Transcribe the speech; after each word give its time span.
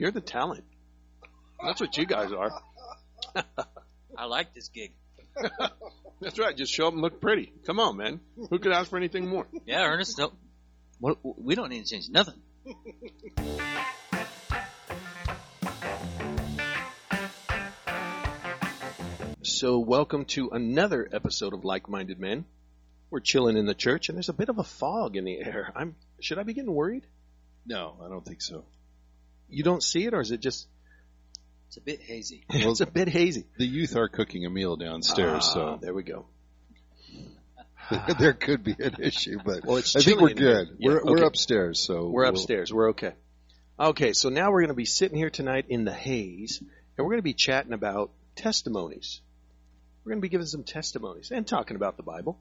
You're 0.00 0.10
the 0.10 0.22
talent. 0.22 0.64
That's 1.62 1.78
what 1.78 1.94
you 1.98 2.06
guys 2.06 2.32
are. 2.32 2.50
I 4.16 4.24
like 4.24 4.54
this 4.54 4.68
gig. 4.68 4.92
That's 6.22 6.38
right. 6.38 6.56
Just 6.56 6.72
show 6.72 6.86
up 6.86 6.94
and 6.94 7.02
look 7.02 7.20
pretty. 7.20 7.52
Come 7.66 7.78
on, 7.78 7.98
man. 7.98 8.20
Who 8.48 8.58
could 8.58 8.72
ask 8.72 8.88
for 8.88 8.96
anything 8.96 9.28
more? 9.28 9.46
Yeah, 9.66 9.84
Ernest. 9.84 10.16
No, 10.16 10.32
what, 11.00 11.18
we 11.22 11.54
don't 11.54 11.68
need 11.68 11.84
to 11.84 11.90
change 11.90 12.08
nothing. 12.08 12.40
So, 19.42 19.80
welcome 19.80 20.24
to 20.24 20.48
another 20.48 21.06
episode 21.12 21.52
of 21.52 21.66
Like 21.66 21.90
Minded 21.90 22.18
Men. 22.18 22.46
We're 23.10 23.20
chilling 23.20 23.58
in 23.58 23.66
the 23.66 23.74
church, 23.74 24.08
and 24.08 24.16
there's 24.16 24.30
a 24.30 24.32
bit 24.32 24.48
of 24.48 24.56
a 24.56 24.64
fog 24.64 25.16
in 25.16 25.24
the 25.24 25.38
air. 25.38 25.70
I'm. 25.76 25.94
Should 26.20 26.38
I 26.38 26.44
be 26.44 26.54
getting 26.54 26.72
worried? 26.72 27.04
No, 27.66 27.98
I 28.02 28.08
don't 28.08 28.24
think 28.24 28.40
so. 28.40 28.64
You 29.50 29.62
don't 29.62 29.82
see 29.82 30.04
it, 30.06 30.14
or 30.14 30.20
is 30.20 30.30
it 30.30 30.40
just? 30.40 30.66
It's 31.68 31.76
a 31.76 31.80
bit 31.80 32.00
hazy. 32.00 32.44
it's 32.50 32.80
a 32.80 32.86
bit 32.86 33.08
hazy. 33.08 33.44
The 33.58 33.66
youth 33.66 33.96
are 33.96 34.08
cooking 34.08 34.44
a 34.46 34.50
meal 34.50 34.76
downstairs, 34.76 35.44
Ah, 35.44 35.54
so 35.54 35.78
there 35.80 35.94
we 35.94 36.02
go. 36.02 36.26
there 38.18 38.32
could 38.32 38.62
be 38.62 38.74
an 38.78 38.96
issue, 39.00 39.38
but 39.44 39.64
Well, 39.64 39.76
it's 39.78 39.96
I 39.96 40.00
think 40.00 40.20
we're 40.20 40.34
good. 40.34 40.68
Yeah, 40.78 40.88
we're 40.92 41.00
okay. 41.00 41.10
we're 41.10 41.24
upstairs, 41.24 41.80
so 41.80 42.06
We're 42.08 42.22
we'll- 42.22 42.30
upstairs. 42.30 42.72
We're 42.72 42.90
okay. 42.90 43.12
Okay, 43.78 44.12
so 44.12 44.28
now 44.28 44.50
we're 44.50 44.60
going 44.60 44.68
to 44.68 44.74
be 44.74 44.84
sitting 44.84 45.16
here 45.16 45.30
tonight 45.30 45.66
in 45.68 45.84
the 45.84 45.92
haze, 45.92 46.58
and 46.60 46.68
we're 46.98 47.12
going 47.12 47.18
to 47.18 47.22
be 47.22 47.32
chatting 47.34 47.72
about 47.72 48.10
testimonies. 48.36 49.20
We're 50.04 50.10
going 50.10 50.20
to 50.20 50.22
be 50.22 50.28
giving 50.28 50.46
some 50.46 50.64
testimonies 50.64 51.30
and 51.30 51.46
talking 51.46 51.76
about 51.76 51.96
the 51.96 52.02
Bible. 52.02 52.38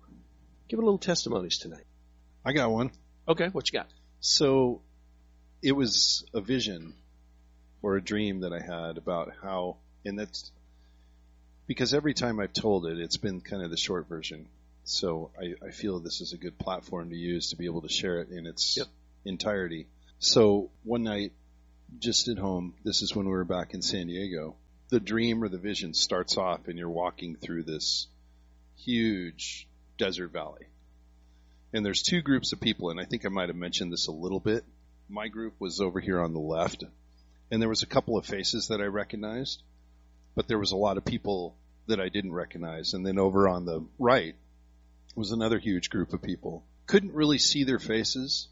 Give 0.68 0.80
a 0.80 0.82
little 0.82 0.98
testimonies 0.98 1.58
tonight. 1.58 1.86
I 2.46 2.52
got 2.54 2.70
one. 2.72 2.92
Okay, 3.28 3.48
what 3.48 3.72
you 3.72 3.80
got? 3.80 3.88
So 4.20 4.82
it 5.62 5.74
was 5.74 6.26
a 6.34 6.42
vision 6.42 6.94
or 7.82 7.96
a 7.96 8.02
dream 8.02 8.42
that 8.42 8.54
I 8.54 8.60
had 8.60 8.98
about 8.98 9.34
how, 9.42 9.78
and 10.06 10.18
that's 10.18 10.52
because 11.68 11.94
every 11.94 12.14
time 12.14 12.40
I've 12.40 12.54
told 12.54 12.86
it, 12.88 13.00
it's 13.00 13.18
been 13.18 13.42
kind 13.42 13.64
of 13.64 13.70
the 13.70 13.78
short 13.78 14.08
version. 14.08 14.48
So 14.84 15.30
I, 15.40 15.68
I 15.68 15.72
feel 15.72 16.00
this 16.00 16.22
is 16.22 16.34
a 16.34 16.38
good 16.38 16.58
platform 16.58 17.12
to 17.12 17.16
use 17.16 17.52
to 17.52 17.56
be 17.56 17.66
able 17.66 17.82
to 17.82 17.90
share 17.90 18.22
it 18.22 18.30
in 18.30 18.48
its 18.48 18.78
Yep. 18.78 18.88
entirety. 19.26 19.88
So 20.18 20.72
one 20.84 21.04
night, 21.04 21.32
just 22.00 22.28
at 22.28 22.38
home, 22.38 22.74
this 22.84 23.02
is 23.02 23.16
when 23.16 23.26
we 23.26 23.32
were 23.32 23.46
back 23.46 23.74
in 23.74 23.82
San 23.82 24.08
Diego, 24.08 24.56
the 24.90 25.00
dream 25.00 25.44
or 25.44 25.50
the 25.50 25.58
vision 25.58 25.94
starts 25.94 26.38
off 26.38 26.68
and 26.68 26.78
you're 26.78 26.90
walking 26.90 27.36
through 27.36 27.64
this 27.64 28.08
huge 28.78 29.68
desert 29.98 30.32
valley. 30.32 30.66
And 31.72 31.86
there's 31.86 32.02
two 32.02 32.22
groups 32.22 32.52
of 32.52 32.60
people, 32.60 32.90
and 32.90 33.00
I 33.00 33.06
think 33.06 33.26
I 33.26 33.30
might 33.30 33.50
have 33.50 33.56
mentioned 33.56 33.94
this 33.94 34.08
a 34.08 34.12
little 34.12 34.40
bit. 34.40 34.64
My 35.10 35.28
group 35.28 35.56
was 35.60 35.82
over 35.82 36.00
here 36.00 36.22
on 36.22 36.34
the 36.34 36.40
left, 36.40 36.84
and 37.52 37.62
there 37.62 37.70
was 37.70 37.84
a 37.84 37.88
couple 37.88 38.18
of 38.18 38.26
faces 38.26 38.68
that 38.68 38.80
I 38.80 38.86
recognized, 38.86 39.64
but 40.36 40.48
there 40.48 40.60
was 40.60 40.72
a 40.72 40.78
lot 40.78 40.98
of 40.98 41.06
people 41.06 41.56
that 41.88 42.00
I 42.00 42.10
didn't 42.10 42.34
recognize. 42.34 42.94
And 42.94 43.06
then 43.06 43.20
over 43.20 43.48
on 43.48 43.66
the 43.66 43.84
right 43.98 44.36
was 45.16 45.32
another 45.32 45.60
huge 45.60 45.90
group 45.90 46.14
of 46.14 46.22
people. 46.22 46.64
Couldn't 46.86 47.14
really 47.14 47.40
see 47.40 47.64
their 47.64 47.80
faces. 47.80 48.48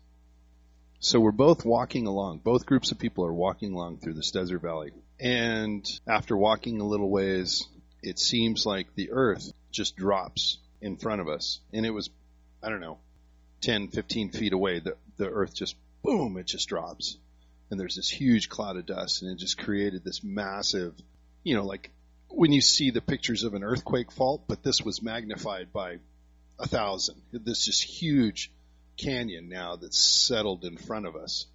So 0.99 1.19
we're 1.19 1.31
both 1.31 1.63
walking 1.63 2.07
along. 2.07 2.39
Both 2.39 2.65
groups 2.65 2.91
of 2.91 2.99
people 2.99 3.25
are 3.25 3.33
walking 3.33 3.73
along 3.73 3.99
through 3.99 4.15
this 4.15 4.31
desert 4.31 4.61
valley. 4.61 4.91
And 5.19 5.87
after 6.07 6.35
walking 6.35 6.81
a 6.81 6.87
little 6.87 7.09
ways, 7.09 7.67
it 8.01 8.19
seems 8.19 8.65
like 8.65 8.93
the 8.95 9.11
earth 9.11 9.51
just 9.71 9.95
drops 9.95 10.57
in 10.81 10.97
front 10.97 11.21
of 11.21 11.27
us. 11.27 11.59
And 11.71 11.85
it 11.85 11.91
was, 11.91 12.09
I 12.63 12.69
don't 12.69 12.81
know, 12.81 12.97
10, 13.61 13.89
15 13.89 14.31
feet 14.31 14.53
away. 14.53 14.79
The, 14.79 14.95
the 15.17 15.29
earth 15.29 15.55
just, 15.55 15.75
boom, 16.03 16.37
it 16.37 16.47
just 16.47 16.69
drops. 16.69 17.17
And 17.69 17.79
there's 17.79 17.95
this 17.95 18.09
huge 18.09 18.49
cloud 18.49 18.77
of 18.77 18.85
dust, 18.85 19.21
and 19.21 19.31
it 19.31 19.37
just 19.37 19.57
created 19.57 20.03
this 20.03 20.23
massive, 20.23 20.93
you 21.43 21.55
know, 21.55 21.65
like 21.65 21.91
when 22.29 22.51
you 22.51 22.61
see 22.61 22.91
the 22.91 23.01
pictures 23.01 23.43
of 23.43 23.53
an 23.53 23.63
earthquake 23.63 24.11
fault, 24.11 24.43
but 24.47 24.63
this 24.63 24.81
was 24.81 25.01
magnified 25.01 25.71
by 25.73 25.97
a 26.59 26.67
thousand. 26.67 27.21
This 27.31 27.65
just 27.65 27.83
huge 27.83 28.51
canyon 28.97 29.49
now 29.49 29.75
that's 29.75 29.97
settled 29.97 30.65
in 30.65 30.77
front 30.77 31.05
of 31.05 31.15
us. 31.15 31.45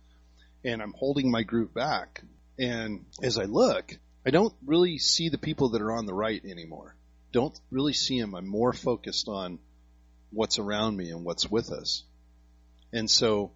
And 0.64 0.80
I'm 0.80 0.94
holding 0.96 1.30
my 1.30 1.42
group 1.42 1.74
back. 1.74 2.22
And 2.58 3.04
as 3.22 3.38
I 3.38 3.44
look, 3.44 3.98
I 4.24 4.30
don't 4.30 4.54
really 4.64 4.98
see 4.98 5.28
the 5.28 5.38
people 5.38 5.70
that 5.70 5.82
are 5.82 5.92
on 5.92 6.06
the 6.06 6.14
right 6.14 6.42
anymore. 6.44 6.94
Don't 7.32 7.58
really 7.70 7.92
see 7.92 8.20
them. 8.20 8.34
I'm 8.34 8.46
more 8.46 8.72
focused 8.72 9.28
on 9.28 9.58
what's 10.30 10.58
around 10.58 10.96
me 10.96 11.10
and 11.10 11.24
what's 11.24 11.50
with 11.50 11.72
us. 11.72 12.04
And 12.92 13.10
so 13.10 13.52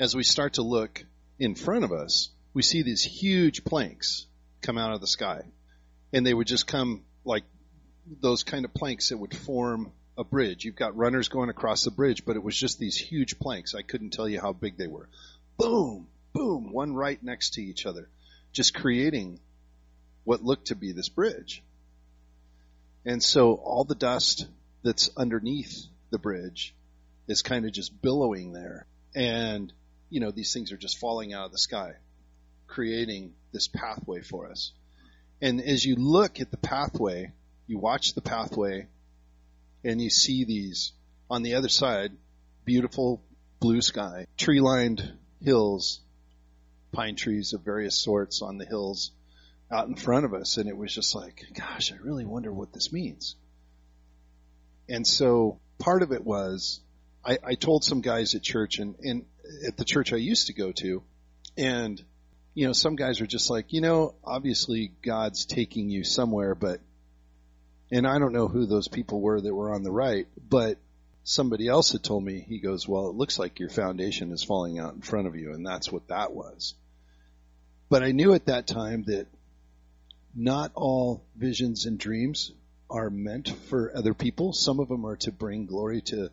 as 0.00 0.16
we 0.16 0.24
start 0.24 0.54
to 0.54 0.62
look 0.62 1.04
in 1.38 1.54
front 1.54 1.84
of 1.84 1.92
us, 1.92 2.30
we 2.54 2.62
see 2.62 2.82
these 2.82 3.04
huge 3.04 3.64
planks 3.64 4.26
come 4.62 4.78
out 4.78 4.94
of 4.94 5.02
the 5.02 5.06
sky. 5.06 5.42
And 6.12 6.26
they 6.26 6.32
would 6.32 6.46
just 6.46 6.66
come 6.66 7.02
like 7.24 7.44
those 8.20 8.42
kind 8.42 8.64
of 8.64 8.72
planks 8.72 9.10
that 9.10 9.18
would 9.18 9.36
form 9.36 9.92
a 10.16 10.24
bridge. 10.24 10.64
You've 10.64 10.74
got 10.74 10.96
runners 10.96 11.28
going 11.28 11.50
across 11.50 11.84
the 11.84 11.90
bridge, 11.90 12.24
but 12.24 12.36
it 12.36 12.42
was 12.42 12.58
just 12.58 12.78
these 12.78 12.96
huge 12.96 13.38
planks. 13.38 13.74
I 13.74 13.82
couldn't 13.82 14.10
tell 14.10 14.28
you 14.28 14.40
how 14.40 14.54
big 14.54 14.78
they 14.78 14.86
were. 14.86 15.08
Boom, 15.58 16.08
boom, 16.32 16.72
one 16.72 16.94
right 16.94 17.22
next 17.22 17.54
to 17.54 17.62
each 17.62 17.84
other, 17.84 18.08
just 18.52 18.74
creating 18.74 19.38
what 20.24 20.42
looked 20.42 20.68
to 20.68 20.74
be 20.74 20.92
this 20.92 21.10
bridge. 21.10 21.62
And 23.04 23.22
so 23.22 23.52
all 23.54 23.84
the 23.84 23.94
dust 23.94 24.46
that's 24.82 25.10
underneath 25.16 25.86
the 26.10 26.18
bridge 26.18 26.74
is 27.28 27.42
kind 27.42 27.66
of 27.66 27.72
just 27.72 28.00
billowing 28.00 28.52
there. 28.52 28.86
And, 29.14 29.72
you 30.10 30.20
know, 30.20 30.30
these 30.30 30.52
things 30.52 30.72
are 30.72 30.76
just 30.76 30.98
falling 30.98 31.32
out 31.32 31.46
of 31.46 31.52
the 31.52 31.58
sky, 31.58 31.94
creating 32.66 33.32
this 33.52 33.68
pathway 33.68 34.20
for 34.20 34.50
us. 34.50 34.72
And 35.40 35.60
as 35.60 35.84
you 35.84 35.96
look 35.96 36.40
at 36.40 36.50
the 36.50 36.56
pathway, 36.56 37.32
you 37.66 37.78
watch 37.78 38.14
the 38.14 38.20
pathway 38.20 38.88
and 39.84 40.02
you 40.02 40.10
see 40.10 40.44
these 40.44 40.92
on 41.30 41.42
the 41.42 41.54
other 41.54 41.68
side, 41.68 42.12
beautiful 42.64 43.22
blue 43.60 43.80
sky, 43.80 44.26
tree 44.36 44.60
lined 44.60 45.12
hills, 45.42 46.00
pine 46.92 47.14
trees 47.14 47.52
of 47.52 47.62
various 47.62 47.96
sorts 47.96 48.42
on 48.42 48.58
the 48.58 48.66
hills 48.66 49.12
out 49.70 49.86
in 49.86 49.94
front 49.94 50.24
of 50.24 50.34
us. 50.34 50.56
And 50.56 50.68
it 50.68 50.76
was 50.76 50.92
just 50.92 51.14
like, 51.14 51.44
gosh, 51.54 51.92
I 51.92 51.96
really 52.02 52.26
wonder 52.26 52.52
what 52.52 52.72
this 52.72 52.92
means. 52.92 53.36
And 54.88 55.06
so 55.06 55.60
part 55.78 56.02
of 56.02 56.10
it 56.10 56.24
was 56.24 56.80
I, 57.24 57.38
I 57.44 57.54
told 57.54 57.84
some 57.84 58.00
guys 58.00 58.34
at 58.34 58.42
church 58.42 58.78
and, 58.78 58.96
and 59.00 59.24
at 59.66 59.76
the 59.76 59.84
church 59.84 60.12
I 60.12 60.16
used 60.16 60.48
to 60.48 60.52
go 60.52 60.72
to, 60.72 61.02
and 61.56 62.02
you 62.54 62.66
know, 62.66 62.72
some 62.72 62.96
guys 62.96 63.20
are 63.20 63.26
just 63.26 63.50
like, 63.50 63.72
you 63.72 63.80
know, 63.80 64.14
obviously 64.24 64.92
God's 65.02 65.46
taking 65.46 65.88
you 65.88 66.04
somewhere, 66.04 66.54
but 66.54 66.80
and 67.92 68.06
I 68.06 68.18
don't 68.18 68.32
know 68.32 68.48
who 68.48 68.66
those 68.66 68.88
people 68.88 69.20
were 69.20 69.40
that 69.40 69.54
were 69.54 69.74
on 69.74 69.82
the 69.82 69.90
right, 69.90 70.26
but 70.48 70.78
somebody 71.24 71.68
else 71.68 71.92
had 71.92 72.02
told 72.02 72.24
me, 72.24 72.40
he 72.40 72.58
goes, 72.58 72.86
Well, 72.86 73.08
it 73.08 73.16
looks 73.16 73.38
like 73.38 73.58
your 73.58 73.68
foundation 73.68 74.32
is 74.32 74.42
falling 74.42 74.78
out 74.78 74.94
in 74.94 75.00
front 75.00 75.26
of 75.26 75.36
you, 75.36 75.52
and 75.52 75.66
that's 75.66 75.90
what 75.90 76.08
that 76.08 76.32
was. 76.32 76.74
But 77.88 78.02
I 78.02 78.12
knew 78.12 78.34
at 78.34 78.46
that 78.46 78.66
time 78.66 79.04
that 79.04 79.26
not 80.34 80.70
all 80.74 81.24
visions 81.36 81.86
and 81.86 81.98
dreams 81.98 82.52
are 82.88 83.10
meant 83.10 83.48
for 83.68 83.96
other 83.96 84.14
people. 84.14 84.52
Some 84.52 84.78
of 84.78 84.88
them 84.88 85.04
are 85.04 85.16
to 85.16 85.32
bring 85.32 85.66
glory 85.66 86.02
to, 86.02 86.30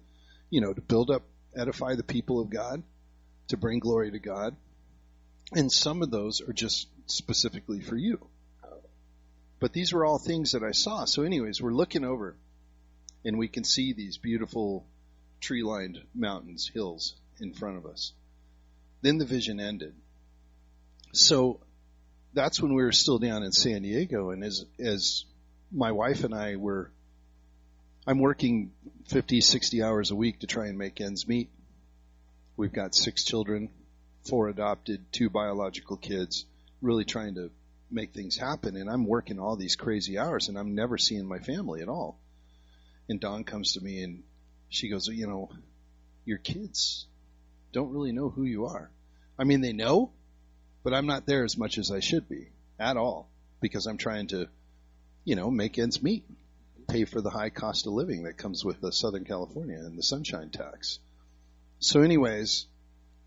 you 0.50 0.62
know, 0.62 0.74
to 0.74 0.82
build 0.82 1.10
up, 1.10 1.24
edify 1.56 1.96
the 1.96 2.04
people 2.04 2.40
of 2.40 2.50
God, 2.50 2.84
to 3.50 3.58
bring 3.58 3.80
glory 3.80 4.12
to 4.12 4.20
God. 4.20 4.56
And 5.54 5.72
some 5.72 6.02
of 6.02 6.12
those 6.12 6.42
are 6.42 6.54
just 6.54 6.88
specifically 7.06 7.82
for 7.82 7.96
you. 7.96 8.20
But 9.60 9.74
these 9.74 9.94
were 9.94 10.06
all 10.06 10.20
things 10.20 10.52
that 10.52 10.64
I 10.64 10.72
saw. 10.72 11.06
So, 11.06 11.24
anyways, 11.24 11.62
we're 11.62 11.74
looking 11.74 12.04
over 12.04 12.36
and 13.26 13.38
we 13.38 13.48
can 13.48 13.64
see 13.64 13.94
these 13.94 14.18
beautiful 14.18 14.86
tree 15.42 15.64
lined 15.64 16.00
mountains, 16.14 16.70
hills 16.74 17.16
in 17.40 17.54
front 17.54 17.78
of 17.78 17.86
us. 17.86 18.14
Then 19.02 19.18
the 19.18 19.26
vision 19.26 19.60
ended. 19.60 19.94
So 21.14 21.60
that's 22.34 22.62
when 22.62 22.74
we 22.74 22.84
were 22.84 22.92
still 22.92 23.20
down 23.20 23.44
in 23.44 23.52
San 23.52 23.82
Diego 23.82 24.30
and 24.30 24.44
as 24.44 24.66
as 24.80 25.26
my 25.72 25.92
wife 25.92 26.24
and 26.24 26.34
I 26.34 26.56
were 26.56 26.92
I'm 28.06 28.20
working 28.20 28.72
50, 29.08 29.42
60 29.42 29.84
hours 29.84 30.12
a 30.12 30.16
week 30.16 30.40
to 30.40 30.48
try 30.48 30.68
and 30.68 30.78
make 30.78 31.02
ends 31.02 31.28
meet. 31.28 31.50
We've 32.58 32.74
got 32.74 32.96
six 32.96 33.24
children, 33.24 33.70
four 34.28 34.50
adopted, 34.50 35.06
two 35.12 35.30
biological 35.30 35.96
kids, 35.96 36.46
really 36.82 37.06
trying 37.06 37.36
to 37.36 37.52
make 37.92 38.14
things 38.14 38.36
happen. 38.36 38.76
And 38.76 38.90
I'm 38.90 39.06
working 39.06 39.40
all 39.40 39.56
these 39.56 39.76
crazy 39.76 40.18
hours 40.18 40.50
and 40.50 40.58
I'm 40.58 40.74
never 40.74 40.98
seeing 40.98 41.28
my 41.28 41.38
family 41.38 41.84
at 41.84 41.88
all. 41.88 42.20
And 43.08 43.20
Dawn 43.20 43.44
comes 43.44 43.74
to 43.74 43.82
me 43.82 44.02
and 44.02 44.24
she 44.70 44.90
goes, 44.90 45.08
you 45.08 45.28
know, 45.28 45.52
your 46.26 46.40
kids 46.40 47.06
don't 47.74 47.92
really 47.92 48.12
know 48.12 48.30
who 48.30 48.44
you 48.44 48.66
are. 48.66 48.90
I 49.38 49.44
mean, 49.44 49.62
they 49.62 49.72
know, 49.72 50.12
but 50.84 50.96
I'm 50.96 51.06
not 51.06 51.28
there 51.28 51.44
as 51.44 51.60
much 51.60 51.78
as 51.78 51.92
I 51.92 52.00
should 52.00 52.28
be 52.28 52.48
at 52.80 52.98
all 52.98 53.30
because 53.62 53.86
I'm 53.86 53.98
trying 53.98 54.28
to, 54.28 54.50
you 55.26 55.36
know, 55.36 55.52
make 55.52 55.78
ends 55.78 56.02
meet, 56.02 56.26
pay 56.88 57.06
for 57.06 57.22
the 57.22 57.30
high 57.30 57.52
cost 57.52 57.86
of 57.86 57.94
living 57.94 58.24
that 58.24 58.38
comes 58.38 58.66
with 58.66 58.82
the 58.82 58.92
Southern 58.92 59.26
California 59.26 59.78
and 59.78 59.96
the 59.96 60.04
sunshine 60.04 60.50
tax. 60.50 60.98
So 61.80 62.02
anyways, 62.02 62.66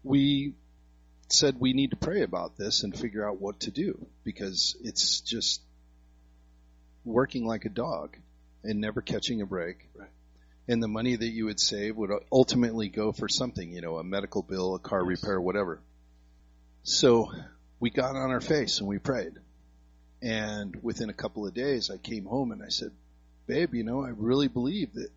we 0.02 0.54
said 1.28 1.60
we 1.60 1.72
need 1.72 1.90
to 1.90 1.96
pray 1.96 2.22
about 2.22 2.56
this 2.56 2.82
and 2.82 2.96
figure 2.96 3.26
out 3.26 3.40
what 3.40 3.60
to 3.60 3.70
do 3.70 4.06
because 4.24 4.76
it's 4.82 5.20
just 5.20 5.60
working 7.04 7.46
like 7.46 7.64
a 7.64 7.68
dog 7.68 8.16
and 8.64 8.80
never 8.80 9.00
catching 9.00 9.40
a 9.40 9.46
break. 9.46 9.88
Right. 9.94 10.08
And 10.68 10.82
the 10.82 10.88
money 10.88 11.16
that 11.16 11.28
you 11.28 11.46
would 11.46 11.60
save 11.60 11.96
would 11.96 12.10
ultimately 12.30 12.88
go 12.88 13.12
for 13.12 13.28
something, 13.28 13.72
you 13.72 13.80
know, 13.80 13.98
a 13.98 14.04
medical 14.04 14.42
bill, 14.42 14.74
a 14.74 14.78
car 14.78 15.00
Yes. 15.08 15.22
repair, 15.22 15.40
whatever. 15.40 15.80
So 16.82 17.32
we 17.78 17.90
got 17.90 18.16
on 18.16 18.30
our 18.30 18.40
face 18.40 18.78
and 18.78 18.88
we 18.88 18.98
prayed. 18.98 19.34
And 20.22 20.76
within 20.82 21.08
a 21.08 21.14
couple 21.14 21.46
of 21.46 21.54
days, 21.54 21.90
I 21.90 21.96
came 21.96 22.24
home 22.24 22.52
and 22.52 22.62
I 22.62 22.68
said, 22.68 22.92
babe, 23.46 23.74
you 23.74 23.84
know, 23.84 24.04
I 24.04 24.10
really 24.10 24.48
believe 24.48 24.92
that 24.94 25.08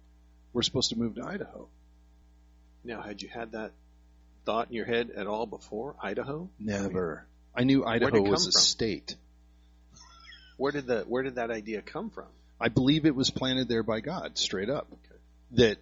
we're 0.53 0.62
supposed 0.62 0.89
to 0.89 0.97
move 0.97 1.15
to 1.15 1.25
Idaho. 1.25 1.68
Now, 2.83 3.01
had 3.01 3.21
you 3.21 3.30
had 3.30 3.53
that 3.53 3.71
thought 4.45 4.68
in 4.69 4.75
your 4.75 4.85
head 4.85 5.12
at 5.15 5.27
all 5.27 5.45
before 5.45 5.95
Idaho? 6.01 6.50
Never. 6.59 7.25
I 7.56 7.63
knew 7.63 7.80
did 7.80 7.88
Idaho 7.88 8.21
was 8.21 8.47
a 8.47 8.51
from? 8.51 8.62
state. 8.62 9.15
Where 10.57 10.71
did 10.71 10.88
the 10.88 11.01
where 11.01 11.24
did 11.24 11.35
that 11.35 11.51
idea 11.51 11.81
come 11.81 12.09
from? 12.09 12.27
I 12.59 12.69
believe 12.69 13.06
it 13.06 13.15
was 13.15 13.30
planted 13.30 13.68
there 13.68 13.83
by 13.83 14.00
God, 14.00 14.38
straight 14.38 14.69
up. 14.69 14.88
Okay. 14.91 15.19
That 15.51 15.77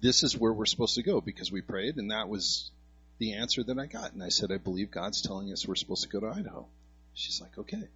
this 0.00 0.22
is 0.22 0.36
where 0.36 0.52
we're 0.52 0.66
supposed 0.66 0.96
to 0.96 1.02
go 1.02 1.20
because 1.20 1.52
we 1.52 1.60
prayed, 1.60 1.96
and 1.96 2.10
that 2.10 2.28
was 2.28 2.70
the 3.18 3.34
answer 3.34 3.62
that 3.62 3.78
I 3.78 3.86
got. 3.86 4.12
And 4.12 4.22
I 4.22 4.28
said, 4.28 4.50
I 4.50 4.58
believe 4.58 4.90
God's 4.90 5.22
telling 5.22 5.52
us 5.52 5.66
we're 5.66 5.76
supposed 5.76 6.02
to 6.02 6.08
go 6.08 6.20
to 6.20 6.26
Idaho. 6.26 6.66
She's 7.14 7.40
like, 7.40 7.56
okay. 7.56 7.88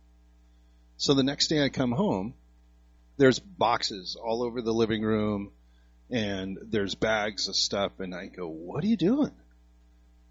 So 0.98 1.14
the 1.14 1.24
next 1.24 1.48
day 1.48 1.64
I 1.64 1.68
come 1.68 1.92
home, 1.92 2.34
there's 3.16 3.38
boxes 3.38 4.16
all 4.16 4.42
over 4.42 4.62
the 4.62 4.72
living 4.72 5.02
room, 5.02 5.50
and 6.10 6.58
there's 6.62 6.94
bags 6.94 7.48
of 7.48 7.56
stuff, 7.56 7.98
and 7.98 8.14
I 8.14 8.26
go, 8.26 8.46
what 8.46 8.84
are 8.84 8.86
you 8.86 8.96
doing? 8.96 9.32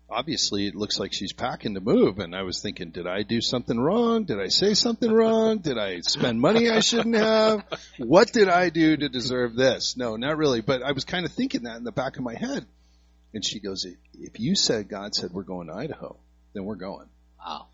Obviously, 0.09 0.67
it 0.67 0.75
looks 0.75 0.99
like 0.99 1.13
she's 1.13 1.33
packing 1.33 1.73
to 1.73 1.81
move, 1.81 2.19
and 2.19 2.35
I 2.35 2.43
was 2.43 2.61
thinking, 2.61 2.91
did 2.91 3.07
I 3.07 3.23
do 3.23 3.41
something 3.41 3.77
wrong? 3.77 4.25
Did 4.25 4.39
I 4.39 4.49
say 4.49 4.75
something 4.75 5.11
wrong? 5.11 5.59
Did 5.59 5.79
I 5.79 6.01
spend 6.01 6.39
money 6.39 6.69
I 6.69 6.79
shouldn't 6.79 7.15
have? 7.15 7.65
What 7.97 8.31
did 8.31 8.47
I 8.47 8.69
do 8.69 8.95
to 8.95 9.09
deserve 9.09 9.55
this? 9.55 9.97
No, 9.97 10.15
not 10.15 10.37
really, 10.37 10.61
but 10.61 10.83
I 10.83 10.91
was 10.91 11.05
kind 11.05 11.25
of 11.25 11.31
thinking 11.31 11.63
that 11.63 11.77
in 11.77 11.83
the 11.83 11.91
back 11.91 12.17
of 12.17 12.23
my 12.23 12.35
head. 12.35 12.65
And 13.33 13.43
she 13.43 13.59
goes, 13.59 13.85
if 14.13 14.39
you 14.39 14.55
said 14.55 14.87
God 14.87 15.15
said 15.15 15.31
we're 15.33 15.43
going 15.43 15.67
to 15.67 15.73
Idaho, 15.73 16.15
then 16.53 16.65
we're 16.65 16.75
going. 16.75 17.07
Wow. 17.43 17.65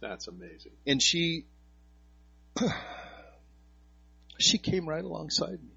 That's 0.00 0.26
amazing. 0.26 0.72
And 0.86 1.00
she, 1.00 1.44
she 4.38 4.58
came 4.58 4.88
right 4.88 5.04
alongside 5.04 5.62
me 5.62 5.73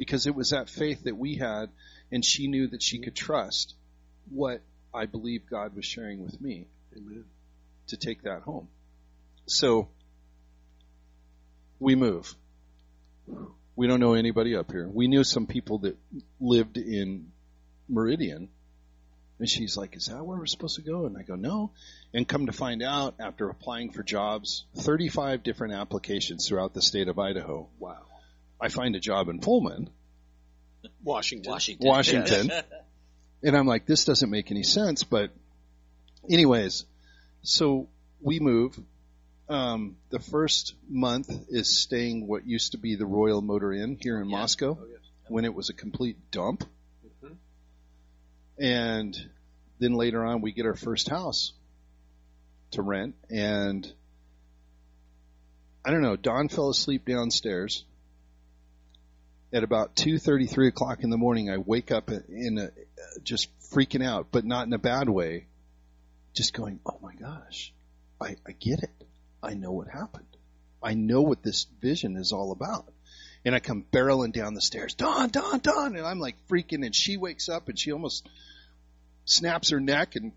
because 0.00 0.26
it 0.26 0.34
was 0.34 0.48
that 0.48 0.70
faith 0.70 1.04
that 1.04 1.14
we 1.14 1.36
had 1.36 1.68
and 2.10 2.24
she 2.24 2.48
knew 2.48 2.66
that 2.68 2.82
she 2.82 3.00
could 3.00 3.14
trust 3.14 3.74
what 4.30 4.62
I 4.94 5.04
believe 5.04 5.42
God 5.50 5.76
was 5.76 5.84
sharing 5.84 6.24
with 6.24 6.40
me 6.40 6.68
Amen. 6.96 7.26
to 7.88 7.98
take 7.98 8.22
that 8.22 8.40
home. 8.40 8.68
So 9.44 9.88
we 11.78 11.96
move. 11.96 12.34
We 13.76 13.86
don't 13.86 14.00
know 14.00 14.14
anybody 14.14 14.56
up 14.56 14.72
here. 14.72 14.88
We 14.88 15.06
knew 15.06 15.22
some 15.22 15.46
people 15.46 15.80
that 15.80 15.98
lived 16.40 16.78
in 16.78 17.30
Meridian. 17.86 18.48
And 19.38 19.48
she's 19.50 19.76
like, 19.76 19.96
is 19.96 20.06
that 20.06 20.24
where 20.24 20.38
we're 20.38 20.46
supposed 20.46 20.76
to 20.76 20.82
go? 20.82 21.04
And 21.04 21.18
I 21.18 21.24
go, 21.24 21.34
no. 21.34 21.72
And 22.14 22.26
come 22.26 22.46
to 22.46 22.52
find 22.52 22.82
out 22.82 23.16
after 23.20 23.50
applying 23.50 23.90
for 23.90 24.02
jobs, 24.02 24.64
35 24.78 25.42
different 25.42 25.74
applications 25.74 26.48
throughout 26.48 26.72
the 26.72 26.80
state 26.80 27.08
of 27.08 27.18
Idaho. 27.18 27.68
Wow. 27.78 28.09
I 28.60 28.68
find 28.68 28.94
a 28.96 29.00
job 29.00 29.28
in 29.28 29.40
Pullman 29.40 29.88
Washington. 31.02 31.50
Washington. 31.50 31.86
Washington. 31.88 32.50
And 33.42 33.56
I'm 33.56 33.66
like, 33.66 33.86
this 33.86 34.04
doesn't 34.04 34.28
make 34.28 34.50
any 34.50 34.62
sense. 34.62 35.02
But, 35.02 35.30
anyways, 36.28 36.84
so 37.42 37.88
we 38.20 38.38
move. 38.38 38.78
Um, 39.48 39.96
the 40.10 40.18
first 40.18 40.74
month 40.90 41.30
is 41.48 41.66
staying 41.74 42.26
what 42.26 42.46
used 42.46 42.72
to 42.72 42.78
be 42.78 42.96
the 42.96 43.06
Royal 43.06 43.40
Motor 43.40 43.72
Inn 43.72 43.96
here 43.98 44.20
in 44.20 44.28
Yeah. 44.28 44.36
Moscow 44.36 44.76
Oh, 44.78 44.84
yes. 44.90 45.00
when 45.28 45.46
it 45.46 45.54
was 45.54 45.70
a 45.70 45.72
complete 45.72 46.18
dump. 46.30 46.64
Mhm. 47.24 47.36
And 48.58 49.30
then 49.78 49.94
later 49.94 50.22
on, 50.22 50.42
we 50.42 50.52
get 50.52 50.66
our 50.66 50.76
first 50.76 51.08
house 51.08 51.54
to 52.72 52.82
rent. 52.82 53.14
And 53.30 53.90
I 55.82 55.90
don't 55.92 56.02
know, 56.02 56.16
Dawn 56.16 56.50
fell 56.50 56.68
asleep 56.68 57.06
downstairs. 57.06 57.84
At 59.52 59.64
about 59.64 59.96
two 59.96 60.18
thirty, 60.18 60.46
three 60.46 60.68
o'clock 60.68 61.02
in 61.02 61.10
the 61.10 61.16
morning, 61.16 61.50
I 61.50 61.56
wake 61.58 61.90
up 61.90 62.10
in 62.10 62.58
a, 62.58 62.70
just 63.22 63.48
freaking 63.72 64.04
out, 64.04 64.28
but 64.30 64.44
not 64.44 64.66
in 64.66 64.72
a 64.72 64.78
bad 64.78 65.08
way. 65.08 65.46
Just 66.34 66.54
going, 66.54 66.78
oh 66.86 66.98
my 67.02 67.14
gosh, 67.14 67.72
I, 68.20 68.36
I 68.46 68.52
get 68.52 68.84
it. 68.84 69.04
I 69.42 69.54
know 69.54 69.72
what 69.72 69.88
happened. 69.88 70.26
I 70.82 70.94
know 70.94 71.22
what 71.22 71.42
this 71.42 71.66
vision 71.80 72.16
is 72.16 72.32
all 72.32 72.52
about. 72.52 72.86
And 73.44 73.54
I 73.54 73.58
come 73.58 73.84
barreling 73.90 74.32
down 74.32 74.54
the 74.54 74.60
stairs, 74.60 74.94
Dawn, 74.94 75.30
Dawn, 75.30 75.58
Dawn, 75.60 75.96
and 75.96 76.06
I'm 76.06 76.20
like 76.20 76.36
freaking, 76.48 76.84
and 76.84 76.94
she 76.94 77.16
wakes 77.16 77.48
up 77.48 77.68
and 77.68 77.78
she 77.78 77.90
almost 77.90 78.28
snaps 79.24 79.70
her 79.70 79.80
neck 79.80 80.14
and, 80.14 80.32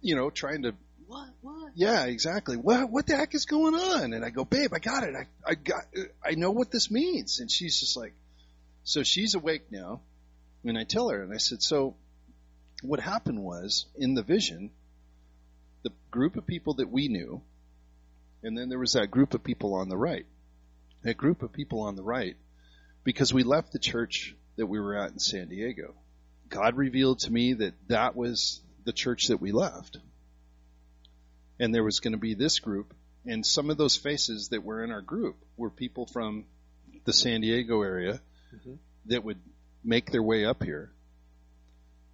you 0.00 0.16
know, 0.16 0.30
trying 0.30 0.62
to 0.62 0.74
What? 1.06 1.28
What? 1.40 1.72
yeah, 1.74 2.06
exactly. 2.06 2.56
What 2.56 2.90
what 2.90 3.06
the 3.06 3.16
heck 3.16 3.34
is 3.34 3.44
going 3.44 3.74
on? 3.74 4.12
And 4.12 4.24
I 4.24 4.30
go, 4.30 4.44
babe, 4.44 4.72
I 4.74 4.78
got 4.78 5.04
it. 5.04 5.14
I 5.14 5.26
I 5.50 5.54
got. 5.54 5.84
I 6.24 6.32
know 6.32 6.50
what 6.50 6.70
this 6.70 6.90
means. 6.90 7.38
And 7.40 7.50
she's 7.50 7.78
just 7.78 7.96
like, 7.96 8.14
so 8.82 9.02
she's 9.02 9.34
awake 9.34 9.70
now. 9.70 10.00
And 10.64 10.76
I 10.76 10.84
tell 10.84 11.10
her, 11.10 11.22
and 11.22 11.32
I 11.32 11.36
said, 11.36 11.62
so 11.62 11.94
what 12.82 12.98
happened 12.98 13.42
was 13.42 13.86
in 13.94 14.14
the 14.14 14.22
vision, 14.22 14.70
the 15.82 15.92
group 16.10 16.36
of 16.36 16.46
people 16.46 16.74
that 16.74 16.90
we 16.90 17.08
knew, 17.08 17.40
and 18.42 18.58
then 18.58 18.68
there 18.68 18.78
was 18.78 18.94
that 18.94 19.10
group 19.10 19.34
of 19.34 19.44
people 19.44 19.74
on 19.74 19.88
the 19.88 19.96
right. 19.96 20.26
That 21.02 21.16
group 21.16 21.42
of 21.42 21.52
people 21.52 21.82
on 21.82 21.94
the 21.94 22.02
right, 22.02 22.36
because 23.04 23.32
we 23.32 23.44
left 23.44 23.72
the 23.72 23.78
church 23.78 24.34
that 24.56 24.66
we 24.66 24.80
were 24.80 24.96
at 24.96 25.12
in 25.12 25.20
San 25.20 25.48
Diego. 25.48 25.94
God 26.48 26.76
revealed 26.76 27.20
to 27.20 27.32
me 27.32 27.52
that 27.54 27.74
that 27.88 28.16
was 28.16 28.60
the 28.84 28.92
church 28.92 29.28
that 29.28 29.40
we 29.40 29.52
left 29.52 29.98
and 31.58 31.74
there 31.74 31.84
was 31.84 32.00
going 32.00 32.12
to 32.12 32.18
be 32.18 32.34
this 32.34 32.58
group 32.58 32.92
and 33.24 33.44
some 33.44 33.70
of 33.70 33.76
those 33.76 33.96
faces 33.96 34.48
that 34.50 34.62
were 34.62 34.84
in 34.84 34.90
our 34.92 35.00
group 35.00 35.36
were 35.56 35.70
people 35.70 36.06
from 36.06 36.44
the 37.04 37.12
San 37.12 37.40
Diego 37.40 37.82
area 37.82 38.20
Mhm. 38.54 38.78
that 39.06 39.24
would 39.24 39.38
make 39.82 40.10
their 40.10 40.22
way 40.22 40.44
up 40.44 40.62
here. 40.62 40.90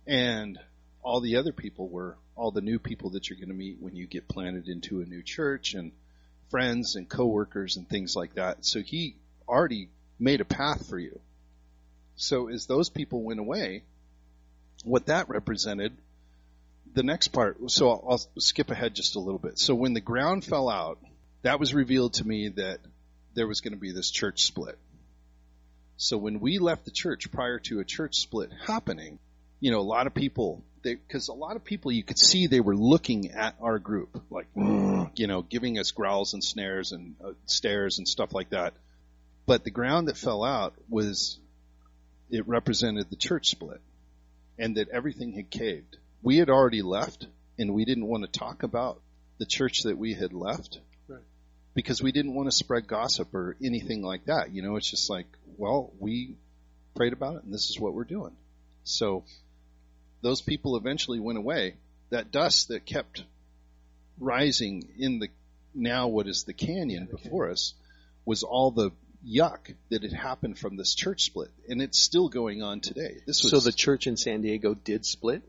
And 0.06 0.59
all 1.03 1.21
the 1.21 1.37
other 1.37 1.53
people 1.53 1.89
were 1.89 2.17
all 2.35 2.50
the 2.50 2.61
new 2.61 2.79
people 2.79 3.11
that 3.11 3.29
you're 3.29 3.37
going 3.39 3.49
to 3.49 3.55
meet 3.55 3.79
when 3.81 3.94
you 3.94 4.06
get 4.06 4.29
planted 4.29 4.69
into 4.69 5.00
a 5.00 5.05
new 5.05 5.23
church 5.23 5.75
and 5.75 5.93
friends 6.51 6.96
and 6.96 7.08
coworkers 7.08 7.77
and 7.77 7.89
things 7.89 8.17
like 8.17 8.34
that. 8.34 8.65
So 8.65 8.81
he 8.81 9.17
already 9.49 9.89
made 10.19 10.41
a 10.41 10.44
path 10.46 10.87
for 10.89 10.99
you. 10.99 11.20
So 12.17 12.49
as 12.49 12.67
those 12.67 12.89
people 12.89 13.22
went 13.22 13.41
away 13.41 13.82
what 14.84 15.06
that 15.06 15.29
represented 15.29 15.96
the 16.94 17.03
next 17.03 17.29
part, 17.29 17.58
so 17.70 17.91
I'll, 17.91 18.05
I'll 18.11 18.41
skip 18.41 18.70
ahead 18.70 18.94
just 18.94 19.17
a 19.17 19.20
little 19.20 19.39
bit. 19.39 19.58
So 19.58 19.75
when 19.75 19.94
the 19.94 20.01
ground 20.01 20.44
fell 20.44 20.69
out, 20.69 20.99
that 21.43 21.58
was 21.58 21.75
revealed 21.75 22.15
to 22.15 22.27
me 22.27 22.49
that 22.49 22.79
there 23.34 23.46
was 23.46 23.61
going 23.61 23.72
to 23.72 23.81
be 23.81 23.93
this 23.93 24.11
church 24.11 24.43
split. 24.43 24.79
So 25.96 26.19
when 26.19 26.41
we 26.41 26.58
left 26.58 26.84
the 26.84 26.91
church 26.91 27.31
prior 27.31 27.58
to 27.61 27.81
a 27.81 27.84
church 27.84 28.17
split 28.17 28.51
happening, 28.67 29.19
you 29.61 29.70
know, 29.70 29.81
a 29.81 29.82
lot 29.82 30.06
of 30.06 30.15
people, 30.15 30.63
because 30.82 31.29
a 31.29 31.32
lot 31.32 31.56
of 31.56 31.65
people 31.65 31.93
you 31.93 32.03
could 32.03 32.19
see 32.19 32.46
they 32.46 32.61
were 32.61 32.77
looking 32.77 33.31
at 33.31 33.55
our 33.61 33.79
group, 33.79 34.20
like, 34.31 34.49
you 34.56 35.27
know, 35.27 35.43
giving 35.43 35.79
us 35.79 35.93
growls 35.93 36.34
and 36.34 36.43
snares 36.43 36.93
and 36.93 37.15
uh, 37.25 37.32
stares 37.46 37.99
and 37.99 38.08
stuff 38.08 38.34
like 38.34 38.51
that. 38.51 38.75
But 39.46 39.65
the 39.65 39.70
ground 39.70 40.08
that 40.08 40.17
fell 40.17 40.44
out 40.44 40.75
was, 40.89 41.39
it 42.31 42.49
represented 42.49 43.11
the 43.11 43.17
church 43.17 43.51
split 43.51 43.81
and 44.58 44.77
that 44.77 44.89
everything 44.89 45.32
had 45.32 45.51
caved 45.51 45.99
we 46.22 46.36
had 46.36 46.48
already 46.50 46.82
left 46.82 47.26
and 47.58 47.74
we 47.74 47.84
didn't 47.84 48.06
want 48.06 48.24
to 48.24 48.38
talk 48.38 48.62
about 48.62 49.00
the 49.38 49.46
church 49.46 49.82
that 49.82 49.98
we 49.98 50.14
had 50.14 50.32
left 50.32 50.79
Right. 51.08 51.20
because 51.74 52.02
we 52.02 52.12
didn't 52.12 52.34
want 52.34 52.50
to 52.50 52.56
spread 52.56 52.86
gossip 52.86 53.34
or 53.34 53.56
anything 53.62 54.02
like 54.02 54.26
that. 54.26 54.52
You 54.52 54.62
know, 54.62 54.76
it's 54.76 54.91
just 54.91 55.10
like, 55.10 55.26
well, 55.56 55.93
we 55.98 56.36
prayed 56.94 57.12
about 57.12 57.36
it 57.36 57.44
and 57.44 57.52
this 57.52 57.70
is 57.70 57.79
what 57.79 57.94
we're 57.94 58.05
doing. 58.05 58.32
So 58.84 59.24
those 60.22 60.41
people 60.41 60.76
eventually 60.76 61.19
went 61.20 61.38
away. 61.38 61.74
That 62.10 62.31
dust 62.31 62.69
that 62.69 62.84
kept 62.86 63.24
rising 64.19 64.88
in 64.98 65.19
the 65.19 65.29
now 65.74 66.06
what 66.08 66.26
is 66.29 66.44
the 66.44 66.52
canyon 66.52 67.08
the 67.10 67.17
before 67.17 67.50
us 67.50 67.72
was 68.26 68.43
all 68.43 68.70
the 68.70 68.91
yuck 69.26 69.74
that 69.88 70.02
had 70.02 70.12
happened 70.12 70.58
from 70.58 70.76
this 70.76 70.94
church 70.94 71.22
split 71.24 71.50
and 71.69 71.81
it's 71.81 71.98
still 71.98 72.29
going 72.29 72.62
on 72.62 72.81
today. 72.81 73.17
This 73.26 73.43
was 73.43 73.50
So 73.52 73.60
the 73.60 73.72
church 73.72 74.06
in 74.06 74.17
San 74.17 74.43
Diego 74.43 74.74
did 74.74 75.06
split? 75.06 75.43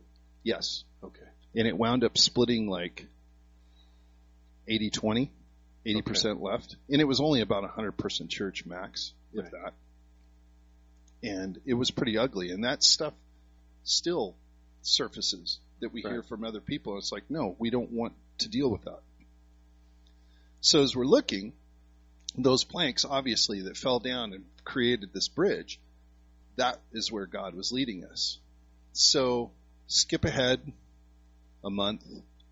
Yes. 0.44 0.84
Okay. 1.04 1.26
and 1.56 1.68
it 1.68 1.78
wound 1.78 2.04
up 2.04 2.18
splitting 2.18 2.68
like 2.70 3.06
80 4.68 4.90
20 4.90 5.32
80% 5.86 6.42
left 6.42 6.78
and 6.90 7.02
it 7.02 7.04
was 7.06 7.20
only 7.20 7.42
about 7.42 7.60
a 7.66 7.68
100 7.68 7.98
person 7.98 8.28
church 8.30 8.66
max 8.66 9.12
if 9.34 9.44
Right. 9.44 9.52
that 9.52 9.74
and 11.24 11.60
it 11.66 11.74
was 11.74 11.92
pretty 11.92 12.18
ugly 12.18 12.52
and 12.52 12.64
that 12.64 12.84
stuff 12.84 13.14
still 13.84 14.36
surfaces 14.82 15.60
that 15.80 15.94
we 15.94 16.02
hear 16.02 16.24
from 16.24 16.44
other 16.44 16.62
people. 16.62 16.98
It's 16.98 17.12
like, 17.12 17.24
no, 17.30 17.56
we 17.60 17.70
don't 17.70 17.92
want 17.92 18.14
to 18.40 18.50
deal 18.50 18.70
with 18.70 18.84
that. 18.86 19.02
So 20.62 20.82
as 20.82 20.96
we're 20.96 21.06
looking, 21.06 21.54
those 22.38 22.64
planks 22.64 23.06
obviously 23.06 23.64
that 23.64 23.78
fell 23.78 24.00
down 24.00 24.34
and 24.34 24.46
created 24.64 25.12
this 25.14 25.28
bridge, 25.28 25.80
that 26.56 26.80
is 26.94 27.12
where 27.12 27.26
God 27.26 27.54
was 27.54 27.72
leading 27.72 28.06
us. 28.06 28.38
So 28.94 29.52
skip 29.88 30.26
ahead 30.26 30.60
a 31.64 31.70
month, 31.70 32.04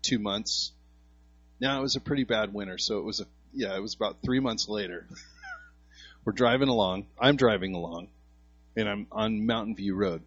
two 0.02 0.18
months. 0.18 0.72
Now 1.60 1.78
it 1.78 1.82
was 1.82 1.96
a 1.96 2.00
pretty 2.00 2.24
bad 2.24 2.52
winter, 2.52 2.78
so 2.78 2.98
it 2.98 3.04
was 3.04 3.20
a 3.20 3.26
yeah, 3.52 3.76
it 3.76 3.80
was 3.80 3.94
about 3.94 4.22
three 4.22 4.40
months 4.40 4.68
later. 4.68 5.06
We're 6.24 6.32
driving 6.32 6.68
along. 6.68 7.06
I'm 7.18 7.36
driving 7.36 7.74
along, 7.74 8.08
and 8.76 8.88
I'm 8.88 9.06
on 9.12 9.46
Mountain 9.46 9.76
View 9.76 9.94
Road. 9.94 10.22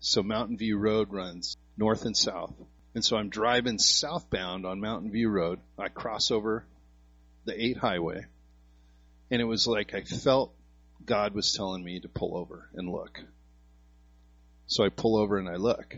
So 0.00 0.22
Mountain 0.22 0.56
View 0.56 0.78
Road 0.78 1.12
runs 1.12 1.56
north 1.76 2.04
and 2.04 2.16
south, 2.16 2.54
and 2.94 3.04
so 3.04 3.16
I'm 3.16 3.28
driving 3.28 3.78
southbound 3.78 4.66
on 4.66 4.80
Mountain 4.80 5.12
View 5.12 5.28
Road. 5.28 5.60
I 5.78 5.88
cross 5.88 6.30
over 6.30 6.64
the 7.44 7.62
eight 7.62 7.76
highway, 7.76 8.24
and 9.30 9.40
it 9.40 9.46
was 9.46 9.66
like 9.66 9.94
I 9.94 10.02
felt 10.02 10.54
God 11.04 11.34
was 11.34 11.52
telling 11.52 11.84
me 11.84 12.00
to 12.00 12.08
pull 12.08 12.36
over 12.36 12.68
and 12.74 12.90
look. 12.90 13.20
So 14.66 14.84
I 14.84 14.88
pull 14.88 15.16
over 15.16 15.38
and 15.38 15.48
I 15.48 15.56
look. 15.56 15.96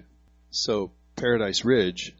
So 0.55 0.93
Paradise 1.17 1.65
Ridge 1.65 2.15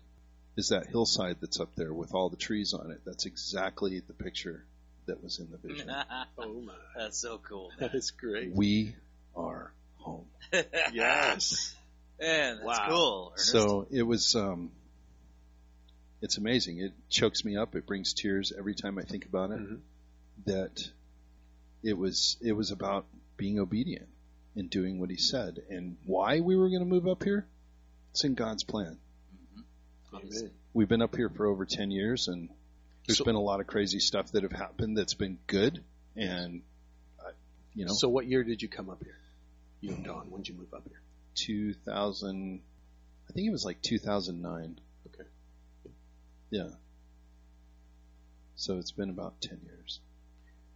is 0.57 0.71
that 0.71 0.87
hillside 0.87 1.37
that's 1.41 1.61
up 1.61 1.75
there 1.77 1.93
with 1.93 2.15
all 2.15 2.29
the 2.29 2.37
trees 2.37 2.75
on 2.75 2.91
it. 2.91 3.01
That's 3.07 3.27
exactly 3.27 4.01
the 4.01 4.13
picture 4.13 4.65
that 5.07 5.23
was 5.23 5.39
in 5.39 5.51
the 5.53 5.57
vision. 5.57 5.89
Oh 6.39 6.61
my. 6.61 6.73
That's 6.97 7.17
so 7.17 7.39
cool. 7.39 7.71
That 7.79 7.95
is 7.95 8.11
great. 8.11 8.53
We 8.53 8.97
are 9.37 9.73
home. 9.99 10.27
Yes. 10.93 11.75
Man, 12.21 12.57
that's 12.57 12.67
Wow. 12.67 12.87
cool. 12.89 13.31
Ernest. 13.35 13.51
So 13.53 13.87
it 13.93 14.03
was, 14.03 14.35
um, 14.35 14.71
it's 16.21 16.37
amazing. 16.37 16.79
It 16.79 16.93
chokes 17.09 17.45
me 17.45 17.57
up. 17.57 17.77
It 17.77 17.87
brings 17.87 18.15
tears 18.15 18.53
every 18.57 18.75
time 18.75 18.99
I 18.99 19.03
think 19.03 19.27
about 19.27 19.53
it. 19.53 19.61
Mhm. 19.61 19.79
That 20.47 20.91
it 21.85 21.97
was, 21.97 22.37
it 22.41 22.53
was 22.53 22.73
about 22.73 23.07
being 23.37 23.61
obedient 23.61 24.09
and 24.57 24.69
doing 24.69 24.99
what 24.99 25.11
he 25.11 25.17
said. 25.19 25.63
And 25.71 25.97
why 26.05 26.41
we 26.41 26.57
were 26.57 26.69
going 26.69 26.81
to 26.81 26.87
move 26.87 27.07
up 27.07 27.23
here? 27.23 27.47
It's 28.15 28.23
in 28.23 28.35
God's 28.35 28.63
plan. 28.63 28.97
Mm-hmm. 30.13 30.17
Amen. 30.17 30.51
We've 30.73 30.89
been 30.89 31.03
up 31.03 31.17
here 31.17 31.29
for 31.29 31.47
over 31.47 31.67
10 31.67 31.91
years 31.91 32.29
and 32.29 32.49
there's 33.09 33.19
So- 33.19 33.25
been 33.25 33.35
a 33.35 33.41
lot 33.41 33.59
of 33.59 33.67
crazy 33.67 33.99
stuff 33.99 34.31
that 34.33 34.45
have 34.45 34.53
happened 34.53 34.97
that's 34.97 35.15
been 35.15 35.37
good. 35.49 35.83
And, 36.15 36.63
I, 37.19 37.31
you 37.75 37.87
know, 37.87 37.93
So 37.93 38.09
what 38.09 38.27
year 38.29 38.45
did 38.45 38.63
you 38.63 38.69
come 38.69 38.89
up 38.89 39.03
here? 39.03 39.17
You 39.81 39.95
and 39.95 40.05
Dawn, 40.05 40.31
when 40.31 40.43
did 40.43 40.51
you 40.51 40.55
move 40.55 40.73
up 40.73 40.85
here? 40.87 41.01
2000, 41.35 42.61
I 43.29 43.33
think 43.33 43.49
it 43.49 43.51
was 43.51 43.65
like 43.65 43.83
2009. 43.83 44.79
Okay. 45.09 45.29
Yeah. 46.51 46.69
So 48.55 48.79
it's 48.79 48.93
been 48.93 49.11
about 49.11 49.41
10 49.41 49.59
years. 49.65 49.99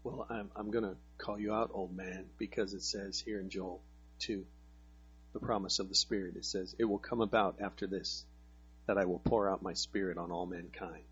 Well, 0.02 0.26
I'm, 0.28 0.50
I'm 0.56 0.72
going 0.72 0.82
to 0.82 0.96
call 1.18 1.38
you 1.38 1.54
out, 1.54 1.70
old 1.72 1.96
man, 1.96 2.24
because 2.36 2.74
it 2.74 2.82
says 2.82 3.20
here 3.20 3.38
in 3.38 3.48
Joel 3.48 3.80
2, 4.22 4.44
the 5.38 5.46
promise 5.46 5.78
of 5.78 5.88
the 5.88 5.94
Spirit, 5.94 6.36
it 6.36 6.44
says, 6.44 6.74
It 6.78 6.84
will 6.84 6.98
come 6.98 7.20
about 7.20 7.56
after 7.60 7.86
this, 7.86 8.24
that 8.86 8.98
I 8.98 9.04
will 9.04 9.20
pour 9.20 9.48
out 9.50 9.62
my 9.62 9.74
Spirit 9.74 10.18
on 10.18 10.30
all 10.30 10.46
mankind, 10.46 11.02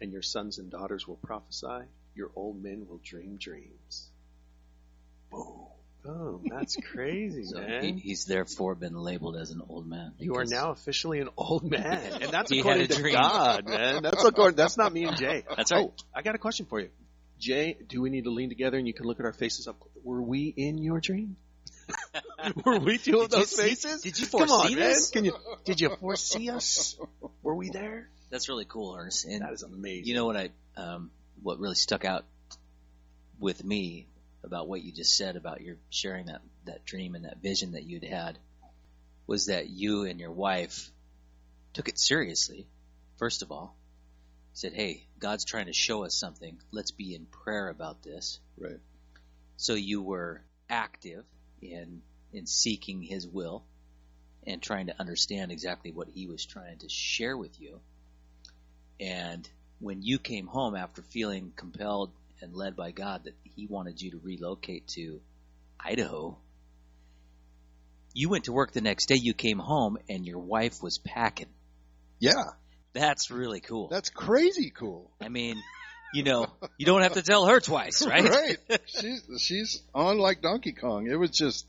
and 0.00 0.12
your 0.12 0.22
sons 0.22 0.58
and 0.58 0.70
daughters 0.70 1.06
will 1.06 1.16
prophesy, 1.16 1.86
your 2.14 2.30
old 2.34 2.62
men 2.62 2.86
will 2.88 3.00
dream 3.04 3.36
dreams. 3.36 4.08
Boom. 5.30 5.66
Oh, 6.08 6.40
that's 6.48 6.76
crazy, 6.92 7.44
So 7.44 7.58
man. 7.60 7.82
he, 7.82 7.92
he's 7.92 8.26
therefore 8.26 8.76
been 8.76 8.94
labeled 8.94 9.36
as 9.36 9.50
an 9.50 9.60
old 9.68 9.88
man. 9.88 10.12
You 10.20 10.36
are 10.36 10.44
now 10.44 10.70
officially 10.70 11.18
an 11.20 11.28
old 11.36 11.68
man, 11.68 12.12
and 12.22 12.30
that's 12.30 12.50
He 12.50 12.60
according 12.60 12.82
had 12.82 12.90
a 12.92 12.94
to 12.94 13.00
dream. 13.00 13.14
God, 13.14 13.68
man. 13.68 14.02
That's 14.04 14.24
according. 14.24 14.56
That's 14.56 14.76
not 14.76 14.92
me 14.92 15.04
and 15.04 15.16
Jay. 15.16 15.44
That's 15.56 15.72
right. 15.72 15.86
Oh, 15.86 15.94
I 16.14 16.22
got 16.22 16.34
a 16.36 16.38
question 16.38 16.66
for 16.66 16.80
you, 16.80 16.90
Jay. 17.40 17.76
Do 17.88 18.00
we 18.00 18.10
need 18.10 18.24
to 18.24 18.30
lean 18.30 18.48
together 18.48 18.78
and 18.78 18.86
you 18.86 18.94
can 18.94 19.04
look 19.06 19.18
at 19.18 19.26
our 19.26 19.32
faces 19.32 19.66
up? 19.66 19.76
Were 20.04 20.22
we 20.22 20.54
in 20.56 20.78
your 20.78 21.00
dream? 21.00 21.36
Were 22.64 22.78
we 22.78 22.98
two 22.98 23.20
of 23.20 23.30
Did 23.30 23.36
you 23.36 23.38
those 23.40 23.56
see- 23.56 23.62
faces? 23.62 24.02
did 24.02 24.18
you 24.18 24.26
Come 24.26 24.42
on, 24.42 24.48
foresee 24.48 24.74
man. 24.74 24.84
this? 24.84 25.10
Can 25.10 25.24
you? 25.24 25.36
Did 25.64 25.80
you 25.80 25.90
foresee 25.96 26.50
us? 26.50 26.96
Were 27.42 27.54
we 27.54 27.70
there? 27.70 28.08
That's 28.30 28.48
really 28.48 28.64
cool, 28.64 28.94
Ernest. 28.98 29.24
And 29.24 29.42
That 29.42 29.52
is 29.52 29.62
amazing. 29.62 30.06
you 30.06 30.14
know 30.14 30.26
what 30.26 30.36
I, 30.36 30.50
um, 30.76 31.10
what 31.42 31.58
really 31.58 31.74
stuck 31.76 32.04
out 32.04 32.24
with 33.38 33.62
me 33.64 34.06
about 34.42 34.68
what 34.68 34.82
you 34.82 34.92
just 34.92 35.16
said 35.16 35.36
about 35.36 35.60
your 35.60 35.76
sharing 35.90 36.26
that 36.26 36.40
that 36.64 36.84
dream 36.84 37.14
and 37.14 37.24
that 37.24 37.38
vision 37.38 37.72
that 37.72 37.84
you'd 37.84 38.04
had 38.04 38.38
was 39.26 39.46
that 39.46 39.68
you 39.68 40.04
and 40.04 40.18
your 40.20 40.32
wife 40.32 40.90
took 41.74 41.88
it 41.88 41.98
seriously. 41.98 42.66
First 43.18 43.42
of 43.42 43.50
all, 43.52 43.76
said, 44.54 44.72
"Hey, 44.72 45.04
God's 45.18 45.44
trying 45.44 45.66
to 45.66 45.72
show 45.72 46.04
us 46.04 46.14
something. 46.14 46.58
Let's 46.70 46.90
be 46.90 47.14
in 47.14 47.26
prayer 47.26 47.68
about 47.68 48.02
this." 48.02 48.40
Right. 48.58 48.80
So 49.56 49.74
you 49.74 50.02
were 50.02 50.42
active 50.68 51.24
in 51.62 52.02
in 52.32 52.46
seeking 52.46 53.02
His 53.02 53.26
will 53.26 53.64
and 54.46 54.62
trying 54.62 54.86
to 54.86 55.00
understand 55.00 55.50
exactly 55.52 55.92
what 55.92 56.08
He 56.08 56.26
was 56.26 56.44
trying 56.44 56.78
to 56.78 56.88
share 56.88 57.36
with 57.36 57.60
you. 57.60 57.80
And 59.00 59.48
when 59.78 60.02
you 60.02 60.18
came 60.18 60.46
home 60.46 60.74
after 60.74 61.02
feeling 61.02 61.52
compelled 61.56 62.10
and 62.40 62.54
led 62.54 62.76
by 62.76 62.90
God 62.90 63.24
that 63.24 63.34
He 63.42 63.66
wanted 63.66 64.00
you 64.00 64.12
to 64.12 64.20
relocate 64.22 64.86
to 64.88 65.20
Idaho, 65.78 66.36
you 68.14 68.28
went 68.28 68.44
to 68.44 68.52
work 68.52 68.72
the 68.72 68.80
next 68.80 69.06
day. 69.06 69.16
You 69.16 69.34
came 69.34 69.58
home 69.58 69.98
and 70.08 70.26
your 70.26 70.38
wife 70.38 70.82
was 70.82 70.98
packing. 70.98 71.48
Yeah. 72.18 72.44
That's 72.94 73.30
really 73.30 73.60
cool. 73.60 73.88
That's 73.88 74.08
crazy 74.08 74.70
cool. 74.70 75.10
I 75.20 75.28
mean, 75.28 75.62
you 76.16 76.22
know, 76.22 76.46
you 76.78 76.86
don't 76.86 77.02
have 77.02 77.12
to 77.14 77.22
tell 77.22 77.46
her 77.46 77.60
twice, 77.60 78.04
right? 78.12 78.24
right. 78.24 78.80
She's 78.86 79.22
she's 79.38 79.82
on 79.94 80.18
like 80.18 80.40
Donkey 80.40 80.72
Kong. 80.72 81.06
It 81.06 81.16
was 81.16 81.30
just 81.30 81.66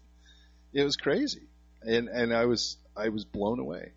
it 0.74 0.84
was 0.84 0.96
crazy. 0.96 1.42
And 1.82 2.08
and 2.08 2.34
I 2.34 2.46
was 2.46 2.78
I 2.96 3.10
was 3.10 3.26
blown 3.26 3.60
away. 3.60 3.92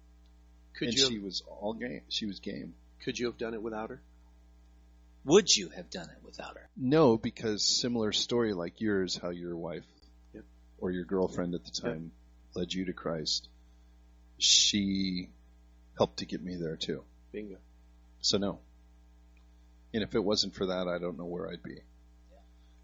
could 0.76 0.88
and 0.88 0.96
you 0.96 1.06
she 1.06 1.14
have, 1.14 1.22
was 1.22 1.42
all 1.48 1.72
game. 1.74 2.02
She 2.08 2.26
was 2.26 2.40
game. 2.40 2.74
could 3.04 3.18
you 3.18 3.26
have 3.26 3.38
done 3.38 3.54
it 3.54 3.62
without 3.62 3.90
her? 3.90 4.00
Would 5.24 5.54
you 5.54 5.68
have 5.68 5.90
done 5.90 6.08
it 6.08 6.24
without 6.24 6.56
her? 6.56 6.68
No, 6.76 7.16
because 7.18 7.62
similar 7.80 8.10
story 8.12 8.52
like 8.54 8.80
yours, 8.80 9.18
how 9.20 9.30
your 9.30 9.56
wife 9.56 9.84
Yep. 10.34 10.44
or 10.78 10.90
your 10.90 11.04
girlfriend 11.04 11.54
at 11.54 11.64
the 11.64 11.70
time 11.70 12.10
led 12.54 12.72
you 12.72 12.86
to 12.86 12.92
Christ. 12.92 13.48
She 14.38 15.28
helped 15.98 16.18
to 16.18 16.26
get 16.26 16.42
me 16.42 16.56
there 16.56 16.76
too. 16.76 17.04
Bingo. 17.32 17.58
So 18.22 18.38
no. 18.38 18.58
And 19.92 20.02
if 20.02 20.14
it 20.14 20.22
wasn't 20.22 20.54
for 20.54 20.66
that, 20.66 20.86
I 20.88 20.98
don't 20.98 21.18
know 21.18 21.24
where 21.24 21.48
I'd 21.48 21.62
be. 21.62 21.78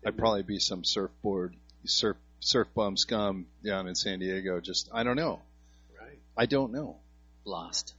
I'd 0.05 0.17
probably 0.17 0.43
be 0.43 0.59
some 0.59 0.85
surfboard, 0.85 1.55
surf, 1.85 2.17
surf 2.41 2.69
bum 2.75 2.97
scum 2.97 3.47
down 3.65 3.89
in 3.89 3.95
San 3.95 4.21
Diego. 4.21 4.61
Just 4.61 4.89
I 4.93 5.03
don't 5.03 5.17
know. 5.17 5.41
Right. 6.01 6.19
I 6.37 6.47
don't 6.47 6.73
know. 6.73 6.97
Lost. 7.45 7.95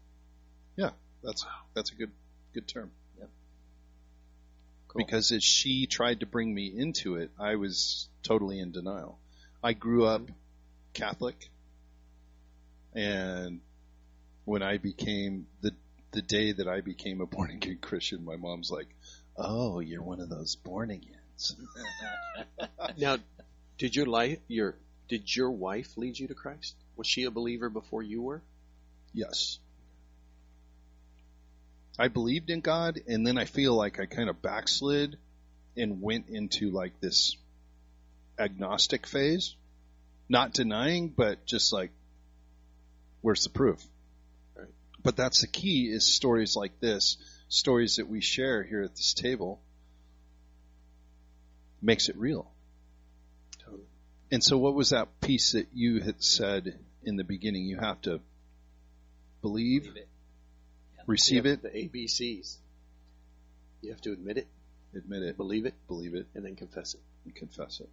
Yeah, 0.78 0.92
that's 1.24 1.46
that's 1.74 1.92
a 1.92 1.96
good 1.96 2.12
good 2.54 2.68
term. 2.68 2.92
Yep. 3.20 3.30
Cool. 4.88 5.06
Because 5.06 5.32
as 5.32 5.44
she 5.44 5.86
tried 5.86 6.22
to 6.22 6.26
bring 6.26 6.54
me 6.54 6.68
into 6.68 7.16
it, 7.16 7.30
I 7.40 7.56
was 7.56 8.08
totally 8.24 8.60
in 8.60 8.72
denial. 8.72 9.18
I 9.64 9.74
grew 9.74 10.06
up 10.06 10.22
mm-hmm. 10.22 10.34
Catholic, 10.94 11.50
and 12.94 13.60
when 14.46 14.64
I 14.64 14.78
became 14.78 15.46
the 15.62 15.74
the 16.12 16.22
day 16.22 16.52
that 16.52 16.68
I 16.68 16.82
became 16.82 17.22
a 17.22 17.26
born 17.26 17.52
again 17.52 17.80
Christian, 17.82 18.24
my 18.24 18.36
mom's 18.36 18.72
like, 18.72 18.88
"Oh, 19.36 19.80
you're 19.80 20.04
one 20.04 20.20
of 20.20 20.30
those 20.30 20.56
born 20.56 20.92
agains." 20.92 21.56
Now, 22.98 23.18
did 23.78 23.96
your 23.96 24.08
life 24.08 24.40
your 24.48 24.76
did 25.08 25.36
your 25.36 25.52
wife 25.52 25.98
lead 25.98 26.18
you 26.18 26.28
to 26.28 26.34
Christ? 26.34 26.76
Was 26.96 27.08
she 27.08 27.24
a 27.24 27.32
believer 27.32 27.70
before 27.70 28.02
you 28.02 28.22
were? 28.22 28.42
Yes. 29.14 29.60
I 32.00 32.08
believed 32.08 32.50
in 32.50 32.62
God, 32.62 33.00
and 33.08 33.26
then 33.26 33.38
I 33.38 33.46
feel 33.46 33.74
like 33.76 34.00
I 34.00 34.06
kind 34.06 34.30
of 34.30 34.42
backslid 34.42 35.18
and 35.76 36.02
went 36.02 36.30
into 36.30 36.70
like 36.72 37.00
this 37.00 37.36
agnostic 38.38 39.08
phase. 39.08 39.56
Not 40.30 40.54
denying, 40.54 41.10
but 41.10 41.46
just 41.46 41.72
like, 41.72 41.92
where's 43.22 43.44
the 43.44 43.50
proof? 43.50 43.84
But 45.08 45.16
that's 45.16 45.40
the 45.40 45.48
key 45.48 45.86
is 45.86 46.06
stories 46.06 46.58
like 46.58 46.82
this, 46.82 47.16
stories 47.48 47.96
that 47.96 48.10
we 48.10 48.20
share 48.20 48.62
here 48.62 48.82
at 48.82 48.94
this 48.94 49.14
table, 49.14 49.62
makes 51.82 52.10
it 52.10 52.18
real. 52.18 52.52
Totally. 53.64 53.86
And 54.32 54.44
so, 54.44 54.58
what 54.58 54.74
was 54.76 54.90
that 54.90 55.08
piece 55.22 55.54
that 55.54 55.70
you 55.74 56.02
had 56.02 56.22
said 56.22 56.78
in 57.06 57.16
the 57.16 57.24
beginning? 57.24 57.64
You 57.68 57.78
have 57.78 58.02
to 58.02 58.20
believe, 59.42 59.84
Believe 59.84 59.96
it. 59.96 60.08
receive 61.08 61.46
it, 61.46 61.62
The 61.64 61.70
ABCs. 61.70 62.58
You 63.84 63.92
have 63.92 64.02
to 64.02 64.12
admit 64.12 64.40
it, 64.40 64.48
admit 64.94 65.24
it, 65.24 65.38
believe 65.38 65.66
it, 65.66 65.74
believe 65.88 66.16
it, 66.16 66.26
and 66.36 66.44
then 66.44 66.58
confess 66.58 66.96
it. 66.96 67.02
and 67.24 67.34
confess 67.34 67.80
it. 67.80 67.88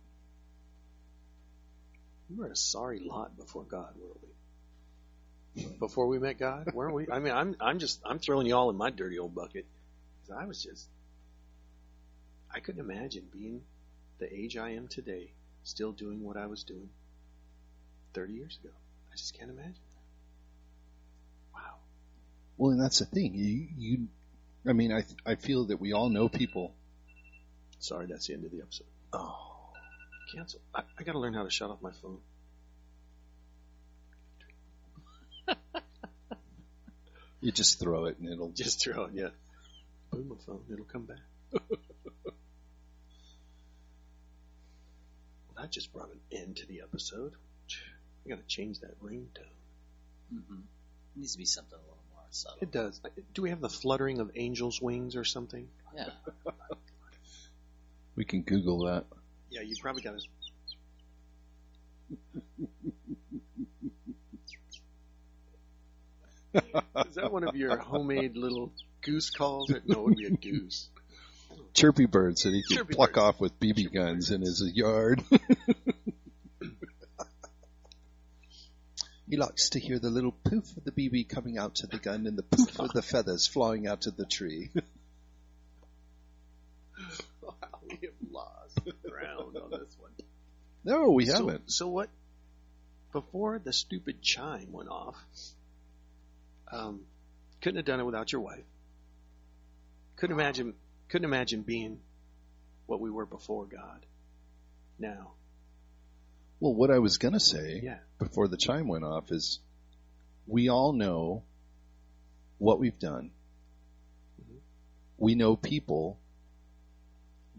We 2.28 2.38
were 2.38 2.49
a 2.50 2.56
sorry 2.56 2.99
lot 2.99 3.37
before 3.37 3.62
God, 3.62 3.90
weren't 4.00 4.21
we? 4.21 4.28
Before 5.78 6.06
we 6.06 6.18
met 6.18 6.38
God? 6.38 6.73
Weren't 6.73 6.94
we? 6.94 7.06
I 7.11 7.18
mean, 7.18 7.32
I'm 7.32 7.56
I'm 7.61 7.78
just 7.78 8.00
I'm 8.04 8.18
throwing 8.18 8.46
you 8.46 8.56
all 8.56 8.70
in 8.70 8.76
my 8.76 8.90
dirty 8.90 9.18
old 9.18 9.34
bucket 9.34 9.66
because 10.23 10.40
I 10.40 10.46
was 10.46 10.62
just 10.62 10.88
I 12.54 12.61
couldn't 12.61 12.80
imagine 12.80 13.25
being 13.32 13.62
the 14.18 14.32
age 14.32 14.56
I 14.56 14.70
am 14.70 14.88
today, 14.88 15.30
still 15.64 15.92
doing 15.92 16.23
what 16.23 16.37
I 16.37 16.46
was 16.46 16.62
doing 16.62 16.88
30 18.14 18.32
years 18.32 18.58
ago. 18.62 18.73
I 19.12 19.16
just 19.16 19.37
can't 19.37 19.50
imagine. 19.50 19.75
Wow. 21.52 21.75
Well, 22.56 22.70
and 22.70 22.80
that's 22.80 23.00
the 23.00 23.06
thing. 23.06 23.34
You, 23.34 23.66
you, 23.76 24.08
I 24.66 24.73
mean, 24.73 24.92
I, 24.92 25.04
I 25.26 25.34
feel 25.34 25.64
that 25.66 25.80
we 25.80 25.92
all 25.92 26.08
know 26.08 26.28
people. 26.28 26.75
Sorry, 27.80 28.06
that's 28.06 28.28
the 28.28 28.34
end 28.34 28.44
of 28.44 28.52
the 28.52 28.61
episode. 28.61 28.87
Oh, 29.12 29.73
Cancel. 30.32 30.61
I, 30.75 30.82
I 30.99 31.02
got 31.02 31.12
to 31.12 31.18
learn 31.18 31.34
how 31.34 31.42
to 31.42 31.50
shut 31.50 31.70
off 31.70 31.82
my 31.82 31.92
phone. 32.02 32.18
You 37.44 37.52
just 37.52 37.78
throw 37.78 38.06
it 38.06 38.18
and 38.18 38.32
it'll 38.32 38.48
Just 38.48 38.82
throw 38.82 39.04
it, 39.04 39.10
yeah. 39.12 39.28
Boom, 40.10 40.28
my 40.30 40.36
phone. 40.46 40.62
It'll 40.72 40.86
come 40.86 41.04
back. 41.04 41.18
well, 41.52 41.70
that 45.58 45.70
just 45.70 45.92
brought 45.92 46.10
an 46.10 46.20
end 46.32 46.56
to 46.56 46.66
the 46.66 46.80
episode. 46.80 47.34
I 48.24 48.30
got 48.30 48.38
to 48.38 48.46
change 48.46 48.80
that 48.80 48.98
ringtone. 49.02 49.44
Mm-hmm. 50.34 50.54
It 50.54 51.18
needs 51.18 51.32
to 51.32 51.38
be 51.38 51.44
something 51.44 51.78
a 51.78 51.82
little 51.82 51.98
more 52.14 52.22
subtle. 52.30 52.58
It 52.62 52.72
does. 52.72 52.98
Do 53.34 53.42
we 53.42 53.50
have 53.50 53.60
the 53.60 53.68
fluttering 53.68 54.20
of 54.20 54.30
angels' 54.36 54.80
wings 54.80 55.14
or 55.14 55.24
something? 55.24 55.68
Yeah. 55.94 56.08
We 58.16 58.24
can 58.24 58.42
Google 58.42 58.84
that. 58.84 59.04
Yeah, 59.50 59.60
you 59.62 59.74
probably 59.82 60.02
got 60.02 60.14
to. 60.18 60.26
Is 66.54 67.14
that 67.16 67.32
one 67.32 67.44
of 67.44 67.56
your 67.56 67.76
homemade 67.76 68.37
little 68.37 68.73
goose 69.02 69.30
calls? 69.30 69.70
No, 69.70 69.76
it 69.78 70.04
would 70.04 70.16
be 70.16 70.26
a 70.26 70.30
goose. 70.30 70.88
Chirpy 71.75 72.06
birds 72.06 72.42
that 72.42 72.52
he 72.52 72.62
can 72.62 72.76
Chirpy 72.76 72.94
pluck 72.94 73.14
birds. 73.14 73.25
off 73.25 73.40
with 73.40 73.58
BB 73.58 73.92
guns 73.92 74.30
in 74.30 74.40
his 74.42 74.62
yard. 74.75 75.23
he 79.28 79.37
likes 79.37 79.70
to 79.70 79.80
hear 79.80 79.99
the 79.99 80.11
little 80.11 80.32
poof 80.44 80.76
of 80.76 80.84
the 80.84 80.92
BB 80.92 81.28
coming 81.28 81.58
out 81.58 81.75
to 81.76 81.87
the 81.88 81.99
gun 81.99 82.26
and 82.26 82.38
the 82.38 82.42
poof 82.44 82.78
of 82.78 82.92
the 82.92 83.02
feathers 83.02 83.46
flying 83.46 83.87
out 83.87 84.02
to 84.02 84.11
the 84.11 84.25
tree. 84.25 84.70
Wow, 87.42 87.54
we 87.82 87.99
have 88.02 88.14
lost 88.30 88.78
ground 89.02 89.56
on 89.56 89.70
this 89.70 89.96
one. 89.99 90.12
No, 90.84 91.11
we 91.11 91.26
so, 91.26 91.34
haven't. 91.34 91.70
So 91.70 91.88
what? 91.88 92.08
Before 93.12 93.58
the 93.58 93.73
stupid 93.73 94.23
chime 94.23 94.73
went 94.73 94.88
off, 94.88 95.16
um, 96.71 97.00
couldn't 97.61 97.76
have 97.76 97.85
done 97.87 98.00
it 98.00 98.04
without 98.04 98.33
your 98.33 98.40
wife. 98.40 98.64
Couldn't 100.16 100.35
imagine. 100.38 100.75
Couldn't 101.09 101.25
imagine 101.25 101.62
being 101.62 102.00
what 102.87 103.00
we 103.00 103.11
were 103.11 103.26
before 103.26 103.66
God. 103.66 104.04
Now, 104.99 105.33
Well, 106.61 106.75
what 106.75 106.90
I 106.90 106.99
was 106.99 107.18
going 107.18 107.35
to 107.35 107.40
say 107.40 107.80
yeah, 107.83 107.99
before 108.18 108.49
the 108.49 108.56
chime 108.56 108.87
went 108.88 109.04
off 109.04 109.30
is 109.33 109.59
we 110.47 110.68
all 110.68 110.92
know 110.92 111.42
what 112.59 112.78
we've 112.78 112.99
done. 112.99 113.30
Mhm. 114.40 114.59
We 115.18 115.35
know 115.35 115.56
people 115.56 116.18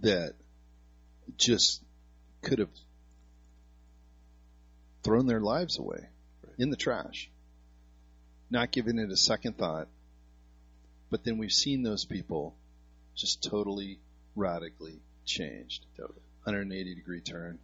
that 0.02 0.36
just 1.38 1.82
could 2.42 2.60
have 2.60 2.70
thrown 5.04 5.28
their 5.28 5.42
lives 5.42 5.78
away 5.78 6.08
Right. 6.44 6.54
in 6.58 6.70
the 6.70 6.78
trash, 6.78 7.30
not 8.56 8.72
giving 8.72 8.98
it 8.98 9.12
a 9.12 9.18
second 9.18 9.58
thought. 9.58 9.88
But 11.12 11.24
then 11.24 11.38
we've 11.38 11.52
seen 11.52 11.84
those 11.84 12.06
people 12.06 12.56
just 13.16 13.44
totally, 13.44 14.00
radically 14.36 15.00
changed. 15.26 15.86
Totally. 15.98 16.22
180 16.44 16.96
degree 16.96 17.22
turn. 17.22 17.60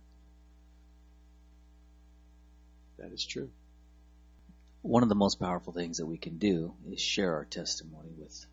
that 3.01 3.11
is 3.11 3.25
true. 3.25 3.49
One 4.83 5.03
of 5.03 5.09
the 5.09 5.15
most 5.15 5.39
powerful 5.39 5.73
things 5.73 5.97
that 5.97 6.05
we 6.05 6.17
can 6.17 6.37
do 6.37 6.73
is 6.91 7.01
share 7.01 7.33
our 7.35 7.45
testimony 7.45 8.11
with 8.17 8.45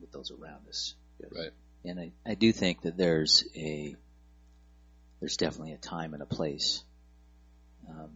with 0.00 0.12
those 0.12 0.30
around 0.30 0.68
us. 0.68 0.94
Yes. 1.20 1.30
Right. 1.34 1.52
And 1.84 1.98
I, 1.98 2.12
I 2.26 2.34
do 2.34 2.52
think 2.52 2.82
that 2.82 2.96
there's 2.96 3.44
a 3.56 3.96
there's 5.20 5.36
definitely 5.36 5.72
a 5.72 5.78
time 5.78 6.14
and 6.14 6.22
a 6.22 6.26
place. 6.26 6.82
Um, 7.88 8.10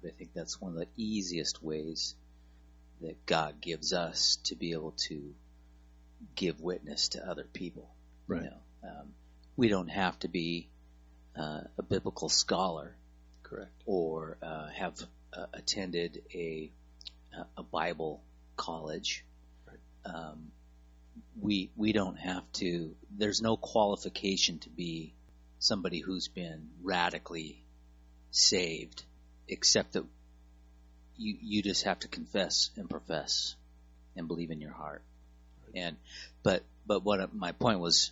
but 0.00 0.10
I 0.10 0.14
think 0.16 0.30
that's 0.34 0.60
one 0.60 0.72
of 0.72 0.78
the 0.78 0.88
easiest 0.96 1.62
ways 1.62 2.14
that 3.00 3.26
God 3.26 3.60
gives 3.60 3.92
us 3.92 4.38
to 4.44 4.56
be 4.56 4.72
able 4.72 4.92
to 5.08 5.34
give 6.34 6.60
witness 6.60 7.08
to 7.08 7.26
other 7.26 7.44
people. 7.44 7.88
Right. 8.26 8.42
You 8.42 8.50
know, 8.50 8.88
um, 8.88 9.14
we 9.56 9.68
don't 9.68 9.88
have 9.88 10.18
to 10.20 10.28
be 10.28 10.68
uh, 11.38 11.62
a 11.78 11.82
biblical 11.82 12.28
scholar 12.28 12.94
Correct. 13.42 13.72
or 13.86 14.36
uh, 14.42 14.68
have 14.68 14.94
uh, 15.32 15.46
attended 15.54 16.22
a 16.34 16.70
a 17.56 17.62
Bible 17.62 18.20
college. 18.56 19.24
Right. 19.66 20.14
Um, 20.14 20.50
we 21.40 21.70
we 21.76 21.92
don't 21.92 22.18
have 22.18 22.50
to. 22.54 22.94
There's 23.16 23.40
no 23.40 23.56
qualification 23.56 24.58
to 24.60 24.68
be 24.68 25.14
somebody 25.58 26.00
who's 26.00 26.28
been 26.28 26.70
radically 26.82 27.62
saved, 28.30 29.04
except 29.48 29.92
that 29.92 30.04
you 31.20 31.36
you 31.40 31.62
just 31.62 31.84
have 31.84 31.98
to 32.00 32.08
confess 32.08 32.70
and 32.76 32.88
profess 32.88 33.54
and 34.16 34.26
believe 34.26 34.50
in 34.50 34.60
your 34.60 34.72
heart. 34.72 35.02
And 35.74 35.96
but 36.42 36.62
but 36.86 37.04
what 37.04 37.20
uh, 37.20 37.26
my 37.32 37.52
point 37.52 37.78
was, 37.78 38.10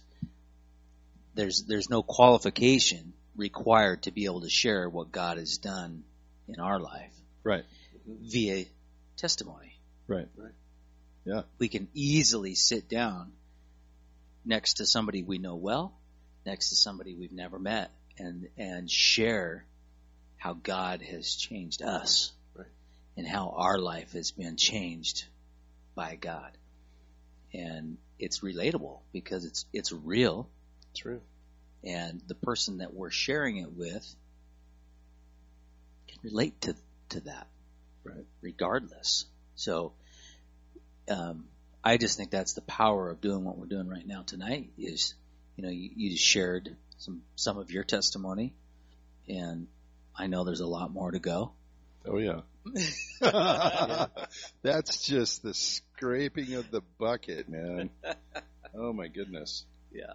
there's 1.35 1.63
there's 1.65 1.91
no 1.91 2.03
qualification 2.03 3.15
required 3.37 4.03
to 4.03 4.11
be 4.11 4.27
able 4.27 4.43
to 4.43 4.51
share 4.51 4.89
what 4.89 5.11
God 5.11 5.39
has 5.39 5.59
done 5.59 6.03
in 6.49 6.61
our 6.61 6.81
life 6.81 7.13
Right. 7.45 7.65
via 8.07 8.65
testimony. 9.17 9.77
Right. 10.07 10.29
Right. 10.37 10.53
Yeah. 11.25 11.43
We 11.59 11.69
can 11.69 11.89
easily 11.95 12.55
sit 12.55 12.89
down 12.89 13.33
next 14.45 14.75
to 14.75 14.87
somebody 14.87 15.23
we 15.23 15.39
know 15.39 15.57
well, 15.57 15.93
next 16.45 16.71
to 16.71 16.77
somebody 16.77 17.15
we've 17.15 17.33
never 17.33 17.59
met, 17.59 17.91
and 18.19 18.49
and 18.57 18.91
share 18.91 19.65
how 20.37 20.55
God 20.55 21.03
has 21.03 21.35
changed 21.35 21.83
us, 21.83 22.33
Right. 22.33 22.38
And 23.19 23.27
how 23.27 23.53
our 23.57 23.79
life 23.81 24.13
has 24.13 24.31
been 24.31 24.57
changed 24.57 25.25
by 25.97 26.15
God, 26.15 26.57
and 27.53 27.99
it's 28.17 28.41
relatable 28.41 29.01
because 29.13 29.45
it's 29.45 29.67
it's 29.73 29.93
real, 29.93 30.49
True. 30.95 31.21
and 31.83 32.23
the 32.29 32.37
person 32.37 32.79
that 32.79 32.95
we're 32.95 33.11
sharing 33.11 33.57
it 33.57 33.73
with 33.73 34.07
can 36.07 36.19
relate 36.23 36.61
to 36.63 36.77
to 37.11 37.21
that 37.21 37.49
Right. 38.05 38.25
regardless 38.41 39.27
so 39.55 39.93
um, 41.11 41.45
i 41.85 41.97
just 41.99 42.17
think 42.17 42.31
that's 42.31 42.55
the 42.55 42.63
power 42.63 43.11
of 43.11 43.21
doing 43.21 43.45
what 43.45 43.59
we're 43.59 43.67
doing 43.67 43.89
right 43.89 44.07
now 44.07 44.23
tonight 44.23 44.71
is 44.79 45.15
you 45.57 45.65
know 45.65 45.69
you, 45.71 45.91
you 45.95 46.17
shared 46.17 46.75
some 46.99 47.23
some 47.37 47.59
of 47.59 47.71
your 47.71 47.85
testimony 47.85 48.55
and 49.29 49.67
i 50.17 50.27
know 50.27 50.45
there's 50.45 50.61
a 50.61 50.67
lot 50.67 50.91
more 50.91 51.11
to 51.11 51.19
go 51.19 51.53
Oh 52.07 52.19
yeah. 52.19 52.41
That's 54.63 55.05
just 55.05 55.43
the 55.43 55.55
scraping 55.55 56.55
of 56.55 56.71
the 56.71 56.83
bucket, 56.99 57.49
man. 57.49 57.91
Oh 58.75 58.93
my 58.93 59.09
goodness. 59.09 59.65
yeah 59.93 60.15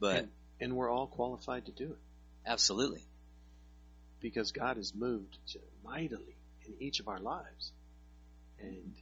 but 0.00 0.16
and, 0.16 0.28
and 0.60 0.76
we're 0.76 0.90
all 0.90 1.06
qualified 1.06 1.66
to 1.66 1.72
do 1.72 1.84
it 1.92 1.98
absolutely 2.46 3.02
because 4.20 4.52
God 4.52 4.76
has 4.76 4.94
moved 4.94 5.36
mightily 5.84 6.36
in 6.66 6.74
each 6.80 7.00
of 7.00 7.08
our 7.08 7.18
lives. 7.20 7.72
And 8.60 8.94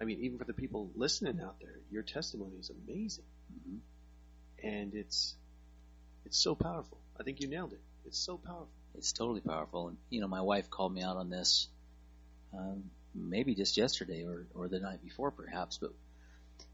I 0.00 0.04
mean, 0.04 0.20
even 0.20 0.38
for 0.38 0.44
the 0.44 0.52
people 0.52 0.90
listening 0.94 1.40
out 1.40 1.56
there, 1.60 1.74
your 1.90 2.02
testimony 2.02 2.56
is 2.56 2.70
amazing, 2.70 3.24
Mhm. 3.52 3.78
and 4.62 4.94
it's 4.94 5.34
it's 6.24 6.38
so 6.38 6.54
powerful. 6.54 6.98
I 7.18 7.22
think 7.22 7.40
you 7.40 7.48
nailed 7.48 7.72
it. 7.72 7.80
It's 8.06 8.18
so 8.18 8.36
powerful. 8.38 8.68
it's 8.96 9.12
totally 9.12 9.40
powerful 9.40 9.88
and 9.88 9.96
you 10.10 10.20
know 10.20 10.28
my 10.28 10.40
wife 10.40 10.70
called 10.70 10.94
me 10.94 11.02
out 11.02 11.16
on 11.16 11.28
this 11.30 11.68
um, 12.56 12.84
maybe 13.14 13.54
just 13.54 13.76
yesterday 13.76 14.24
or, 14.24 14.46
or 14.54 14.68
the 14.68 14.80
night 14.80 15.02
before 15.02 15.30
perhaps 15.30 15.78
but 15.78 15.90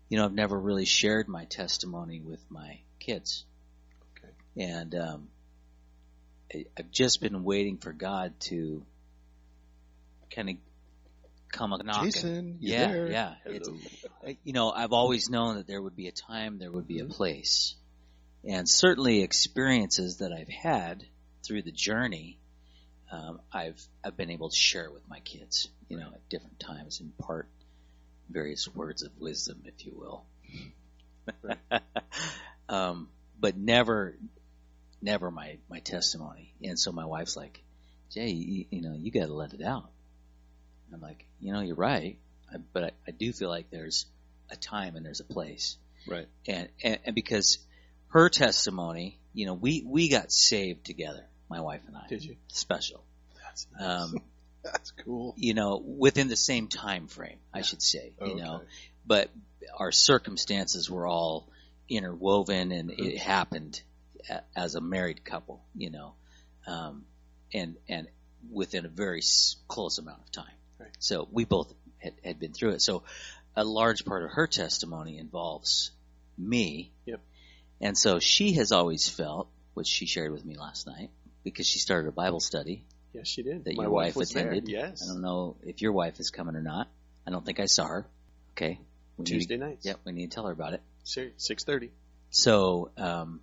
you 0.09 0.19
know 0.19 0.25
i've 0.25 0.33
never 0.33 0.59
really 0.59 0.85
shared 0.85 1.29
my 1.29 1.45
testimony 1.45 2.21
with 2.21 2.41
my 2.51 2.79
kids 2.99 3.45
Okay. 4.19 4.33
and 4.57 4.95
um, 4.95 5.29
I, 6.55 6.65
I've 6.79 6.91
just 6.91 7.21
been 7.21 7.45
waiting 7.45 7.79
for 7.79 7.93
God 7.93 8.39
to 8.41 8.85
kind 10.35 10.51
of 10.51 10.57
come 11.53 11.73
a 11.73 11.83
knocking. 11.83 12.11
Jason, 12.11 12.59
you 12.61 12.73
yeah, 12.73 12.87
there? 12.89 13.11
yeah. 13.11 13.35
It's, 13.45 13.69
uh, 13.69 14.33
you 14.45 14.53
know, 14.53 14.71
I've 14.71 14.93
always 14.93 15.29
known 15.29 15.57
that 15.57 15.67
there 15.67 15.81
would 15.81 15.97
be 15.97 16.09
a 16.09 16.13
time, 16.13 16.59
there 16.59 16.71
would 16.71 16.87
be 16.87 17.01
a 17.01 17.05
place, 17.05 17.75
and 18.45 18.69
certainly 18.69 19.23
experiences 19.23 20.19
that 20.19 20.33
I've 20.33 20.49
had 20.49 21.05
through 21.45 21.63
the 21.63 21.73
journey 21.73 22.39
um, 23.11 23.41
I've 23.53 23.81
I've 24.05 24.17
been 24.17 24.31
able 24.31 24.51
to 24.51 24.57
share 24.57 24.91
with 24.91 25.09
my 25.09 25.21
kids, 25.21 25.69
you 25.89 25.99
know, 25.99 26.09
at 26.15 26.29
different 26.29 26.61
times, 26.61 27.01
impart 27.01 27.49
various 28.29 28.69
words 28.75 29.03
of 29.03 29.11
wisdom, 29.19 29.63
if 29.65 29.85
you 29.85 29.93
will. 29.97 30.25
um, 32.69 33.09
but 33.39 33.57
never, 33.57 34.17
never 35.03 35.31
my 35.31 35.59
my 35.69 35.81
testimony. 35.81 36.55
And 36.63 36.79
so 36.79 36.93
my 36.93 37.05
wife's 37.05 37.37
like, 37.37 37.61
Jay, 38.13 38.29
you, 38.31 38.65
you 38.71 38.83
know, 38.83 38.95
you 38.95 39.11
got 39.11 39.27
to 39.27 39.35
let 39.35 39.55
it 39.55 39.63
out. 39.63 39.91
And 40.87 40.95
I'm 40.95 41.01
like, 41.01 41.25
you 41.41 41.53
know, 41.53 41.61
you're 41.61 41.77
right, 41.77 42.19
I, 42.53 42.57
but 42.73 42.85
I, 42.85 42.91
I 43.09 43.11
do 43.13 43.33
feel 43.33 43.49
like 43.49 43.71
there's 43.71 44.07
a 44.51 44.57
time 44.57 44.97
and 44.97 45.05
there's 45.05 45.21
a 45.21 45.25
place, 45.25 45.77
Right. 46.07 46.27
and, 46.47 46.69
and 46.83 46.99
and 47.07 47.15
because 47.15 47.59
her 48.09 48.29
testimony, 48.29 49.19
you 49.33 49.47
know, 49.47 49.55
we 49.55 49.85
we 49.87 50.09
got 50.09 50.33
saved 50.33 50.85
together, 50.85 51.25
my 51.51 51.61
wife 51.61 51.83
and 51.87 51.97
I. 51.97 52.07
Did 52.09 52.25
you? 52.25 52.37
Special. 52.49 53.03
That's 53.43 53.67
Um, 53.79 54.15
That's 54.63 54.91
cool. 55.05 55.35
you 55.37 55.55
know, 55.55 55.79
within 55.79 56.29
the 56.29 56.37
same 56.37 56.69
time 56.69 57.07
frame, 57.09 57.39
I 57.53 57.63
should 57.63 57.83
say, 57.83 58.13
you 58.25 58.37
know, 58.37 58.57
Okay. 58.57 58.65
but 59.07 59.31
our 59.77 59.91
circumstances 59.91 60.91
were 60.91 61.07
all 61.07 61.49
interwoven 61.89 62.71
and 62.73 62.91
Mm-hmm. 62.91 63.03
it 63.05 63.19
happened 63.19 63.83
as 64.55 64.75
a 64.75 64.81
married 64.81 65.25
couple, 65.25 65.63
you 65.75 65.91
know, 65.91 66.13
um, 66.67 67.05
and, 67.55 67.77
and 67.89 68.07
within 68.53 68.85
a 68.85 68.89
very 68.89 69.23
close 69.67 69.99
amount 69.99 70.21
of 70.21 70.31
time. 70.31 70.55
Right. 70.79 70.91
So 70.99 71.27
we 71.33 71.45
both 71.47 71.73
had, 71.99 72.13
had 72.23 72.39
been 72.39 72.53
through 72.53 72.71
it. 72.73 72.83
So 72.83 73.03
a 73.57 73.65
large 73.65 74.05
part 74.05 74.23
of 74.25 74.31
her 74.33 74.47
testimony 74.47 75.19
involves 75.19 75.91
me. 76.39 76.93
Yep. 77.07 77.21
And 77.81 77.97
so 77.99 78.19
she 78.21 78.53
has 78.53 78.73
always 78.73 79.09
felt, 79.09 79.49
which 79.75 79.89
she 79.89 80.05
shared 80.07 80.33
with 80.33 80.45
me 80.45 80.57
last 80.57 80.87
night, 80.87 81.11
because 81.45 81.67
she 81.67 81.79
started 81.79 82.09
a 82.09 82.13
Bible 82.13 82.41
study 82.41 82.85
Yes, 83.13 83.27
she 83.27 83.43
did. 83.43 83.65
that 83.65 83.77
My 83.77 83.85
your 83.85 83.91
wife, 83.91 84.15
there. 84.15 84.23
attended. 84.23 84.69
Yes. 84.69 85.03
I 85.03 85.13
don't 85.13 85.21
know 85.23 85.57
if 85.65 85.83
your 85.83 85.93
wife 85.93 86.21
is 86.21 86.31
coming 86.31 86.55
or 86.55 86.63
not. 86.63 86.89
I 87.27 87.31
don't 87.31 87.45
think 87.45 87.59
I 87.61 87.67
saw 87.67 87.87
her. 87.87 88.07
Okay. 88.53 88.79
We 89.17 89.25
Tuesday 89.25 89.57
to, 89.57 89.65
nights. 89.65 89.85
Yep, 89.85 90.01
we 90.05 90.13
need 90.13 90.31
to 90.31 90.35
tell 90.35 90.47
her 90.47 90.53
about 90.53 90.75
it. 90.75 90.83
Six 91.03 91.65
thirty. 91.65 91.91
So, 92.31 92.91
um, 92.97 93.41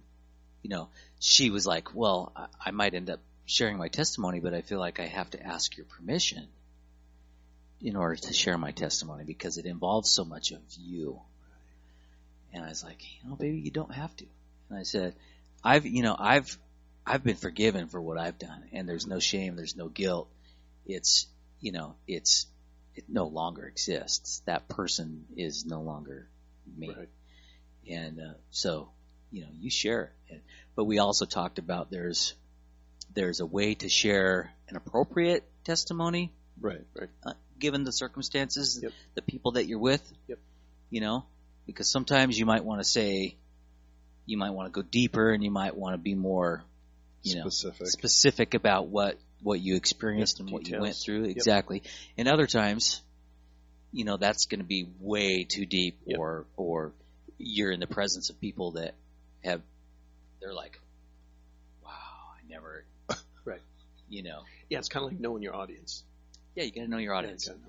you 0.61 0.69
know, 0.69 0.89
she 1.19 1.49
was 1.49 1.67
like, 1.67 1.93
well, 1.93 2.31
I, 2.35 2.47
I 2.67 2.71
might 2.71 2.93
end 2.93 3.09
up 3.09 3.19
sharing 3.45 3.77
my 3.77 3.89
testimony, 3.89 4.39
but 4.39 4.53
I 4.53 4.61
feel 4.61 4.79
like 4.79 4.99
I 4.99 5.05
have 5.05 5.29
to 5.31 5.45
ask 5.45 5.75
your 5.75 5.85
permission 5.85 6.47
in 7.81 7.95
order 7.95 8.15
to 8.15 8.33
share 8.33 8.57
my 8.57 8.71
testimony 8.71 9.23
because 9.23 9.57
it 9.57 9.65
involves 9.65 10.09
so 10.09 10.23
much 10.25 10.51
of 10.51 10.61
you. 10.77 11.19
And 12.53 12.63
I 12.63 12.69
was 12.69 12.83
like, 12.83 13.01
you 13.21 13.29
know, 13.29 13.35
baby, 13.35 13.57
you 13.59 13.71
don't 13.71 13.93
have 13.93 14.15
to. 14.17 14.25
And 14.69 14.79
I 14.79 14.83
said, 14.83 15.13
I've, 15.63 15.85
you 15.85 16.01
know, 16.03 16.15
I've, 16.17 16.57
I've 17.07 17.23
been 17.23 17.37
forgiven 17.37 17.87
for 17.87 18.01
what 18.01 18.17
I've 18.17 18.37
done 18.37 18.63
and 18.73 18.87
there's 18.87 19.07
no 19.07 19.19
shame, 19.19 19.55
there's 19.55 19.77
no 19.77 19.87
guilt. 19.87 20.27
It's, 20.85 21.27
you 21.61 21.71
know, 21.71 21.95
it's, 22.07 22.47
it 22.95 23.05
no 23.07 23.27
longer 23.27 23.65
exists. 23.65 24.41
That 24.45 24.67
person 24.67 25.25
is 25.37 25.65
no 25.65 25.81
longer 25.81 26.27
me. 26.77 26.89
Right. 26.89 27.09
And, 27.89 28.19
uh, 28.19 28.33
so, 28.51 28.89
you 29.31 29.41
know, 29.41 29.47
you 29.57 29.69
share 29.69 30.11
it. 30.29 30.41
But 30.75 30.83
we 30.83 30.99
also 30.99 31.25
talked 31.25 31.59
about 31.59 31.89
there's, 31.89 32.33
there's 33.13 33.39
a 33.39 33.45
way 33.45 33.75
to 33.75 33.87
share 33.89 34.51
an 34.67 34.75
appropriate 34.75 35.43
testimony 35.63 36.31
Right. 36.59 36.81
uh, 37.23 37.33
given 37.59 37.83
the 37.83 37.91
circumstances, 37.91 38.79
Yep. 38.81 38.91
the 39.15 39.21
people 39.21 39.53
that 39.53 39.65
you're 39.67 39.79
with. 39.79 40.01
Yep. 40.27 40.39
You 40.89 41.01
know, 41.01 41.25
because 41.65 41.89
sometimes 41.89 42.37
you 42.37 42.45
might 42.45 42.63
want 42.63 42.81
to 42.81 42.85
say, 42.85 43.35
you 44.25 44.37
might 44.37 44.51
want 44.51 44.73
to 44.73 44.81
go 44.81 44.87
deeper, 44.87 45.31
and 45.31 45.43
you 45.43 45.51
might 45.51 45.75
want 45.75 45.93
to 45.93 45.97
be 45.97 46.15
more, 46.15 46.63
you 47.23 47.35
know, 47.35 47.49
Specific. 47.49 47.87
specific 47.87 48.53
about 48.53 48.87
what 48.87 49.17
what 49.43 49.59
you 49.59 49.75
experienced 49.75 50.39
Yep, 50.39 50.45
and 50.45 50.53
what 50.53 50.67
you 50.67 50.79
went 50.79 50.95
through 50.95 51.25
exactly. 51.25 51.83
And 52.17 52.27
other 52.27 52.47
times, 52.47 53.01
you 53.91 54.03
know, 54.05 54.17
that's 54.17 54.45
going 54.45 54.59
to 54.61 54.65
be 54.65 54.87
way 54.99 55.43
too 55.43 55.65
deep, 55.65 55.99
Yep. 56.05 56.19
or 56.19 56.45
or 56.55 56.93
you're 57.37 57.71
in 57.71 57.79
the 57.79 57.87
presence 57.87 58.29
of 58.31 58.39
people 58.41 58.71
that 58.71 58.95
have, 59.43 59.61
they're 60.41 60.53
like, 60.53 60.79
wow, 61.83 61.89
I 61.91 62.49
never, 62.49 62.83
Right. 63.45 63.61
You 64.09 64.23
know, 64.23 64.41
Yeah, 64.69 64.79
it's 64.79 64.89
kind 64.89 65.05
of 65.05 65.11
like 65.11 65.19
knowing 65.21 65.43
your 65.43 65.55
audience. 65.55 66.03
yeah, 66.55 66.63
you 66.63 66.71
got 66.71 66.81
to 66.81 66.87
know 66.87 66.97
your 66.97 67.13
audience. 67.13 67.45
Yeah, 67.47 67.53
kinda. 67.53 67.67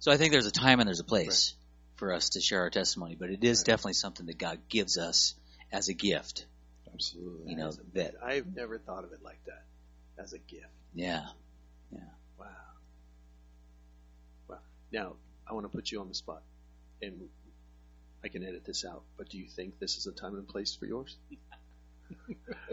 So 0.00 0.12
I 0.12 0.16
think 0.18 0.32
there's 0.32 0.46
a 0.46 0.50
time 0.52 0.80
and 0.80 0.86
there's 0.86 1.00
a 1.00 1.04
place 1.04 1.54
for 1.96 2.12
us 2.12 2.30
to 2.30 2.40
share 2.42 2.60
our 2.60 2.70
testimony, 2.70 3.16
but 3.18 3.30
it 3.30 3.42
is 3.42 3.60
Right. 3.60 3.66
definitely 3.66 3.94
something 3.94 4.26
that 4.26 4.36
God 4.38 4.58
gives 4.68 4.98
us 4.98 5.34
as 5.72 5.88
a 5.88 5.94
gift. 5.94 6.44
Absolutely. 6.96 7.50
You 7.50 7.56
know 7.58 7.68
As 7.68 7.80
that. 7.92 8.14
I've 8.24 8.54
never 8.54 8.78
thought 8.78 9.04
of 9.04 9.12
it 9.12 9.22
like 9.22 9.38
that 9.44 9.64
as 10.18 10.32
a 10.32 10.38
gift. 10.38 10.64
Yeah. 10.94 11.24
Yeah. 11.92 12.00
Wow. 12.38 12.46
Wow. 14.48 14.58
Now, 14.90 15.12
I 15.46 15.52
want 15.52 15.70
to 15.70 15.76
put 15.76 15.90
you 15.90 16.00
on 16.00 16.08
the 16.08 16.14
spot, 16.14 16.42
and 17.02 17.28
I 18.24 18.28
can 18.28 18.42
edit 18.42 18.64
this 18.64 18.84
out. 18.84 19.02
But 19.18 19.28
do 19.28 19.36
you 19.36 19.46
think 19.46 19.78
this 19.78 19.98
is 19.98 20.06
a 20.06 20.12
time 20.12 20.36
and 20.36 20.48
place 20.48 20.74
for 20.74 20.86
yours? 20.86 21.14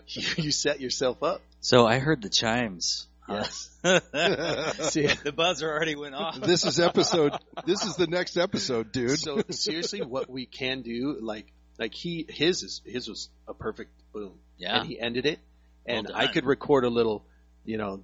you, 0.07 0.21
you 0.37 0.51
set 0.51 0.79
yourself 0.79 1.21
up. 1.21 1.41
So 1.59 1.85
I 1.85 1.99
heard 1.99 2.21
the 2.21 2.29
chimes. 2.29 3.07
Yes. 3.27 3.69
See, 3.83 5.07
the 5.07 5.33
buzzer 5.35 5.69
already 5.69 5.95
went 5.95 6.15
off. 6.15 6.39
this 6.39 6.65
is 6.65 6.79
episode. 6.79 7.33
This 7.65 7.83
is 7.83 7.95
the 7.95 8.07
next 8.07 8.37
episode, 8.37 8.91
dude. 8.91 9.19
so 9.19 9.41
seriously, 9.49 10.01
what 10.01 10.29
we 10.29 10.45
can 10.45 10.81
do, 10.81 11.17
like, 11.21 11.51
like 11.79 11.93
he, 11.93 12.25
his 12.29 12.63
is 12.63 12.81
his 12.85 13.07
was 13.07 13.29
a 13.47 13.53
perfect 13.53 13.91
boom, 14.13 14.33
Yeah. 14.57 14.79
and 14.79 14.87
he 14.87 14.99
ended 14.99 15.25
it, 15.25 15.39
and 15.85 16.07
Well 16.07 16.17
I 16.17 16.27
could 16.27 16.45
record 16.45 16.83
a 16.85 16.89
little, 16.89 17.25
you 17.65 17.77
know, 17.77 18.01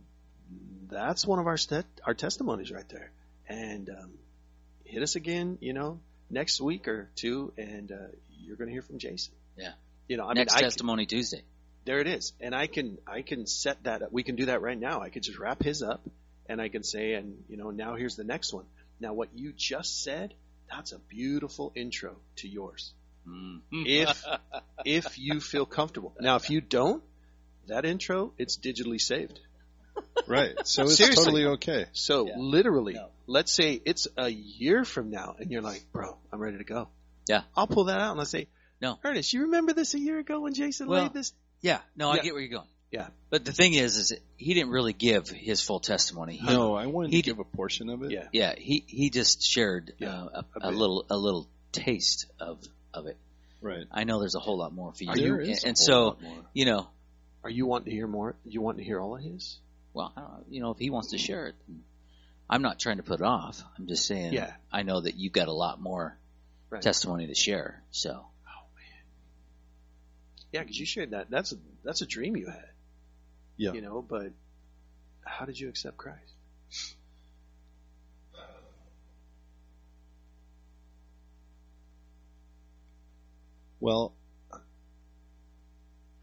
that's 0.90 1.26
one 1.26 1.40
of 1.40 1.48
our 1.48 1.58
st- 1.58 1.86
our 2.06 2.14
testimonies 2.14 2.72
right 2.72 2.88
there, 2.90 3.12
and 3.48 3.90
um, 3.90 4.12
hit 4.86 5.04
us 5.04 5.16
again, 5.16 5.58
you 5.62 5.74
know, 5.74 6.00
next 6.30 6.60
week 6.62 6.88
or 6.88 7.10
two, 7.16 7.54
and 7.58 7.92
uh, 7.92 7.96
you're 8.40 8.56
going 8.58 8.68
to 8.68 8.74
hear 8.74 8.82
from 8.82 8.98
Jason. 8.98 9.34
Yeah. 9.58 9.74
You 10.08 10.18
know, 10.18 10.28
I 10.28 10.34
Next 10.34 10.56
mean, 10.56 10.64
testimony 10.64 11.06
Tuesday. 11.06 11.44
there 11.86 12.00
it 12.00 12.08
is, 12.08 12.34
and 12.42 12.56
I 12.56 12.66
can 12.66 12.98
I 13.06 13.22
can 13.22 13.46
set 13.46 13.84
that. 13.84 14.02
up. 14.02 14.12
We 14.12 14.24
can 14.24 14.36
do 14.36 14.46
that 14.48 14.62
right 14.62 14.80
now. 14.80 15.02
I 15.02 15.10
could 15.10 15.22
just 15.22 15.38
wrap 15.38 15.62
his 15.62 15.84
up, 15.84 16.02
and 16.48 16.60
I 16.60 16.70
can 16.70 16.82
say, 16.84 17.14
and 17.14 17.44
you 17.48 17.58
know, 17.58 17.70
now 17.70 17.94
here's 17.96 18.16
the 18.16 18.24
next 18.24 18.52
one. 18.52 18.66
Now, 19.00 19.14
what 19.14 19.30
you 19.36 19.54
just 19.56 20.02
said, 20.04 20.34
that's 20.72 20.92
a 20.92 20.98
beautiful 20.98 21.72
intro 21.76 22.16
to 22.38 22.48
yours. 22.50 22.92
Mm. 23.28 23.62
If 23.72 24.26
if 24.86 25.20
you 25.20 25.40
feel 25.40 25.66
comfortable. 25.66 26.16
Now, 26.20 26.36
if 26.38 26.50
you 26.50 26.62
don't, 26.62 27.04
that 27.68 27.86
intro 27.86 28.34
it's 28.38 28.58
digitally 28.58 29.00
saved. 29.02 29.40
right. 30.28 30.56
So 30.66 30.84
it's 30.84 30.98
Seriously. 30.98 31.24
totally 31.26 31.46
okay. 31.56 31.86
So 31.94 32.28
Yeah. 32.28 32.34
literally, 32.38 32.94
No. 32.94 33.10
let's 33.28 33.52
say 33.54 33.82
it's 33.86 34.08
a 34.18 34.30
year 34.30 34.86
from 34.86 35.10
now, 35.10 35.36
and 35.40 35.52
you're 35.52 35.62
like, 35.62 35.86
bro, 35.92 36.18
I'm 36.32 36.40
ready 36.40 36.58
to 36.58 36.64
go. 36.64 36.88
Yeah. 37.28 37.44
I'll 37.56 37.68
pull 37.68 37.86
that 37.86 38.00
out 38.00 38.12
and 38.12 38.20
I'll 38.20 38.26
say, 38.26 38.48
No. 38.82 38.98
Ernest, 39.04 39.34
you 39.34 39.42
remember 39.42 39.74
this 39.74 39.94
a 39.94 40.00
year 40.00 40.20
ago 40.20 40.40
when 40.40 40.54
Jason 40.54 40.88
Well, 40.88 41.04
laid 41.04 41.14
this? 41.14 41.34
yeah, 41.62 41.80
no, 41.98 42.10
I 42.10 42.16
Yeah. 42.18 42.22
get 42.24 42.34
where 42.34 42.42
you're 42.42 42.50
going. 42.58 42.68
Yeah. 42.92 43.10
But 43.30 43.46
the 43.46 43.52
thing 43.52 43.74
is, 43.74 43.98
is 43.98 44.14
he 44.38 44.54
didn't 44.56 44.72
really 44.72 44.94
give 44.94 45.30
his 45.30 45.62
full 45.62 45.80
testimony. 45.80 46.38
He, 46.38 46.46
No, 46.48 46.74
I 46.76 46.88
wanted 46.88 47.12
He 47.12 47.22
to 47.22 47.26
give 47.30 47.38
a 47.40 47.44
portion 47.44 47.90
of 47.90 48.02
it. 48.04 48.10
Yeah. 48.12 48.28
Yeah, 48.32 48.56
he, 48.58 48.84
he 48.88 49.10
just 49.12 49.44
shared 49.44 49.94
Yeah, 50.00 50.10
uh, 50.24 50.30
a 50.34 50.38
a, 50.40 50.68
a 50.70 50.72
bit. 50.72 50.78
little 50.80 51.06
a 51.10 51.18
little 51.18 51.48
taste 51.72 52.26
of 52.40 52.64
of 52.94 53.06
it. 53.08 53.18
Right. 53.62 53.86
I 53.92 54.04
know 54.06 54.20
there's 54.20 54.36
a 54.36 54.40
whole 54.40 54.58
lot 54.58 54.74
more 54.74 54.94
for 54.94 55.04
you. 55.04 55.14
There 55.14 55.40
and 55.40 55.50
is 55.50 55.64
a 55.64 55.68
and 55.68 55.78
whole 55.78 55.86
so 55.86 56.04
lot 56.06 56.22
more. 56.22 56.46
you 56.54 56.66
know, 56.66 56.88
Are 57.44 57.50
you 57.50 57.66
wanting 57.66 57.86
to 57.86 57.92
hear 57.92 58.08
more? 58.08 58.36
You 58.46 58.62
want 58.62 58.78
to 58.78 58.84
hear 58.84 59.00
all 59.00 59.16
of 59.16 59.22
his? 59.24 59.60
well, 59.94 60.14
know, 60.16 60.44
you 60.50 60.62
know, 60.62 60.72
if 60.72 60.78
he 60.78 60.90
wants 60.92 61.10
to 61.12 61.18
share 61.18 61.48
it, 61.48 61.56
I'm 62.50 62.62
not 62.62 62.80
trying 62.80 62.98
to 62.98 63.04
put 63.04 63.20
it 63.22 63.26
off. 63.26 63.62
I'm 63.78 63.88
just 63.88 64.06
saying. 64.06 64.34
Yeah. 64.34 64.54
I 64.72 64.84
know 64.84 65.02
that 65.02 65.16
you've 65.16 65.34
got 65.34 65.48
a 65.48 65.54
lot 65.54 65.80
more 65.82 66.18
Right. 66.70 66.82
testimony 66.84 67.26
to 67.28 67.34
share. 67.36 67.82
So 67.92 68.12
oh 68.12 68.64
man, 68.76 69.04
Yeah, 70.52 70.62
because 70.62 70.80
you 70.80 70.86
shared 70.86 71.12
that. 71.12 71.30
That's 71.32 71.52
a 71.52 71.56
that's 71.84 72.02
a 72.02 72.06
dream 72.06 72.38
you 72.38 72.46
had. 72.48 72.70
Yeah. 73.58 73.74
You 73.74 73.82
know, 73.82 74.02
but 74.08 74.32
how 75.26 75.46
did 75.46 75.60
you 75.60 75.68
accept 75.70 75.98
Christ? 75.98 76.96
Well, 83.80 84.14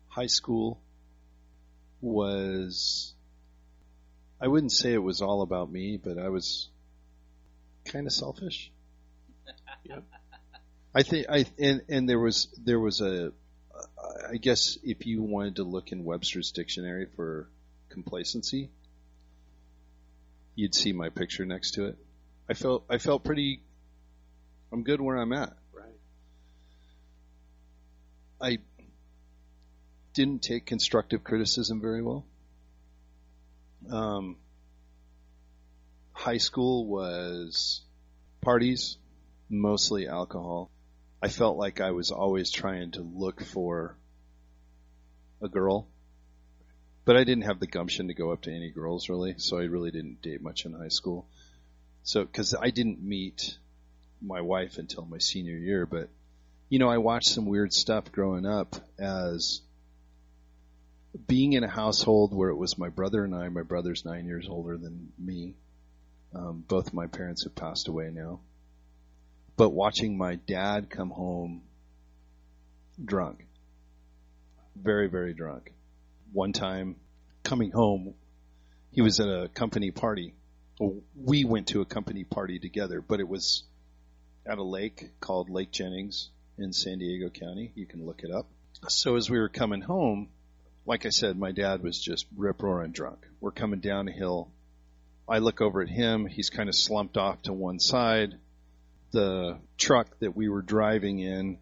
high 0.08 0.26
school 0.26 0.80
was, 2.00 3.14
I 4.40 4.48
wouldn't 4.48 4.72
say 4.72 4.92
it 4.92 5.02
was 5.02 5.22
all 5.22 5.42
about 5.42 5.70
me, 5.70 5.96
but 5.96 6.18
I 6.18 6.28
was 6.28 6.68
kind 7.84 8.06
of 8.06 8.12
selfish. 8.12 8.70
Yep. 9.84 10.02
I 10.92 11.02
think 11.04 11.26
I 11.28 11.44
and 11.60 11.82
and 11.88 12.08
there 12.08 12.18
was 12.18 12.48
there 12.64 12.80
was 12.80 13.00
a 13.00 13.32
I 14.28 14.36
guess 14.36 14.78
if 14.82 15.06
you 15.06 15.22
wanted 15.22 15.56
to 15.56 15.62
look 15.62 15.92
in 15.92 16.04
Webster's 16.04 16.50
dictionary 16.50 17.06
for 17.14 17.48
complacency, 17.90 18.70
you'd 20.56 20.74
see 20.74 20.92
my 20.92 21.10
picture 21.10 21.44
next 21.44 21.72
to 21.72 21.86
it. 21.86 21.98
I 22.48 22.54
felt 22.54 22.84
I 22.90 22.98
felt 22.98 23.22
pretty 23.22 23.60
I'm 24.72 24.82
good 24.82 25.00
where 25.00 25.16
I'm 25.16 25.32
at. 25.32 25.56
I 28.40 28.58
didn't 30.12 30.42
take 30.42 30.66
constructive 30.66 31.24
criticism 31.24 31.80
very 31.80 32.02
well. 32.02 32.24
Um, 33.90 34.36
high 36.12 36.38
school 36.38 36.86
was 36.86 37.82
parties, 38.40 38.98
mostly 39.48 40.08
alcohol. 40.08 40.70
I 41.22 41.28
felt 41.28 41.56
like 41.56 41.80
I 41.80 41.92
was 41.92 42.10
always 42.10 42.50
trying 42.50 42.92
to 42.92 43.02
look 43.02 43.42
for 43.42 43.96
a 45.40 45.48
girl, 45.48 45.86
but 47.04 47.16
I 47.16 47.24
didn't 47.24 47.44
have 47.44 47.60
the 47.60 47.66
gumption 47.66 48.08
to 48.08 48.14
go 48.14 48.32
up 48.32 48.42
to 48.42 48.54
any 48.54 48.70
girls 48.70 49.08
really, 49.08 49.34
so 49.38 49.58
I 49.58 49.64
really 49.64 49.90
didn't 49.90 50.22
date 50.22 50.42
much 50.42 50.66
in 50.66 50.72
high 50.72 50.88
school. 50.88 51.26
So, 52.02 52.24
cause 52.26 52.54
I 52.58 52.70
didn't 52.70 53.02
meet 53.02 53.56
my 54.20 54.40
wife 54.40 54.78
until 54.78 55.04
my 55.06 55.18
senior 55.18 55.56
year, 55.56 55.86
but 55.86 56.08
you 56.68 56.78
know, 56.78 56.88
I 56.88 56.98
watched 56.98 57.28
some 57.28 57.46
weird 57.46 57.72
stuff 57.72 58.10
growing 58.10 58.44
up 58.44 58.76
as 58.98 59.60
being 61.26 61.52
in 61.52 61.64
a 61.64 61.68
household 61.68 62.34
where 62.34 62.50
it 62.50 62.56
was 62.56 62.76
my 62.76 62.88
brother 62.88 63.24
and 63.24 63.34
I, 63.34 63.48
my 63.48 63.62
brother's 63.62 64.04
nine 64.04 64.26
years 64.26 64.48
older 64.48 64.76
than 64.76 65.12
me. 65.18 65.54
Um, 66.34 66.64
both 66.66 66.92
my 66.92 67.06
parents 67.06 67.44
have 67.44 67.54
passed 67.54 67.88
away 67.88 68.10
now. 68.12 68.40
But 69.56 69.70
watching 69.70 70.18
my 70.18 70.34
dad 70.34 70.90
come 70.90 71.10
home 71.10 71.62
drunk, 73.02 73.46
very, 74.74 75.08
very 75.08 75.32
drunk. 75.32 75.72
One 76.32 76.52
time 76.52 76.96
coming 77.44 77.70
home, 77.70 78.14
he 78.90 79.02
was 79.02 79.20
at 79.20 79.28
a 79.28 79.48
company 79.54 79.92
party. 79.92 80.34
We 81.14 81.44
went 81.44 81.68
to 81.68 81.80
a 81.80 81.86
company 81.86 82.24
party 82.24 82.58
together, 82.58 83.00
but 83.00 83.20
it 83.20 83.28
was 83.28 83.62
at 84.44 84.58
a 84.58 84.62
lake 84.62 85.10
called 85.20 85.48
Lake 85.48 85.70
Jennings 85.70 86.30
in 86.58 86.72
San 86.72 86.98
Diego 86.98 87.28
County. 87.28 87.72
You 87.74 87.86
can 87.86 88.04
look 88.04 88.22
it 88.22 88.30
up. 88.30 88.46
So 88.88 89.16
as 89.16 89.30
we 89.30 89.38
were 89.38 89.48
coming 89.48 89.80
home, 89.80 90.28
like 90.84 91.06
I 91.06 91.10
said, 91.10 91.38
my 91.38 91.52
dad 91.52 91.82
was 91.82 92.00
just 92.00 92.26
rip 92.36 92.62
roaring 92.62 92.92
drunk. 92.92 93.26
We're 93.40 93.50
coming 93.50 93.80
down 93.80 94.08
a 94.08 94.12
hill. 94.12 94.48
I 95.28 95.38
look 95.38 95.60
over 95.60 95.82
at 95.82 95.88
him. 95.88 96.26
He's 96.26 96.50
kind 96.50 96.68
of 96.68 96.74
slumped 96.74 97.16
off 97.16 97.42
to 97.42 97.52
one 97.52 97.80
side. 97.80 98.34
The 99.10 99.58
truck 99.76 100.18
that 100.20 100.36
we 100.36 100.48
were 100.48 100.62
driving 100.62 101.18
in 101.18 101.58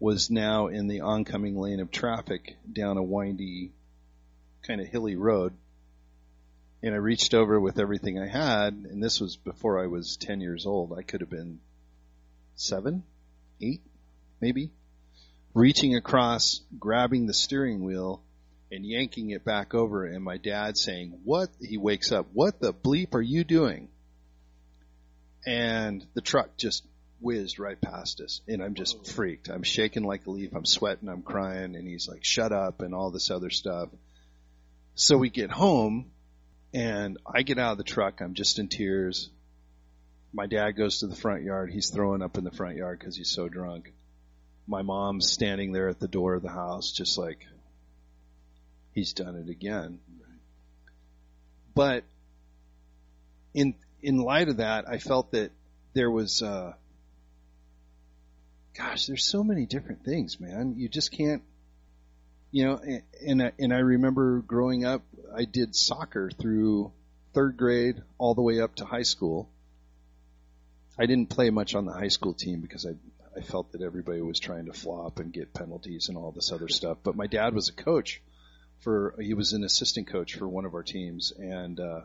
was 0.00 0.30
now 0.30 0.68
in 0.68 0.88
the 0.88 1.02
oncoming 1.02 1.56
lane 1.56 1.80
of 1.80 1.90
traffic 1.90 2.56
down 2.72 2.96
a 2.96 3.02
windy, 3.02 3.72
kind 4.62 4.80
of 4.80 4.86
hilly 4.88 5.14
road. 5.14 5.52
And 6.82 6.94
I 6.94 6.98
reached 6.98 7.34
over 7.34 7.60
with 7.60 7.78
everything 7.78 8.18
I 8.18 8.26
had, 8.26 8.72
and 8.72 9.02
this 9.02 9.20
was 9.20 9.36
before 9.36 9.82
I 9.82 9.86
was 9.86 10.16
10 10.16 10.40
years 10.40 10.64
old. 10.64 10.94
I 10.98 11.02
could 11.02 11.20
have 11.20 11.28
been 11.28 11.60
seven, 12.56 13.04
eight, 13.60 13.82
maybe. 14.40 14.70
Reaching 15.54 15.96
across, 15.96 16.60
grabbing 16.78 17.26
the 17.26 17.34
steering 17.34 17.82
wheel, 17.82 18.22
and 18.72 18.86
yanking 18.86 19.30
it 19.30 19.44
back 19.44 19.74
over 19.74 20.06
and 20.06 20.22
my 20.22 20.36
dad 20.36 20.76
saying, 20.76 21.20
what? 21.24 21.50
He 21.60 21.76
wakes 21.76 22.12
up, 22.12 22.26
what 22.32 22.60
the 22.60 22.72
bleep 22.72 23.14
are 23.14 23.22
you 23.22 23.44
doing? 23.44 23.88
And 25.46 26.06
the 26.14 26.20
truck 26.20 26.56
just 26.56 26.84
whizzed 27.20 27.58
right 27.58 27.80
past 27.80 28.20
us 28.20 28.40
and 28.46 28.62
I'm 28.62 28.74
just 28.74 29.12
freaked. 29.12 29.48
I'm 29.48 29.62
shaking 29.62 30.04
like 30.04 30.26
a 30.26 30.30
leaf. 30.30 30.54
I'm 30.54 30.64
sweating. 30.64 31.08
I'm 31.08 31.22
crying 31.22 31.74
and 31.74 31.88
he's 31.88 32.08
like, 32.08 32.24
shut 32.24 32.52
up 32.52 32.80
and 32.80 32.94
all 32.94 33.10
this 33.10 33.30
other 33.30 33.50
stuff. 33.50 33.88
So 34.94 35.16
we 35.16 35.30
get 35.30 35.50
home 35.50 36.10
and 36.72 37.18
I 37.26 37.42
get 37.42 37.58
out 37.58 37.72
of 37.72 37.78
the 37.78 37.84
truck. 37.84 38.20
I'm 38.20 38.34
just 38.34 38.58
in 38.58 38.68
tears. 38.68 39.30
My 40.32 40.46
dad 40.46 40.72
goes 40.72 41.00
to 41.00 41.08
the 41.08 41.16
front 41.16 41.42
yard. 41.42 41.70
He's 41.72 41.90
throwing 41.90 42.22
up 42.22 42.38
in 42.38 42.44
the 42.44 42.52
front 42.52 42.76
yard 42.76 43.00
because 43.00 43.16
he's 43.16 43.30
so 43.30 43.48
drunk. 43.48 43.92
My 44.70 44.82
mom's 44.82 45.28
standing 45.28 45.72
there 45.72 45.88
at 45.88 45.98
the 45.98 46.06
door 46.06 46.34
of 46.34 46.42
the 46.42 46.48
house, 46.48 46.92
just 46.92 47.18
like, 47.18 47.44
he's 48.94 49.12
done 49.12 49.34
it 49.34 49.50
again. 49.50 49.98
But 51.74 52.04
in 53.52 53.74
in 54.00 54.18
light 54.18 54.48
of 54.48 54.58
that, 54.58 54.88
I 54.88 54.98
felt 54.98 55.32
that 55.32 55.50
there 55.92 56.08
was, 56.08 56.40
uh, 56.40 56.74
gosh, 58.78 59.06
there's 59.06 59.24
so 59.24 59.42
many 59.42 59.66
different 59.66 60.04
things, 60.04 60.38
man. 60.38 60.76
You 60.76 60.88
just 60.88 61.10
can't, 61.10 61.42
you 62.52 62.64
know. 62.66 62.76
And 62.76 63.02
and, 63.26 63.42
I, 63.42 63.52
and 63.58 63.72
I 63.74 63.78
remember 63.78 64.38
growing 64.38 64.84
up, 64.84 65.02
I 65.34 65.46
did 65.46 65.74
soccer 65.74 66.30
through 66.30 66.92
third 67.34 67.56
grade 67.56 68.00
all 68.18 68.36
the 68.36 68.42
way 68.42 68.60
up 68.60 68.76
to 68.76 68.84
high 68.84 69.02
school. 69.02 69.48
I 70.96 71.06
didn't 71.06 71.28
play 71.28 71.50
much 71.50 71.74
on 71.74 71.86
the 71.86 71.92
high 71.92 72.08
school 72.08 72.34
team 72.34 72.60
because 72.60 72.86
I 72.86 72.92
I 73.40 73.42
felt 73.42 73.72
that 73.72 73.80
everybody 73.80 74.20
was 74.20 74.38
trying 74.38 74.66
to 74.66 74.74
flop 74.74 75.18
and 75.18 75.32
get 75.32 75.54
penalties 75.54 76.10
and 76.10 76.18
all 76.18 76.30
this 76.30 76.52
other 76.52 76.68
stuff. 76.68 76.98
But 77.02 77.16
my 77.16 77.26
dad 77.26 77.54
was 77.54 77.70
a 77.70 77.72
coach 77.72 78.20
for 78.80 79.14
he 79.18 79.32
was 79.32 79.54
an 79.54 79.64
assistant 79.64 80.08
coach 80.08 80.34
for 80.34 80.46
one 80.46 80.66
of 80.66 80.74
our 80.74 80.82
teams, 80.82 81.32
and 81.32 81.80
uh, 81.80 82.02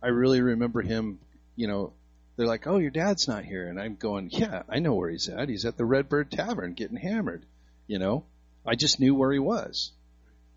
I 0.00 0.08
really 0.08 0.40
remember 0.40 0.80
him. 0.80 1.18
You 1.56 1.66
know, 1.66 1.92
they're 2.36 2.46
like, 2.46 2.68
"Oh, 2.68 2.78
your 2.78 2.92
dad's 2.92 3.26
not 3.26 3.44
here," 3.44 3.66
and 3.66 3.80
I'm 3.80 3.96
going, 3.96 4.30
"Yeah, 4.30 4.62
I 4.68 4.78
know 4.78 4.94
where 4.94 5.10
he's 5.10 5.28
at. 5.28 5.48
He's 5.48 5.64
at 5.64 5.76
the 5.76 5.84
Redbird 5.84 6.30
Tavern 6.30 6.74
getting 6.74 6.98
hammered." 6.98 7.44
You 7.88 7.98
know, 7.98 8.24
I 8.64 8.76
just 8.76 9.00
knew 9.00 9.16
where 9.16 9.32
he 9.32 9.40
was, 9.40 9.90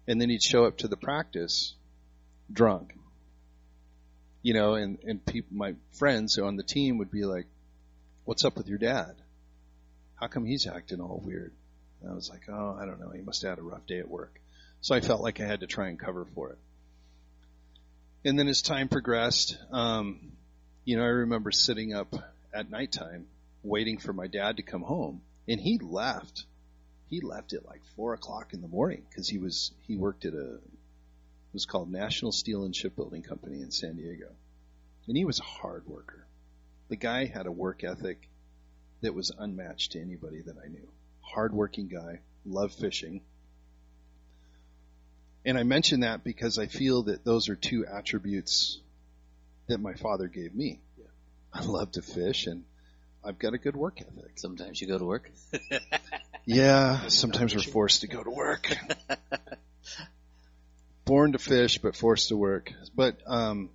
and 0.05 0.21
then 0.21 0.29
he'd 0.29 0.43
show 0.43 0.65
up 0.65 0.77
to 0.79 0.89
the 0.89 0.97
practice 0.97 1.73
drunk. 2.53 2.95
You 4.43 4.53
know, 4.53 4.75
and 4.75 4.99
and 5.07 5.25
people, 5.25 5.57
my 5.57 5.73
friends 5.93 6.37
on 6.37 6.55
the 6.55 6.63
team 6.63 6.99
would 6.99 7.09
be 7.09 7.25
like, 7.25 7.47
"What's 8.25 8.45
up 8.45 8.57
with 8.57 8.67
your 8.67 8.77
dad? 8.77 9.15
How 10.21 10.27
come 10.27 10.45
he's 10.45 10.67
acting 10.67 11.01
all 11.01 11.19
weird?" 11.25 11.51
And 12.01 12.12
I 12.12 12.13
was 12.13 12.29
like, 12.29 12.47
"Oh, 12.47 12.77
I 12.79 12.86
don't 12.86 12.99
know. 12.99 13.10
He 13.10 13.21
must 13.21 13.41
have 13.41 13.53
had 13.53 13.60
a 13.60 13.63
rough 13.63 13.86
day 13.88 13.99
at 13.99 14.07
work." 14.07 14.39
So 14.79 14.95
I 14.95 15.01
felt 15.01 15.21
like 15.21 15.39
I 15.39 15.45
had 15.45 15.60
to 15.60 15.67
try 15.67 15.89
and 15.89 15.99
cover 15.99 16.25
for 16.25 16.51
it. 16.51 16.57
And 18.23 18.38
then 18.38 18.47
as 18.47 18.62
time 18.62 18.88
progressed, 18.88 19.57
um, 19.71 20.31
you 20.86 20.95
know, 20.95 21.03
I 21.03 21.07
remember 21.07 21.51
sitting 21.51 21.93
up 21.93 22.13
at 22.53 22.69
nighttime 22.69 23.27
waiting 23.63 23.97
for 23.97 24.13
my 24.13 24.27
dad 24.27 24.57
to 24.57 24.63
come 24.63 24.81
home, 24.81 25.21
and 25.47 25.60
he 25.60 25.79
left. 25.79 26.45
He 27.10 27.21
left 27.21 27.53
at 27.53 27.65
like 27.65 27.81
four 27.95 28.13
o'clock 28.13 28.53
in 28.53 28.62
the 28.62 28.67
morning 28.67 29.03
because 29.10 29.27
he 29.27 29.38
was 29.38 29.71
he 29.88 29.95
worked 29.95 30.25
at 30.25 30.34
a 30.34 30.53
it 30.53 31.53
was 31.53 31.65
called 31.65 31.91
National 31.91 32.31
Steel 32.31 32.63
and 32.63 32.75
Shipbuilding 32.75 33.23
Company 33.23 33.62
in 33.62 33.71
San 33.71 33.95
Diego, 33.95 34.29
and 35.07 35.17
he 35.17 35.25
was 35.25 35.39
a 35.39 35.43
hard 35.43 35.86
worker. 35.88 36.25
The 36.89 36.95
guy 36.95 37.25
had 37.25 37.47
a 37.47 37.51
work 37.51 37.84
ethic 37.84 38.29
that 39.01 39.13
was 39.13 39.31
unmatched 39.37 39.93
to 39.93 40.01
anybody 40.01 40.41
that 40.41 40.55
I 40.63 40.67
knew. 40.67 40.87
Hardworking 41.21 41.87
guy, 41.87 42.19
loved 42.45 42.75
fishing, 42.75 43.21
and 45.45 45.57
I 45.57 45.63
mention 45.63 46.01
that 46.01 46.23
because 46.23 46.59
I 46.59 46.67
feel 46.67 47.03
that 47.03 47.25
those 47.25 47.49
are 47.49 47.55
two 47.55 47.85
attributes 47.85 48.79
that 49.67 49.79
my 49.79 49.93
father 49.93 50.27
gave 50.27 50.53
me. 50.53 50.79
Yeah. 50.97 51.05
I 51.53 51.63
love 51.63 51.91
to 51.93 52.01
fish 52.01 52.45
and 52.45 52.63
I've 53.23 53.39
got 53.39 53.53
a 53.53 53.57
good 53.57 53.75
work 53.75 54.01
ethic. 54.01 54.33
Sometimes 54.35 54.81
you 54.81 54.87
go 54.87 54.97
to 54.97 55.05
work. 55.05 55.31
Yeah, 56.45 57.01
sometimes 57.07 57.55
we're 57.55 57.61
forced 57.61 58.01
to 58.01 58.07
go 58.07 58.23
to 58.23 58.29
work. 58.29 58.75
Born 61.05 61.33
to 61.33 61.37
fish, 61.37 61.77
but 61.77 61.95
forced 61.95 62.29
to 62.29 62.37
work. 62.37 62.71
But, 62.95 63.19
um, 63.27 63.69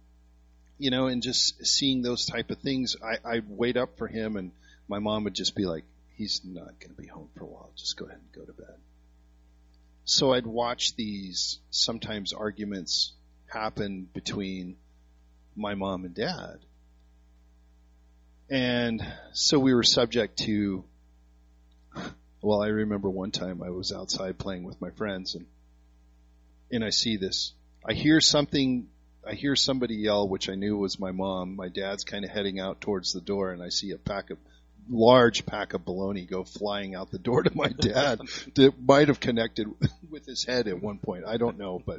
you 0.78 0.90
know, 0.90 1.06
and 1.06 1.22
just 1.22 1.64
seeing 1.64 2.02
those 2.02 2.26
type 2.26 2.50
of 2.50 2.58
things, 2.58 2.96
I, 3.02 3.36
I'd 3.36 3.48
wait 3.48 3.76
up 3.76 3.98
for 3.98 4.08
him 4.08 4.36
and 4.36 4.52
my 4.88 4.98
mom 4.98 5.24
would 5.24 5.34
just 5.34 5.54
be 5.54 5.66
like, 5.66 5.84
he's 6.14 6.40
not 6.44 6.78
going 6.80 6.94
to 6.94 7.00
be 7.00 7.06
home 7.06 7.28
for 7.36 7.44
a 7.44 7.46
while. 7.46 7.70
Just 7.76 7.96
go 7.96 8.06
ahead 8.06 8.18
and 8.18 8.32
go 8.32 8.44
to 8.44 8.52
bed. 8.52 8.76
So 10.04 10.32
I'd 10.32 10.46
watch 10.46 10.94
these 10.94 11.58
sometimes 11.70 12.32
arguments 12.32 13.12
happen 13.46 14.08
between 14.14 14.76
my 15.56 15.74
mom 15.74 16.04
and 16.04 16.14
dad. 16.14 16.58
And 18.48 19.04
so 19.32 19.58
we 19.58 19.74
were 19.74 19.82
subject 19.82 20.38
to, 20.40 20.84
well, 22.40 22.62
I 22.62 22.68
remember 22.68 23.10
one 23.10 23.32
time 23.32 23.62
I 23.62 23.70
was 23.70 23.92
outside 23.92 24.38
playing 24.38 24.62
with 24.62 24.80
my 24.80 24.90
friends 24.90 25.34
and, 25.34 25.46
and 26.70 26.84
I 26.84 26.90
see 26.90 27.16
this, 27.16 27.52
I 27.84 27.92
hear 27.92 28.20
something, 28.20 28.88
I 29.26 29.34
hear 29.34 29.56
somebody 29.56 29.96
yell, 29.96 30.28
which 30.28 30.48
I 30.48 30.54
knew 30.54 30.76
was 30.76 31.00
my 31.00 31.10
mom. 31.10 31.56
My 31.56 31.68
dad's 31.68 32.04
kind 32.04 32.24
of 32.24 32.30
heading 32.30 32.60
out 32.60 32.80
towards 32.80 33.12
the 33.12 33.20
door 33.20 33.50
and 33.50 33.62
I 33.62 33.70
see 33.70 33.90
a 33.90 33.98
pack 33.98 34.30
of, 34.30 34.38
large 34.88 35.46
pack 35.46 35.74
of 35.74 35.84
bologna 35.84 36.24
go 36.24 36.44
flying 36.44 36.94
out 36.94 37.10
the 37.10 37.18
door 37.18 37.42
to 37.42 37.50
my 37.56 37.68
dad 37.68 38.20
that 38.54 38.74
might 38.80 39.08
have 39.08 39.20
connected 39.20 39.68
with 40.10 40.26
his 40.26 40.44
head 40.44 40.68
at 40.68 40.82
one 40.82 40.98
point. 40.98 41.24
I 41.26 41.36
don't 41.36 41.58
know, 41.58 41.82
but 41.84 41.98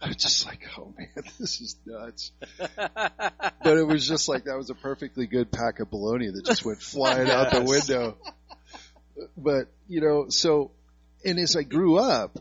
I 0.00 0.08
was 0.08 0.16
just 0.16 0.46
like, 0.46 0.60
oh 0.78 0.92
man, 0.96 1.24
this 1.38 1.60
is 1.60 1.76
nuts. 1.86 2.32
But 2.58 3.76
it 3.76 3.86
was 3.86 4.06
just 4.06 4.28
like 4.28 4.44
that 4.44 4.56
was 4.56 4.70
a 4.70 4.74
perfectly 4.74 5.26
good 5.26 5.52
pack 5.52 5.80
of 5.80 5.90
bologna 5.90 6.30
that 6.30 6.44
just 6.44 6.64
went 6.64 6.82
flying 6.82 7.28
out 7.30 7.52
the 7.52 7.62
window. 7.62 8.16
But 9.36 9.68
you 9.88 10.00
know, 10.00 10.26
so 10.28 10.70
and 11.24 11.38
as 11.38 11.56
I 11.56 11.62
grew 11.62 11.98
up, 11.98 12.38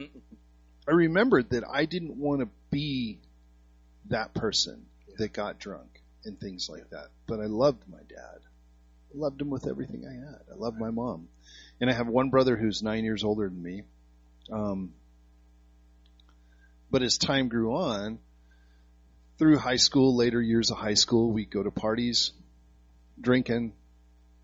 I 0.00 0.92
remembered 0.92 1.50
that 1.50 1.64
I 1.68 1.84
didn't 1.86 2.16
want 2.16 2.40
to 2.40 2.48
be 2.70 3.18
that 4.06 4.34
person 4.34 4.86
that 5.18 5.32
got 5.32 5.58
drunk 5.58 6.01
and 6.24 6.38
things 6.38 6.68
like 6.70 6.90
that. 6.90 7.08
But 7.26 7.40
I 7.40 7.46
loved 7.46 7.82
my 7.88 8.00
dad. 8.08 8.40
I 9.14 9.18
loved 9.18 9.40
him 9.40 9.50
with 9.50 9.66
everything 9.66 10.06
I 10.06 10.14
had. 10.14 10.40
I 10.50 10.56
loved 10.56 10.78
my 10.78 10.90
mom. 10.90 11.28
And 11.80 11.90
I 11.90 11.92
have 11.92 12.08
one 12.08 12.30
brother 12.30 12.56
who's 12.56 12.82
nine 12.82 13.04
years 13.04 13.24
older 13.24 13.48
than 13.48 13.62
me. 13.62 13.82
Um, 14.50 14.92
But 16.92 17.02
as 17.02 17.16
time 17.16 17.48
grew 17.48 17.74
on, 17.74 18.18
through 19.38 19.56
high 19.56 19.76
school, 19.76 20.14
later 20.14 20.42
years 20.42 20.70
of 20.70 20.76
high 20.76 20.94
school, 20.94 21.32
we'd 21.32 21.50
go 21.50 21.62
to 21.62 21.70
parties, 21.70 22.32
drinking. 23.18 23.72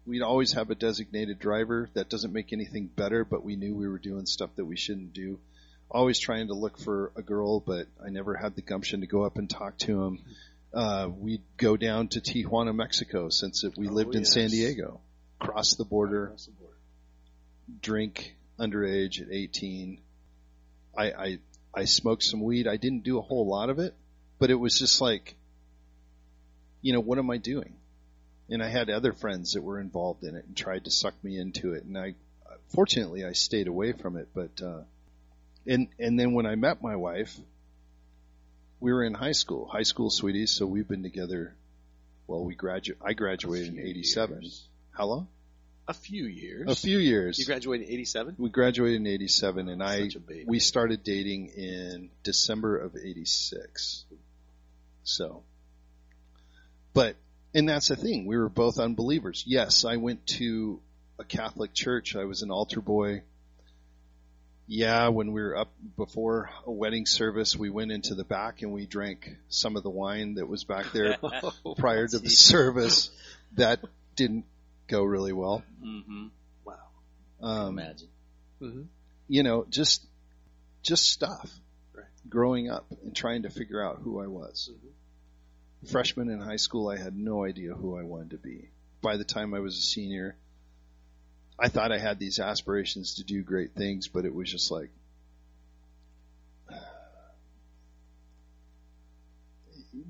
We'd 0.06 0.22
always 0.22 0.54
have 0.54 0.70
a 0.70 0.74
designated 0.74 1.38
driver. 1.38 1.90
That 1.92 2.08
doesn't 2.08 2.32
make 2.32 2.54
anything 2.54 2.86
better, 2.86 3.22
but 3.22 3.44
we 3.44 3.56
knew 3.56 3.74
we 3.74 3.86
were 3.86 3.98
doing 3.98 4.24
stuff 4.24 4.48
that 4.56 4.64
we 4.64 4.76
shouldn't 4.76 5.12
do. 5.12 5.38
Always 5.90 6.18
trying 6.18 6.46
to 6.46 6.54
look 6.54 6.78
for 6.78 7.12
a 7.16 7.22
girl, 7.22 7.60
but 7.60 7.86
I 8.02 8.08
never 8.08 8.34
had 8.34 8.56
the 8.56 8.62
gumption 8.62 9.02
to 9.02 9.06
go 9.06 9.24
up 9.24 9.36
and 9.36 9.48
talk 9.48 9.76
to 9.80 10.02
him. 10.02 10.18
Uh, 10.72 11.08
we'd 11.18 11.42
go 11.56 11.76
down 11.76 12.08
to 12.08 12.20
Tijuana, 12.20 12.74
Mexico, 12.74 13.28
since 13.30 13.64
it, 13.64 13.76
we 13.76 13.88
Oh, 13.88 13.92
lived 13.92 14.14
in 14.14 14.24
San. 14.24 14.50
Diego. 14.50 15.00
Cross 15.38 15.74
the 15.76 15.84
border, 15.84 16.24
Across 16.26 16.46
the 16.46 16.52
board. 16.52 16.74
drink 17.80 18.34
underage 18.58 19.20
at 19.22 19.28
18. 19.30 20.00
I, 20.96 21.04
I, 21.12 21.38
I 21.74 21.84
smoked 21.84 22.22
some 22.24 22.42
weed. 22.42 22.66
I 22.66 22.76
didn't 22.76 23.04
do 23.04 23.18
a 23.18 23.22
whole 23.22 23.46
lot 23.46 23.70
of 23.70 23.78
it, 23.78 23.94
but 24.38 24.50
it 24.50 24.56
was 24.56 24.78
just 24.78 25.00
like, 25.00 25.36
you 26.82 26.92
know, 26.92 27.00
what 27.00 27.18
am 27.18 27.30
I 27.30 27.38
doing? 27.38 27.74
And 28.50 28.62
I 28.62 28.68
had 28.68 28.90
other 28.90 29.12
friends 29.12 29.52
that 29.52 29.62
were 29.62 29.78
involved 29.80 30.24
in 30.24 30.34
it 30.34 30.44
and 30.46 30.56
tried 30.56 30.84
to 30.84 30.90
suck 30.90 31.14
me 31.22 31.38
into 31.38 31.72
it. 31.74 31.84
And 31.84 31.96
I, 31.96 32.14
fortunately, 32.74 33.24
I 33.24 33.32
stayed 33.32 33.68
away 33.68 33.92
from 33.92 34.16
it. 34.16 34.28
But, 34.34 34.60
uh, 34.62 34.80
and, 35.66 35.88
and 35.98 36.18
then 36.18 36.32
when 36.32 36.46
I 36.46 36.54
met 36.56 36.82
my 36.82 36.96
wife, 36.96 37.34
we 38.80 38.92
were 38.92 39.04
in 39.04 39.14
high 39.14 39.32
school, 39.32 39.66
high 39.66 39.82
school 39.82 40.10
sweeties. 40.10 40.50
So 40.52 40.66
we've 40.66 40.88
been 40.88 41.02
together. 41.02 41.54
Well, 42.26 42.44
we 42.44 42.54
graduate, 42.54 42.98
I 43.04 43.14
graduated 43.14 43.74
in 43.74 43.80
87. 43.80 44.42
years. 44.42 44.68
How 44.90 45.06
long? 45.06 45.28
A 45.86 45.94
few 45.94 46.26
years. 46.26 46.68
A 46.70 46.74
few 46.74 46.98
years. 46.98 47.38
You 47.38 47.46
graduated 47.46 47.88
in 47.88 47.94
87? 47.94 48.34
We 48.38 48.50
graduated 48.50 49.00
in 49.00 49.06
'87, 49.06 49.68
and 49.70 49.82
I 49.82 50.02
Such 50.02 50.16
a 50.16 50.20
baby. 50.20 50.44
we 50.46 50.58
started 50.58 51.02
dating 51.02 51.46
in 51.56 52.10
December 52.22 52.76
of 52.76 52.94
'86. 52.94 54.04
So, 55.04 55.42
but 56.92 57.16
and 57.54 57.66
that's 57.66 57.88
the 57.88 57.96
thing. 57.96 58.26
We 58.26 58.36
were 58.36 58.50
both 58.50 58.78
unbelievers. 58.78 59.44
Yes, 59.46 59.86
I 59.86 59.96
went 59.96 60.26
to 60.38 60.80
a 61.18 61.24
Catholic 61.24 61.72
church. 61.72 62.14
I 62.14 62.24
was 62.24 62.42
an 62.42 62.50
altar 62.50 62.82
boy. 62.82 63.22
Yeah, 64.70 65.08
when 65.08 65.32
we 65.32 65.40
were 65.40 65.56
up 65.56 65.72
before 65.96 66.50
a 66.66 66.70
wedding 66.70 67.06
service, 67.06 67.56
we 67.56 67.70
went 67.70 67.90
into 67.90 68.14
the 68.14 68.22
back 68.22 68.60
and 68.60 68.70
we 68.70 68.84
drank 68.84 69.34
some 69.48 69.76
of 69.76 69.82
the 69.82 69.88
wine 69.88 70.34
that 70.34 70.46
was 70.46 70.64
back 70.64 70.92
there 70.92 71.16
prior 71.78 72.06
to 72.06 72.18
the 72.18 72.28
service. 72.28 73.10
That 73.56 73.80
didn't 74.14 74.44
go 74.86 75.04
really 75.04 75.32
well. 75.32 75.62
Mm-hmm. 75.82 76.26
Wow. 76.66 76.74
Um, 77.40 77.78
Imagine. 77.78 78.08
Mm-hmm. 78.60 78.82
you 79.28 79.42
know, 79.42 79.64
just 79.70 80.04
just 80.82 81.08
stuff. 81.08 81.50
Right. 81.94 82.04
Growing 82.28 82.68
up 82.70 82.84
and 83.02 83.16
trying 83.16 83.42
to 83.42 83.50
figure 83.50 83.82
out 83.82 84.00
who 84.02 84.20
I 84.20 84.26
was. 84.26 84.70
Freshman 85.90 86.28
in 86.28 86.40
high 86.40 86.56
school, 86.56 86.88
I 86.88 86.98
had 86.98 87.16
no 87.16 87.44
idea 87.44 87.72
who 87.72 87.96
I 87.96 88.02
wanted 88.02 88.30
to 88.30 88.36
be. 88.36 88.68
By 89.00 89.16
the 89.16 89.24
time 89.24 89.54
I 89.54 89.60
was 89.60 89.78
a 89.78 89.80
senior, 89.80 90.36
I 91.58 91.68
thought 91.68 91.90
I 91.90 91.98
had 91.98 92.18
these 92.18 92.38
aspirations 92.38 93.16
to 93.16 93.24
do 93.24 93.42
great 93.42 93.74
things, 93.74 94.06
but 94.08 94.24
it 94.24 94.34
was 94.34 94.50
just 94.50 94.70
like, 94.70 94.90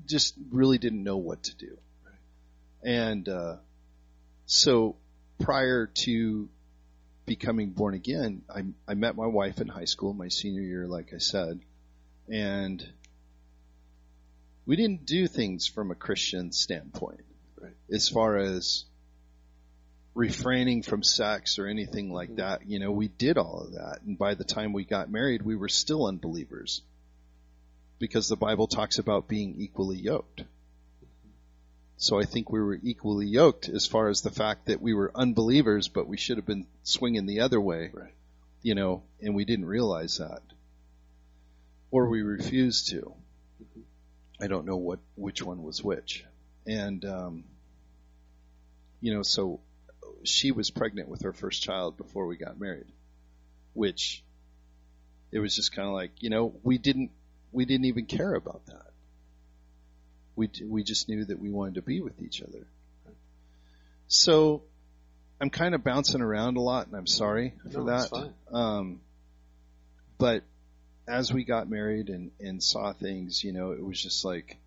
just 0.05 0.35
really 0.51 0.77
didn't 0.77 1.03
know 1.03 1.17
what 1.17 1.43
to 1.43 1.55
do. 1.55 1.77
And 2.83 3.27
uh, 3.27 3.55
so 4.45 4.95
prior 5.39 5.87
to 5.87 6.49
becoming 7.25 7.71
born 7.71 7.93
again, 7.93 8.43
I, 8.53 8.63
I 8.87 8.93
met 8.93 9.15
my 9.15 9.27
wife 9.27 9.59
in 9.61 9.67
high 9.67 9.85
school, 9.85 10.13
my 10.13 10.27
senior 10.29 10.61
year, 10.61 10.87
like 10.87 11.13
I 11.13 11.17
said, 11.19 11.59
and 12.27 12.87
we 14.65 14.75
didn't 14.75 15.05
do 15.05 15.27
things 15.27 15.65
from 15.67 15.89
a 15.91 15.95
Christian 15.95 16.51
standpoint, 16.51 17.21
Right. 17.59 17.75
as 17.91 18.07
far 18.07 18.37
as 18.37 18.85
refraining 20.13 20.81
from 20.83 21.03
sex 21.03 21.59
or 21.59 21.67
anything 21.67 22.11
like 22.11 22.31
Mhm. 22.31 22.37
that. 22.37 22.67
You 22.67 22.79
know, 22.79 22.91
we 22.91 23.07
did 23.07 23.37
all 23.37 23.61
of 23.61 23.73
that, 23.73 24.01
and 24.05 24.17
by 24.17 24.33
the 24.33 24.43
time 24.43 24.73
we 24.73 24.83
got 24.83 25.11
married, 25.11 25.41
we 25.41 25.55
were 25.55 25.69
still 25.69 26.05
unbelievers, 26.05 26.81
because 27.99 28.27
the 28.27 28.35
Bible 28.35 28.67
talks 28.67 28.97
about 28.99 29.27
being 29.27 29.59
equally 29.59 29.97
yoked. 29.97 30.43
So 31.97 32.17
I 32.19 32.23
think 32.23 32.49
we 32.49 32.61
were 32.61 32.79
equally 32.81 33.27
yoked 33.27 33.67
as 33.67 33.85
far 33.85 34.07
as 34.07 34.21
the 34.21 34.31
fact 34.31 34.67
that 34.67 34.81
we 34.81 34.93
were 34.93 35.11
unbelievers, 35.13 35.89
but 35.89 36.07
we 36.07 36.15
should 36.17 36.37
have 36.37 36.45
been 36.45 36.65
swinging 36.83 37.25
the 37.25 37.41
other 37.41 37.59
way, 37.59 37.91
Right. 37.93 38.13
you 38.61 38.73
know, 38.73 39.03
and 39.21 39.35
we 39.35 39.43
didn't 39.43 39.65
realize 39.65 40.17
that, 40.17 40.41
or 41.91 42.07
we 42.07 42.21
refused 42.21 42.87
to. 42.89 43.13
Mhm. 43.61 43.83
I 44.39 44.47
don't 44.47 44.65
know 44.65 44.77
what 44.77 44.99
which 45.15 45.43
one 45.43 45.61
was 45.61 45.83
which, 45.83 46.23
and 46.65 47.03
um, 47.03 47.43
you 49.01 49.13
know, 49.13 49.21
so 49.21 49.59
she 50.23 50.51
was 50.51 50.69
pregnant 50.69 51.09
with 51.09 51.21
her 51.23 51.33
first 51.33 51.61
child 51.61 51.97
before 51.97 52.27
we 52.27 52.37
got 52.37 52.59
married, 52.59 52.91
which 53.73 54.23
it 55.31 55.39
was 55.39 55.55
just 55.55 55.71
kind 55.73 55.87
of 55.87 55.93
like, 55.93 56.11
you 56.19 56.29
know, 56.29 56.53
we 56.63 56.77
didn't 56.77 57.11
we 57.51 57.65
didn't 57.65 57.85
even 57.85 58.05
care 58.05 58.33
about 58.33 58.65
that. 58.67 58.91
We 60.35 60.49
we 60.63 60.83
just 60.83 61.09
knew 61.09 61.25
that 61.25 61.39
we 61.39 61.49
wanted 61.49 61.75
to 61.75 61.81
be 61.81 62.01
with 62.01 62.21
each 62.21 62.41
other. 62.41 62.65
So 64.07 64.63
I'm 65.41 65.49
kind 65.49 65.75
of 65.75 65.83
bouncing 65.83 66.21
around 66.21 66.57
a 66.57 66.61
lot, 66.61 66.87
and 66.87 66.95
I'm 66.95 67.07
sorry 67.07 67.53
for 67.71 67.79
No, 67.79 67.85
that. 67.85 68.09
fine. 68.09 68.33
Um, 68.51 68.99
but 70.17 70.43
as 71.07 71.31
we 71.31 71.43
got 71.43 71.69
married 71.69 72.09
and 72.09 72.31
and 72.39 72.61
saw 72.61 72.93
things, 72.93 73.43
you 73.43 73.51
know, 73.51 73.71
it 73.71 73.83
was 73.83 74.01
just 74.01 74.25
like, 74.25 74.57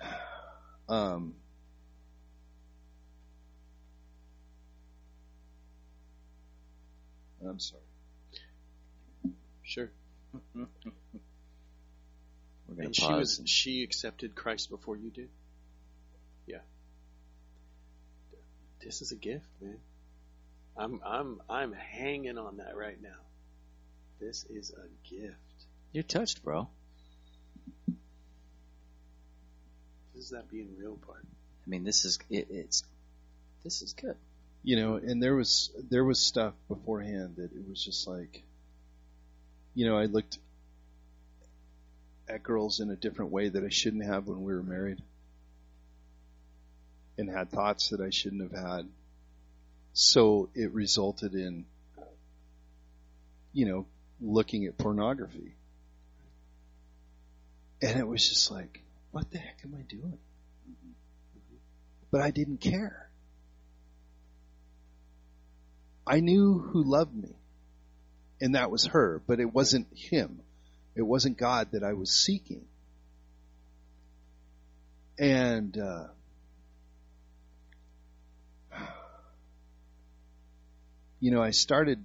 um. 0.88 1.34
I'm 7.46 7.58
sorry. 7.58 7.82
Sure. 9.62 9.90
And 12.76 12.94
she 12.94 13.12
was 13.12 13.40
she 13.46 13.82
accepted 13.82 14.34
Christ 14.34 14.70
before 14.70 14.96
you 14.96 15.10
did? 15.10 15.30
Yeah. 16.46 16.58
This 18.84 19.00
is 19.00 19.10
a 19.10 19.16
gift, 19.16 19.46
man. 19.60 19.78
I'm 20.76 21.00
I'm 21.04 21.40
I'm 21.48 21.72
hanging 21.72 22.38
on 22.38 22.58
that 22.58 22.76
right 22.76 23.00
now. 23.02 23.18
This 24.20 24.44
is 24.44 24.70
a 24.70 24.86
gift. 25.08 25.34
You're 25.92 26.04
touched, 26.04 26.44
bro. 26.44 26.68
This 30.14 30.24
is 30.24 30.30
that 30.30 30.50
being 30.50 30.76
real 30.78 30.96
part. 30.96 31.24
I 31.24 31.70
mean, 31.70 31.84
this 31.84 32.04
is 32.04 32.18
it, 32.28 32.48
it's 32.50 32.84
this 33.64 33.82
is 33.82 33.92
good. 33.94 34.16
You 34.68 34.76
know, 34.76 34.96
and 34.96 35.22
there 35.22 35.34
was 35.34 35.70
there 35.88 36.04
was 36.04 36.18
stuff 36.18 36.52
beforehand 36.68 37.36
that 37.36 37.50
it 37.52 37.66
was 37.66 37.82
just 37.82 38.06
like, 38.06 38.42
you 39.74 39.86
know, 39.86 39.96
I 39.96 40.04
looked 40.04 40.36
at 42.28 42.42
girls 42.42 42.78
in 42.78 42.90
a 42.90 42.94
different 42.94 43.30
way 43.30 43.48
that 43.48 43.64
I 43.64 43.70
shouldn't 43.70 44.04
have 44.04 44.26
when 44.26 44.42
we 44.42 44.52
were 44.52 44.62
married, 44.62 45.00
and 47.16 47.30
had 47.30 47.50
thoughts 47.50 47.88
that 47.88 48.02
I 48.02 48.10
shouldn't 48.10 48.42
have 48.42 48.62
had. 48.62 48.86
So 49.94 50.50
it 50.54 50.70
resulted 50.74 51.32
in, 51.32 51.64
you 53.54 53.64
know, 53.64 53.86
looking 54.20 54.66
at 54.66 54.76
pornography, 54.76 55.54
and 57.80 57.98
it 57.98 58.06
was 58.06 58.28
just 58.28 58.50
like, 58.50 58.82
what 59.12 59.30
the 59.30 59.38
heck 59.38 59.60
am 59.64 59.74
I 59.78 59.82
doing? 59.88 60.18
Mm-hmm. 60.68 60.92
But 62.10 62.20
I 62.20 62.30
didn't 62.32 62.60
care. 62.60 63.07
I 66.08 66.20
knew 66.20 66.58
who 66.58 66.82
loved 66.82 67.14
me, 67.14 67.36
and 68.40 68.54
that 68.54 68.70
was 68.70 68.86
her, 68.86 69.20
but 69.26 69.40
it 69.40 69.52
wasn't 69.52 69.86
him. 69.94 70.40
It 70.96 71.02
wasn't 71.02 71.36
God 71.36 71.72
that 71.72 71.84
I 71.84 71.92
was 71.92 72.10
seeking. 72.10 72.64
And, 75.18 75.76
uh, 75.76 76.06
you 81.20 81.30
know, 81.30 81.42
I 81.42 81.50
started, 81.50 82.02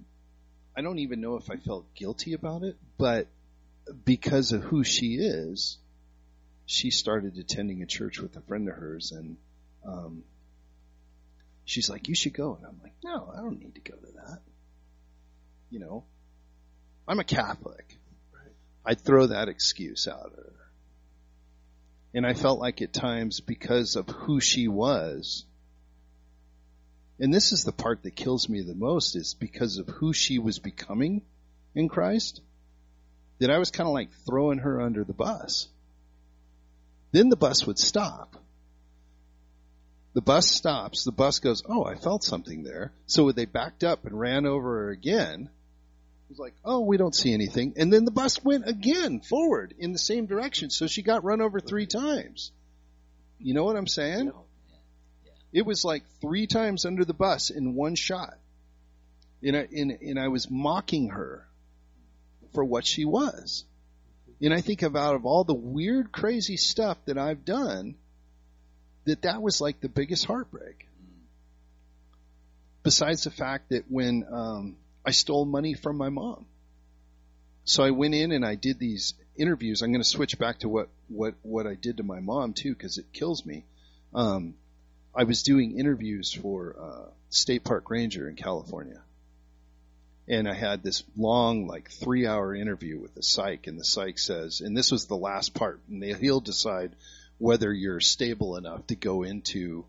I 0.76 0.82
don't 0.82 0.98
even 0.98 1.22
know 1.22 1.36
if 1.36 1.50
I 1.50 1.56
felt 1.56 1.94
guilty 1.94 2.34
about 2.34 2.62
it, 2.62 2.76
but 2.98 3.26
because 4.04 4.52
of 4.52 4.62
who 4.62 4.84
she 4.84 5.14
is, 5.14 5.78
she 6.66 6.90
started 6.90 7.38
attending 7.38 7.82
a 7.82 7.86
church 7.86 8.20
with 8.20 8.36
a 8.36 8.40
friend 8.42 8.68
of 8.68 8.74
hers 8.74 9.12
and, 9.12 9.36
um, 9.86 10.24
she's 11.64 11.88
like, 11.90 12.08
you 12.08 12.14
should 12.14 12.34
go. 12.34 12.54
And 12.56 12.66
I'm 12.66 12.78
like, 12.82 12.94
no, 13.02 13.32
I 13.32 13.40
don't 13.40 13.58
need 13.58 13.74
to 13.74 13.80
go 13.80 13.96
to 13.96 14.12
that. 14.12 14.40
You 15.70 15.80
know, 15.80 16.04
I'm 17.08 17.20
a 17.20 17.24
Catholic. 17.24 17.96
I'd 18.84 19.00
throw 19.00 19.26
that 19.28 19.48
excuse 19.48 20.06
out 20.06 20.32
at 20.32 20.44
her. 20.44 20.52
And 22.14 22.26
I 22.26 22.34
felt 22.34 22.60
like 22.60 22.80
at 22.80 22.92
times 22.92 23.40
because 23.40 23.96
of 23.96 24.08
who 24.08 24.40
she 24.40 24.68
was, 24.68 25.44
and 27.18 27.32
this 27.32 27.52
is 27.52 27.64
the 27.64 27.72
part 27.72 28.02
that 28.02 28.16
kills 28.16 28.48
me 28.48 28.60
the 28.62 28.74
most 28.74 29.16
is 29.16 29.34
because 29.34 29.78
of 29.78 29.88
who 29.88 30.12
she 30.12 30.38
was 30.38 30.58
becoming 30.58 31.22
in 31.74 31.88
Christ. 31.88 32.40
that 33.38 33.50
I 33.50 33.58
was 33.58 33.70
kind 33.70 33.88
of 33.88 33.94
like 33.94 34.10
throwing 34.26 34.58
her 34.58 34.80
under 34.80 35.02
the 35.04 35.12
bus. 35.12 35.68
Then 37.12 37.28
the 37.28 37.36
bus 37.36 37.66
would 37.66 37.78
stop. 37.78 38.36
The 40.14 40.22
bus 40.22 40.48
stops. 40.48 41.04
The 41.04 41.12
bus 41.12 41.40
goes, 41.40 41.62
Oh, 41.66 41.84
I 41.84 41.96
felt 41.96 42.22
something 42.22 42.62
there. 42.62 42.92
So 43.06 43.30
they 43.32 43.46
backed 43.46 43.84
up 43.84 44.06
and 44.06 44.18
ran 44.18 44.46
over 44.46 44.84
her 44.84 44.90
again. 44.90 45.50
It 45.50 46.30
was 46.30 46.38
like, 46.38 46.54
Oh, 46.64 46.80
we 46.80 46.96
don't 46.96 47.14
see 47.14 47.34
anything. 47.34 47.74
And 47.76 47.92
then 47.92 48.04
the 48.04 48.12
bus 48.12 48.42
went 48.42 48.68
again 48.68 49.20
forward 49.20 49.74
in 49.78 49.92
the 49.92 49.98
same 49.98 50.26
direction. 50.26 50.70
So 50.70 50.86
she 50.86 51.02
got 51.02 51.24
run 51.24 51.40
over 51.40 51.60
three 51.60 51.86
times. 51.86 52.52
You 53.38 53.54
know 53.54 53.64
what 53.64 53.76
I'm 53.76 53.88
saying? 53.88 54.30
Oh, 54.32 54.44
it 55.52 55.66
was 55.66 55.84
like 55.84 56.04
three 56.20 56.46
times 56.46 56.84
under 56.84 57.04
the 57.04 57.14
bus 57.14 57.50
in 57.50 57.74
one 57.74 57.96
shot. 57.96 58.38
And 59.42 59.56
I, 59.56 59.68
and, 59.76 59.90
and 60.00 60.18
I 60.18 60.28
was 60.28 60.50
mocking 60.50 61.10
her 61.10 61.46
for 62.54 62.64
what 62.64 62.86
she 62.86 63.04
was. 63.04 63.64
And 64.40 64.54
I 64.54 64.60
think 64.60 64.82
of 64.82 64.96
out 64.96 65.14
of 65.14 65.26
all 65.26 65.44
the 65.44 65.54
weird, 65.54 66.12
crazy 66.12 66.56
stuff 66.56 66.98
that 67.06 67.18
I've 67.18 67.44
done, 67.44 67.96
that 69.04 69.22
that 69.22 69.42
was 69.42 69.60
like 69.60 69.80
the 69.80 69.88
biggest 69.88 70.24
heartbreak. 70.24 70.88
Besides 72.82 73.24
the 73.24 73.30
fact 73.30 73.70
that 73.70 73.90
when 73.90 74.26
um, 74.30 74.76
I 75.04 75.10
stole 75.10 75.44
money 75.44 75.74
from 75.74 75.96
my 75.96 76.10
mom, 76.10 76.46
so 77.64 77.82
I 77.82 77.90
went 77.90 78.14
in 78.14 78.32
and 78.32 78.44
I 78.44 78.56
did 78.56 78.78
these 78.78 79.14
interviews. 79.36 79.82
I'm 79.82 79.90
going 79.90 80.02
to 80.02 80.08
switch 80.08 80.38
back 80.38 80.60
to 80.60 80.68
what 80.68 80.88
what 81.08 81.34
what 81.42 81.66
I 81.66 81.74
did 81.74 81.96
to 81.96 82.02
my 82.02 82.20
mom 82.20 82.52
too 82.52 82.74
because 82.74 82.98
it 82.98 83.06
kills 83.12 83.44
me. 83.46 83.64
Um, 84.14 84.54
I 85.14 85.24
was 85.24 85.42
doing 85.42 85.78
interviews 85.78 86.32
for 86.32 86.76
uh, 86.78 87.10
State 87.30 87.64
Park 87.64 87.88
Ranger 87.88 88.28
in 88.28 88.36
California, 88.36 89.00
and 90.28 90.48
I 90.48 90.54
had 90.54 90.82
this 90.82 91.04
long, 91.16 91.66
like 91.66 91.90
three 91.90 92.26
hour 92.26 92.54
interview 92.54 92.98
with 92.98 93.14
the 93.14 93.22
psych, 93.22 93.66
and 93.66 93.78
the 93.78 93.84
psych 93.84 94.18
says, 94.18 94.60
and 94.60 94.76
this 94.76 94.90
was 94.90 95.06
the 95.06 95.16
last 95.16 95.54
part, 95.54 95.80
and 95.88 96.02
they, 96.02 96.12
he'll 96.14 96.40
decide 96.40 96.94
whether 97.38 97.72
you're 97.72 98.00
stable 98.00 98.56
enough 98.56 98.86
to 98.88 98.96
go 98.96 99.22
into 99.22 99.84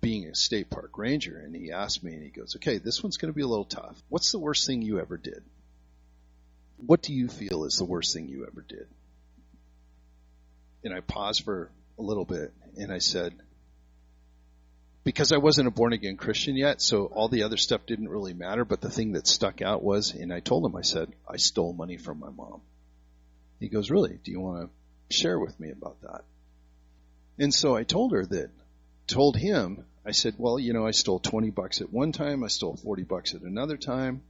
being 0.00 0.26
a 0.26 0.34
state 0.34 0.68
park 0.70 0.98
ranger. 0.98 1.38
And 1.38 1.54
he 1.54 1.72
asked 1.72 2.04
me, 2.04 2.12
and 2.12 2.22
he 2.22 2.28
goes, 2.28 2.56
okay, 2.56 2.78
this 2.78 3.02
one's 3.02 3.16
going 3.16 3.32
to 3.32 3.36
be 3.36 3.42
a 3.42 3.48
little 3.48 3.64
tough. 3.64 4.00
What's 4.08 4.32
the 4.32 4.38
worst 4.38 4.66
thing 4.66 4.82
you 4.82 5.00
ever 5.00 5.16
did? 5.16 5.42
What 6.76 7.02
do 7.02 7.14
you 7.14 7.28
feel 7.28 7.64
is 7.64 7.78
the 7.78 7.84
worst 7.84 8.12
thing 8.12 8.28
you 8.28 8.46
ever 8.46 8.64
did? 8.68 8.86
And 10.84 10.92
I 10.92 11.00
paused 11.00 11.44
for 11.44 11.70
a 11.98 12.02
little 12.02 12.26
bit, 12.26 12.52
and 12.76 12.92
I 12.92 12.98
said, 12.98 13.34
because 15.04 15.32
I 15.32 15.36
wasn't 15.36 15.68
a 15.68 15.70
born 15.70 15.92
again 15.92 16.16
Christian 16.16 16.56
yet, 16.56 16.80
so 16.80 17.06
all 17.06 17.28
the 17.28 17.42
other 17.42 17.56
stuff 17.58 17.86
didn't 17.86 18.08
really 18.08 18.34
matter. 18.34 18.64
But 18.64 18.80
the 18.80 18.90
thing 18.90 19.12
that 19.12 19.26
stuck 19.26 19.62
out 19.62 19.82
was, 19.82 20.12
and 20.14 20.32
I 20.32 20.40
told 20.40 20.64
him, 20.64 20.74
I 20.76 20.82
said, 20.82 21.12
I 21.28 21.36
stole 21.36 21.74
money 21.74 21.98
from 21.98 22.18
my 22.18 22.30
mom. 22.30 22.62
He 23.60 23.68
goes, 23.68 23.90
Really? 23.90 24.18
Do 24.22 24.30
you 24.30 24.40
want 24.40 24.70
to 25.10 25.16
share 25.16 25.38
with 25.38 25.58
me 25.60 25.70
about 25.70 26.00
that? 26.02 26.24
And 27.38 27.52
so 27.52 27.74
I 27.74 27.82
told 27.82 28.12
her 28.12 28.24
that, 28.24 28.50
told 29.06 29.36
him, 29.36 29.84
I 30.06 30.12
said, 30.12 30.34
Well, 30.38 30.58
you 30.58 30.72
know, 30.72 30.86
I 30.86 30.92
stole 30.92 31.18
20 31.18 31.50
bucks 31.50 31.80
at 31.80 31.92
one 31.92 32.12
time, 32.12 32.44
I 32.44 32.48
stole 32.48 32.76
40 32.76 33.02
bucks 33.04 33.34
at 33.34 33.42
another 33.42 33.76
time. 33.76 34.22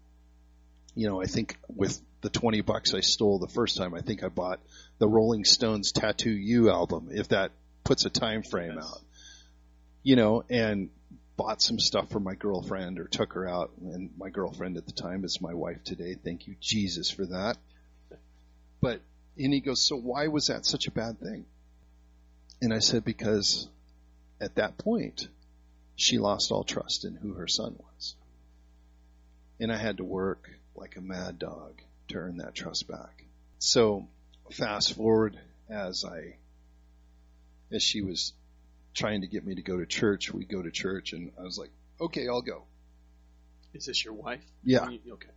You 0.94 1.08
know, 1.08 1.20
I 1.20 1.26
think 1.26 1.56
with 1.68 2.00
the 2.20 2.30
20 2.30 2.60
bucks 2.60 2.94
I 2.94 3.00
stole 3.00 3.38
the 3.38 3.48
first 3.48 3.76
time, 3.76 3.94
I 3.94 4.00
think 4.00 4.22
I 4.22 4.28
bought 4.28 4.60
the 4.98 5.08
Rolling 5.08 5.44
Stones 5.44 5.92
Tattoo 5.92 6.30
You 6.30 6.70
album, 6.70 7.08
if 7.12 7.28
that 7.28 7.50
puts 7.82 8.04
a 8.04 8.10
time 8.10 8.42
frame 8.42 8.74
Yes. 8.76 8.84
out 8.84 9.00
you 10.04 10.14
know, 10.14 10.44
and 10.48 10.90
bought 11.36 11.60
some 11.60 11.80
stuff 11.80 12.10
for 12.10 12.20
my 12.20 12.34
girlfriend 12.36 13.00
or 13.00 13.08
took 13.08 13.32
her 13.32 13.48
out. 13.48 13.72
And 13.80 14.10
my 14.16 14.30
girlfriend 14.30 14.76
at 14.76 14.86
the 14.86 14.92
time 14.92 15.24
is 15.24 15.40
my 15.40 15.54
wife 15.54 15.82
today. 15.82 16.14
Thank 16.14 16.46
you, 16.46 16.54
Jesus, 16.60 17.10
for 17.10 17.26
that. 17.26 17.56
But, 18.80 19.00
and 19.36 19.52
he 19.52 19.60
goes, 19.60 19.80
So 19.80 19.96
why 19.96 20.28
was 20.28 20.46
that 20.46 20.64
such 20.64 20.86
a 20.86 20.92
bad 20.92 21.18
thing? 21.18 21.46
And 22.64 22.72
I 22.72 22.78
said, 22.78 23.04
Because 23.04 23.68
at 24.40 24.54
that 24.54 24.78
point, 24.78 25.28
she 25.96 26.18
lost 26.18 26.50
all 26.50 26.64
trust 26.64 27.04
in 27.04 27.14
who 27.14 27.34
her 27.34 27.46
son 27.46 27.76
was. 27.78 28.14
And 29.60 29.70
I 29.70 29.76
had 29.76 29.98
to 29.98 30.04
work 30.04 30.50
like 30.74 30.96
a 30.96 31.02
mad 31.02 31.38
dog 31.38 31.74
to 32.08 32.16
earn 32.16 32.38
that 32.38 32.54
trust 32.54 32.88
back. 32.88 33.24
So 33.58 34.08
fast 34.50 34.94
forward 34.94 35.38
as 35.68 36.06
I, 36.06 36.36
as 37.70 37.82
she 37.82 38.00
was 38.00 38.32
trying 38.94 39.20
to 39.20 39.26
get 39.26 39.44
me 39.44 39.56
to 39.56 39.62
go 39.62 39.76
to 39.78 39.84
church. 39.86 40.32
We 40.32 40.46
go 40.46 40.62
to 40.62 40.70
church, 40.70 41.12
and 41.12 41.32
I 41.38 41.42
was 41.42 41.58
like, 41.58 41.70
okay, 42.00 42.28
I'll 42.28 42.42
go. 42.42 42.62
Is 43.74 43.84
this 43.84 44.04
your 44.04 44.14
wife? 44.14 44.42
Yeah, 44.64 44.88
Okay. 45.12 45.28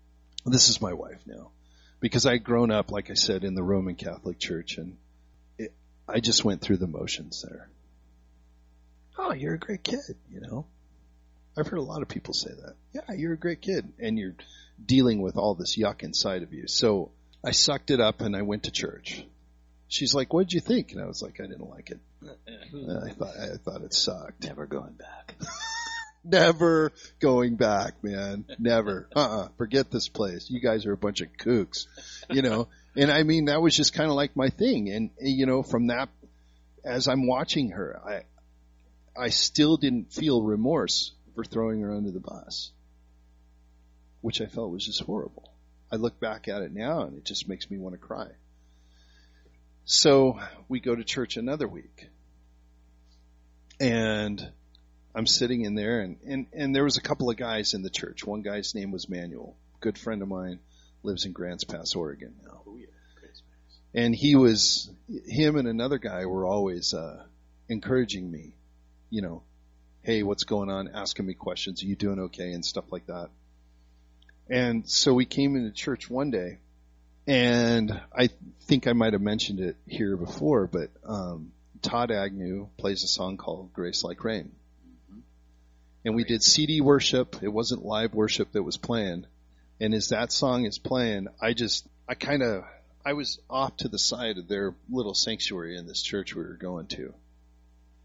this 0.45 0.69
is 0.69 0.81
my 0.81 0.93
wife 0.93 1.19
now. 1.25 1.51
Because 1.99 2.25
I 2.25 2.33
had 2.33 2.43
grown 2.45 2.71
up, 2.71 2.89
like 2.89 3.09
I 3.09 3.15
said, 3.15 3.43
in 3.43 3.53
the 3.53 3.63
Roman 3.63 3.95
Catholic 3.95 4.39
Church, 4.39 4.77
and 4.77 4.95
I 6.07 6.19
just 6.19 6.45
went 6.45 6.61
through 6.61 6.77
the 6.77 6.87
motions 6.87 7.43
there. 7.47 7.69
Oh, 9.17 9.33
you're 9.33 9.55
a 9.55 9.59
great 9.59 9.83
kid, 9.83 10.15
you 10.31 10.41
know. 10.41 10.65
I've 11.57 11.67
heard 11.67 11.79
a 11.79 11.83
lot 11.83 12.01
of 12.01 12.07
people 12.07 12.33
say 12.33 12.51
that. 12.51 12.75
Yeah, 12.93 13.15
you're 13.15 13.33
a 13.33 13.37
great 13.37 13.61
kid, 13.61 13.91
and 13.99 14.17
you're 14.17 14.35
dealing 14.83 15.21
with 15.21 15.37
all 15.37 15.55
this 15.55 15.75
yuck 15.77 16.03
inside 16.03 16.43
of 16.43 16.53
you. 16.53 16.67
So 16.67 17.11
I 17.43 17.51
sucked 17.51 17.91
it 17.91 17.99
up 17.99 18.21
and 18.21 18.35
I 18.35 18.43
went 18.43 18.63
to 18.63 18.71
church. 18.71 19.23
She's 19.87 20.13
like, 20.13 20.33
"What'd 20.33 20.53
you 20.53 20.59
think?" 20.59 20.91
And 20.91 21.01
I 21.01 21.05
was 21.05 21.21
like, 21.21 21.39
"I 21.39 21.47
didn't 21.47 21.69
like 21.69 21.91
it. 21.91 21.99
I 22.23 23.09
thought 23.11 23.37
I 23.37 23.57
thought 23.57 23.81
it 23.83 23.93
sucked." 23.93 24.43
Never 24.43 24.65
going 24.65 24.93
back. 24.93 25.35
Never 26.23 26.91
going 27.21 27.55
back, 27.55 28.03
man. 28.03 28.45
Never. 28.59 29.07
Uh-uh. 29.15 29.47
Forget 29.57 29.89
this 29.89 30.09
place. 30.09 30.49
You 30.49 30.59
guys 30.59 30.85
are 30.85 30.91
a 30.91 30.97
bunch 30.97 31.21
of 31.21 31.29
kooks, 31.37 31.85
you 32.29 32.41
know. 32.41 32.67
And 32.97 33.11
I 33.11 33.21
mean, 33.23 33.45
that 33.45 33.61
was 33.61 33.75
just 33.77 33.93
kind 33.93 34.09
of 34.09 34.15
like 34.15 34.35
my 34.35 34.49
thing. 34.49 34.89
And 34.89 35.11
eh, 35.21 35.27
you 35.27 35.45
know, 35.45 35.61
from 35.61 35.87
that, 35.87 36.09
as 36.83 37.07
I'm 37.07 37.27
watching 37.27 37.71
her, 37.71 37.99
I, 38.03 39.21
I 39.21 39.29
still 39.29 39.77
didn't 39.77 40.11
feel 40.11 40.41
remorse 40.41 41.13
for 41.35 41.43
throwing 41.45 41.81
her 41.81 41.91
under 41.93 42.11
the 42.11 42.19
bus, 42.19 42.71
which 44.21 44.41
I 44.41 44.47
felt 44.47 44.71
was 44.71 44.85
just 44.85 45.01
horrible. 45.03 45.53
I 45.91 45.97
look 45.97 46.19
back 46.19 46.47
at 46.47 46.63
it 46.63 46.73
now, 46.73 47.03
and 47.03 47.17
it 47.17 47.23
just 47.23 47.47
makes 47.47 47.69
me 47.69 47.77
want 47.77 47.93
to 47.93 47.99
cry. 47.99 48.27
So 49.85 50.39
we 50.67 50.79
go 50.79 50.95
to 50.95 51.03
church 51.03 51.37
another 51.37 51.67
week, 51.67 52.09
and 53.79 54.51
I'm 55.13 55.27
sitting 55.27 55.61
in 55.61 55.75
there 55.75 56.01
and, 56.01 56.17
and, 56.27 56.45
and 56.53 56.75
there 56.75 56.83
was 56.83 56.97
a 56.97 57.01
couple 57.01 57.29
of 57.29 57.37
guys 57.37 57.73
in 57.73 57.81
the 57.81 57.89
church. 57.89 58.23
One 58.25 58.41
guy's 58.41 58.75
name 58.75 58.91
was 58.91 59.09
Manuel, 59.09 59.55
good 59.79 59.97
friend 59.97 60.21
of 60.21 60.27
mine, 60.27 60.59
lives 61.03 61.25
in 61.25 61.31
Grants 61.31 61.63
Pass, 61.63 61.95
Oregon 61.95 62.33
now. 62.43 62.61
Oh, 62.67 62.75
yeah. 62.75 62.85
And 63.93 64.15
he 64.15 64.35
was, 64.35 64.89
him 65.25 65.55
and 65.55 65.67
another 65.67 65.97
guy 65.97 66.25
were 66.25 66.45
always, 66.45 66.93
uh, 66.93 67.23
encouraging 67.69 68.29
me, 68.29 68.53
you 69.09 69.21
know, 69.21 69.43
hey, 70.03 70.23
what's 70.23 70.43
going 70.43 70.69
on? 70.69 70.89
Asking 70.93 71.25
me 71.25 71.33
questions. 71.33 71.83
Are 71.83 71.85
you 71.85 71.95
doing 71.95 72.19
okay? 72.19 72.51
And 72.51 72.63
stuff 72.63 72.85
like 72.91 73.07
that. 73.07 73.29
And 74.49 74.87
so 74.89 75.13
we 75.13 75.25
came 75.25 75.55
into 75.55 75.71
church 75.71 76.09
one 76.09 76.31
day 76.31 76.59
and 77.25 77.99
I 78.15 78.29
think 78.61 78.87
I 78.87 78.93
might 78.93 79.13
have 79.13 79.21
mentioned 79.21 79.59
it 79.59 79.75
here 79.85 80.15
before, 80.15 80.67
but, 80.67 80.89
um, 81.05 81.51
Todd 81.81 82.11
Agnew 82.11 82.67
plays 82.77 83.03
a 83.03 83.07
song 83.07 83.37
called 83.37 83.73
Grace 83.73 84.03
Like 84.03 84.23
Rain 84.23 84.51
and 86.07 86.15
we 86.15 86.23
did 86.23 86.41
CD 86.41 86.79
worship. 86.79 87.43
It 87.43 87.49
wasn't 87.49 87.83
live 87.83 88.13
worship 88.13 88.53
that 88.53 88.63
was 88.63 88.77
playing. 88.77 89.25
And 89.79 89.93
as 89.93 90.09
that 90.09 90.31
song 90.31 90.65
is 90.65 90.79
playing, 90.79 91.27
I 91.41 91.53
just, 91.53 91.87
I 92.07 92.15
kind 92.15 92.41
of, 92.41 92.63
I 93.05 93.13
was 93.13 93.39
off 93.49 93.77
to 93.77 93.87
the 93.87 93.99
side 93.99 94.37
of 94.37 94.47
their 94.47 94.75
little 94.89 95.13
sanctuary 95.13 95.77
in 95.77 95.87
this 95.87 96.01
church 96.01 96.35
we 96.35 96.43
were 96.43 96.57
going 96.57 96.87
to 96.87 97.13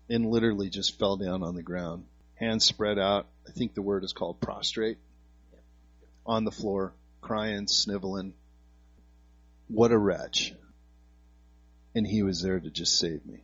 and 0.09 0.31
literally 0.31 0.69
just 0.69 0.99
fell 0.99 1.17
down 1.17 1.43
on 1.43 1.55
the 1.55 1.63
ground, 1.63 2.05
hands 2.35 2.65
spread 2.65 2.99
out. 2.99 3.27
I 3.49 3.53
think 3.53 3.75
the 3.75 3.83
word 3.83 4.05
is 4.05 4.13
called 4.13 4.41
prostrate 4.41 4.99
on 6.27 6.45
the 6.45 6.51
floor, 6.51 6.95
crying, 7.21 7.67
sniveling. 7.67 8.35
What 9.69 9.93
a 9.93 9.99
wretch. 9.99 10.55
And 11.95 12.07
he 12.07 12.23
was 12.23 12.43
there 12.43 12.61
to 12.61 12.71
just 12.71 12.99
save 12.99 13.25
me. 13.27 13.43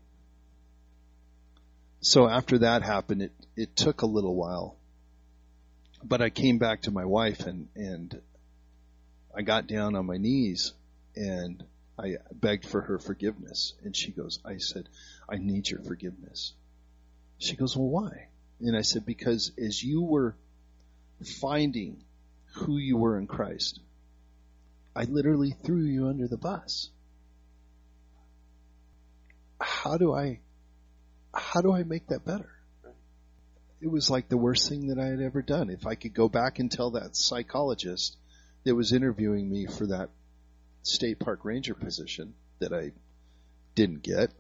So 2.01 2.29
after 2.29 2.59
that 2.59 2.83
happened, 2.83 3.23
it, 3.23 3.33
it 3.57 3.77
took 3.77 4.03
a 4.03 4.07
little 4.07 4.35
while. 4.35 4.77
But 6.03 6.23
I 6.23 6.31
came 6.31 6.59
back 6.59 6.83
to 6.83 6.91
my 6.91 7.05
wife 7.05 7.47
and, 7.47 7.69
and 7.75 8.21
I 9.37 9.43
got 9.43 9.67
down 9.67 9.95
on 9.95 10.07
my 10.07 10.17
knees 10.17 10.73
and 11.17 11.63
I 11.99 12.17
begged 12.33 12.67
for 12.67 12.81
her 12.81 12.99
forgiveness. 12.99 13.75
And 13.85 13.97
she 13.97 14.13
goes, 14.13 14.39
I 14.45 14.59
said, 14.59 14.89
I 15.29 15.37
need 15.37 15.69
your 15.69 15.81
forgiveness. 15.81 16.53
She 17.39 17.57
goes, 17.57 17.77
well, 17.77 17.89
why? 17.89 18.29
And 18.61 18.77
I 18.77 18.83
said, 18.83 19.05
because 19.05 19.53
as 19.59 19.83
you 19.83 20.03
were 20.03 20.35
finding 21.41 22.03
who 22.55 22.79
you 22.79 22.97
were 22.97 23.19
in 23.19 23.27
Christ, 23.27 23.81
I 24.95 25.05
literally 25.05 25.55
threw 25.65 25.83
you 25.83 26.09
under 26.09 26.27
the 26.27 26.37
bus. 26.37 26.91
How 29.61 29.97
do 29.97 30.13
I 30.13 30.41
how 31.35 31.61
do 31.61 31.73
I 31.73 31.85
make 31.85 32.09
that 32.09 32.25
better? 32.25 32.51
It 33.81 33.91
was 33.91 34.11
like 34.11 34.29
the 34.29 34.37
worst 34.37 34.69
thing 34.69 34.89
that 34.89 34.99
I 34.99 35.07
had 35.07 35.21
ever 35.21 35.43
done. 35.43 35.71
If 35.71 35.87
I 35.87 35.95
could 35.95 36.15
go 36.15 36.29
back 36.29 36.59
and 36.59 36.71
tell 36.71 36.93
that 36.93 37.17
psychologist 37.17 38.17
that 38.65 38.75
was 38.75 38.93
interviewing 38.93 39.49
me 39.49 39.67
for 39.67 39.87
that 39.87 40.11
state 40.83 41.19
park 41.19 41.45
ranger 41.45 41.75
position 41.75 42.35
that 42.59 42.73
I 42.73 42.93
didn't 43.75 44.03
get. 44.03 44.33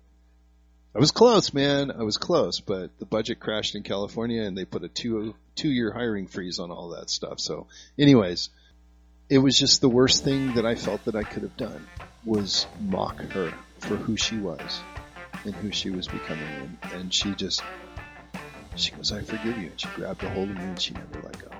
I 0.95 0.99
was 0.99 1.12
close, 1.12 1.53
man. 1.53 1.93
I 1.93 2.03
was 2.03 2.16
close, 2.16 2.61
but 2.61 2.99
the 2.99 3.07
budget 3.07 3.39
crashed 3.39 3.74
in 3.74 3.82
California 3.82 4.43
and 4.43 4.57
they 4.57 4.64
put 4.64 4.82
a 4.82 4.89
two 4.89 5.34
two 5.55 5.68
year 5.68 5.93
hiring 5.93 6.26
freeze 6.26 6.59
on 6.59 6.70
all 6.70 6.91
that 6.91 7.11
stuff. 7.11 7.39
So, 7.39 7.66
anyways, 7.99 8.49
it 9.28 9.39
was 9.39 9.59
just 9.59 9.80
the 9.80 9.89
worst 9.89 10.24
thing 10.24 10.55
that 10.55 10.64
I 10.66 10.74
felt 10.74 11.05
that 11.05 11.14
I 11.14 11.22
could 11.22 11.43
have 11.43 11.57
done 11.57 11.86
was 12.24 12.66
mock 12.80 13.20
her 13.20 13.53
for 13.80 13.97
who 13.97 14.16
she 14.16 14.39
was 14.39 14.80
and 15.45 15.55
who 15.55 15.70
she 15.70 15.91
was 15.91 16.09
becoming. 16.09 16.78
And, 16.82 16.93
and 16.93 17.14
she 17.14 17.34
just, 17.34 17.62
she 18.81 18.93
goes, 18.93 19.12
I 19.12 19.22
forgive 19.22 19.59
you. 19.59 19.68
And 19.70 19.81
she 19.81 19.89
grabbed 19.89 20.22
a 20.22 20.31
hold 20.31 20.51
of 20.51 20.57
me 20.57 20.64
and 20.64 20.81
she 20.81 20.95
never 20.95 21.22
let 21.22 21.57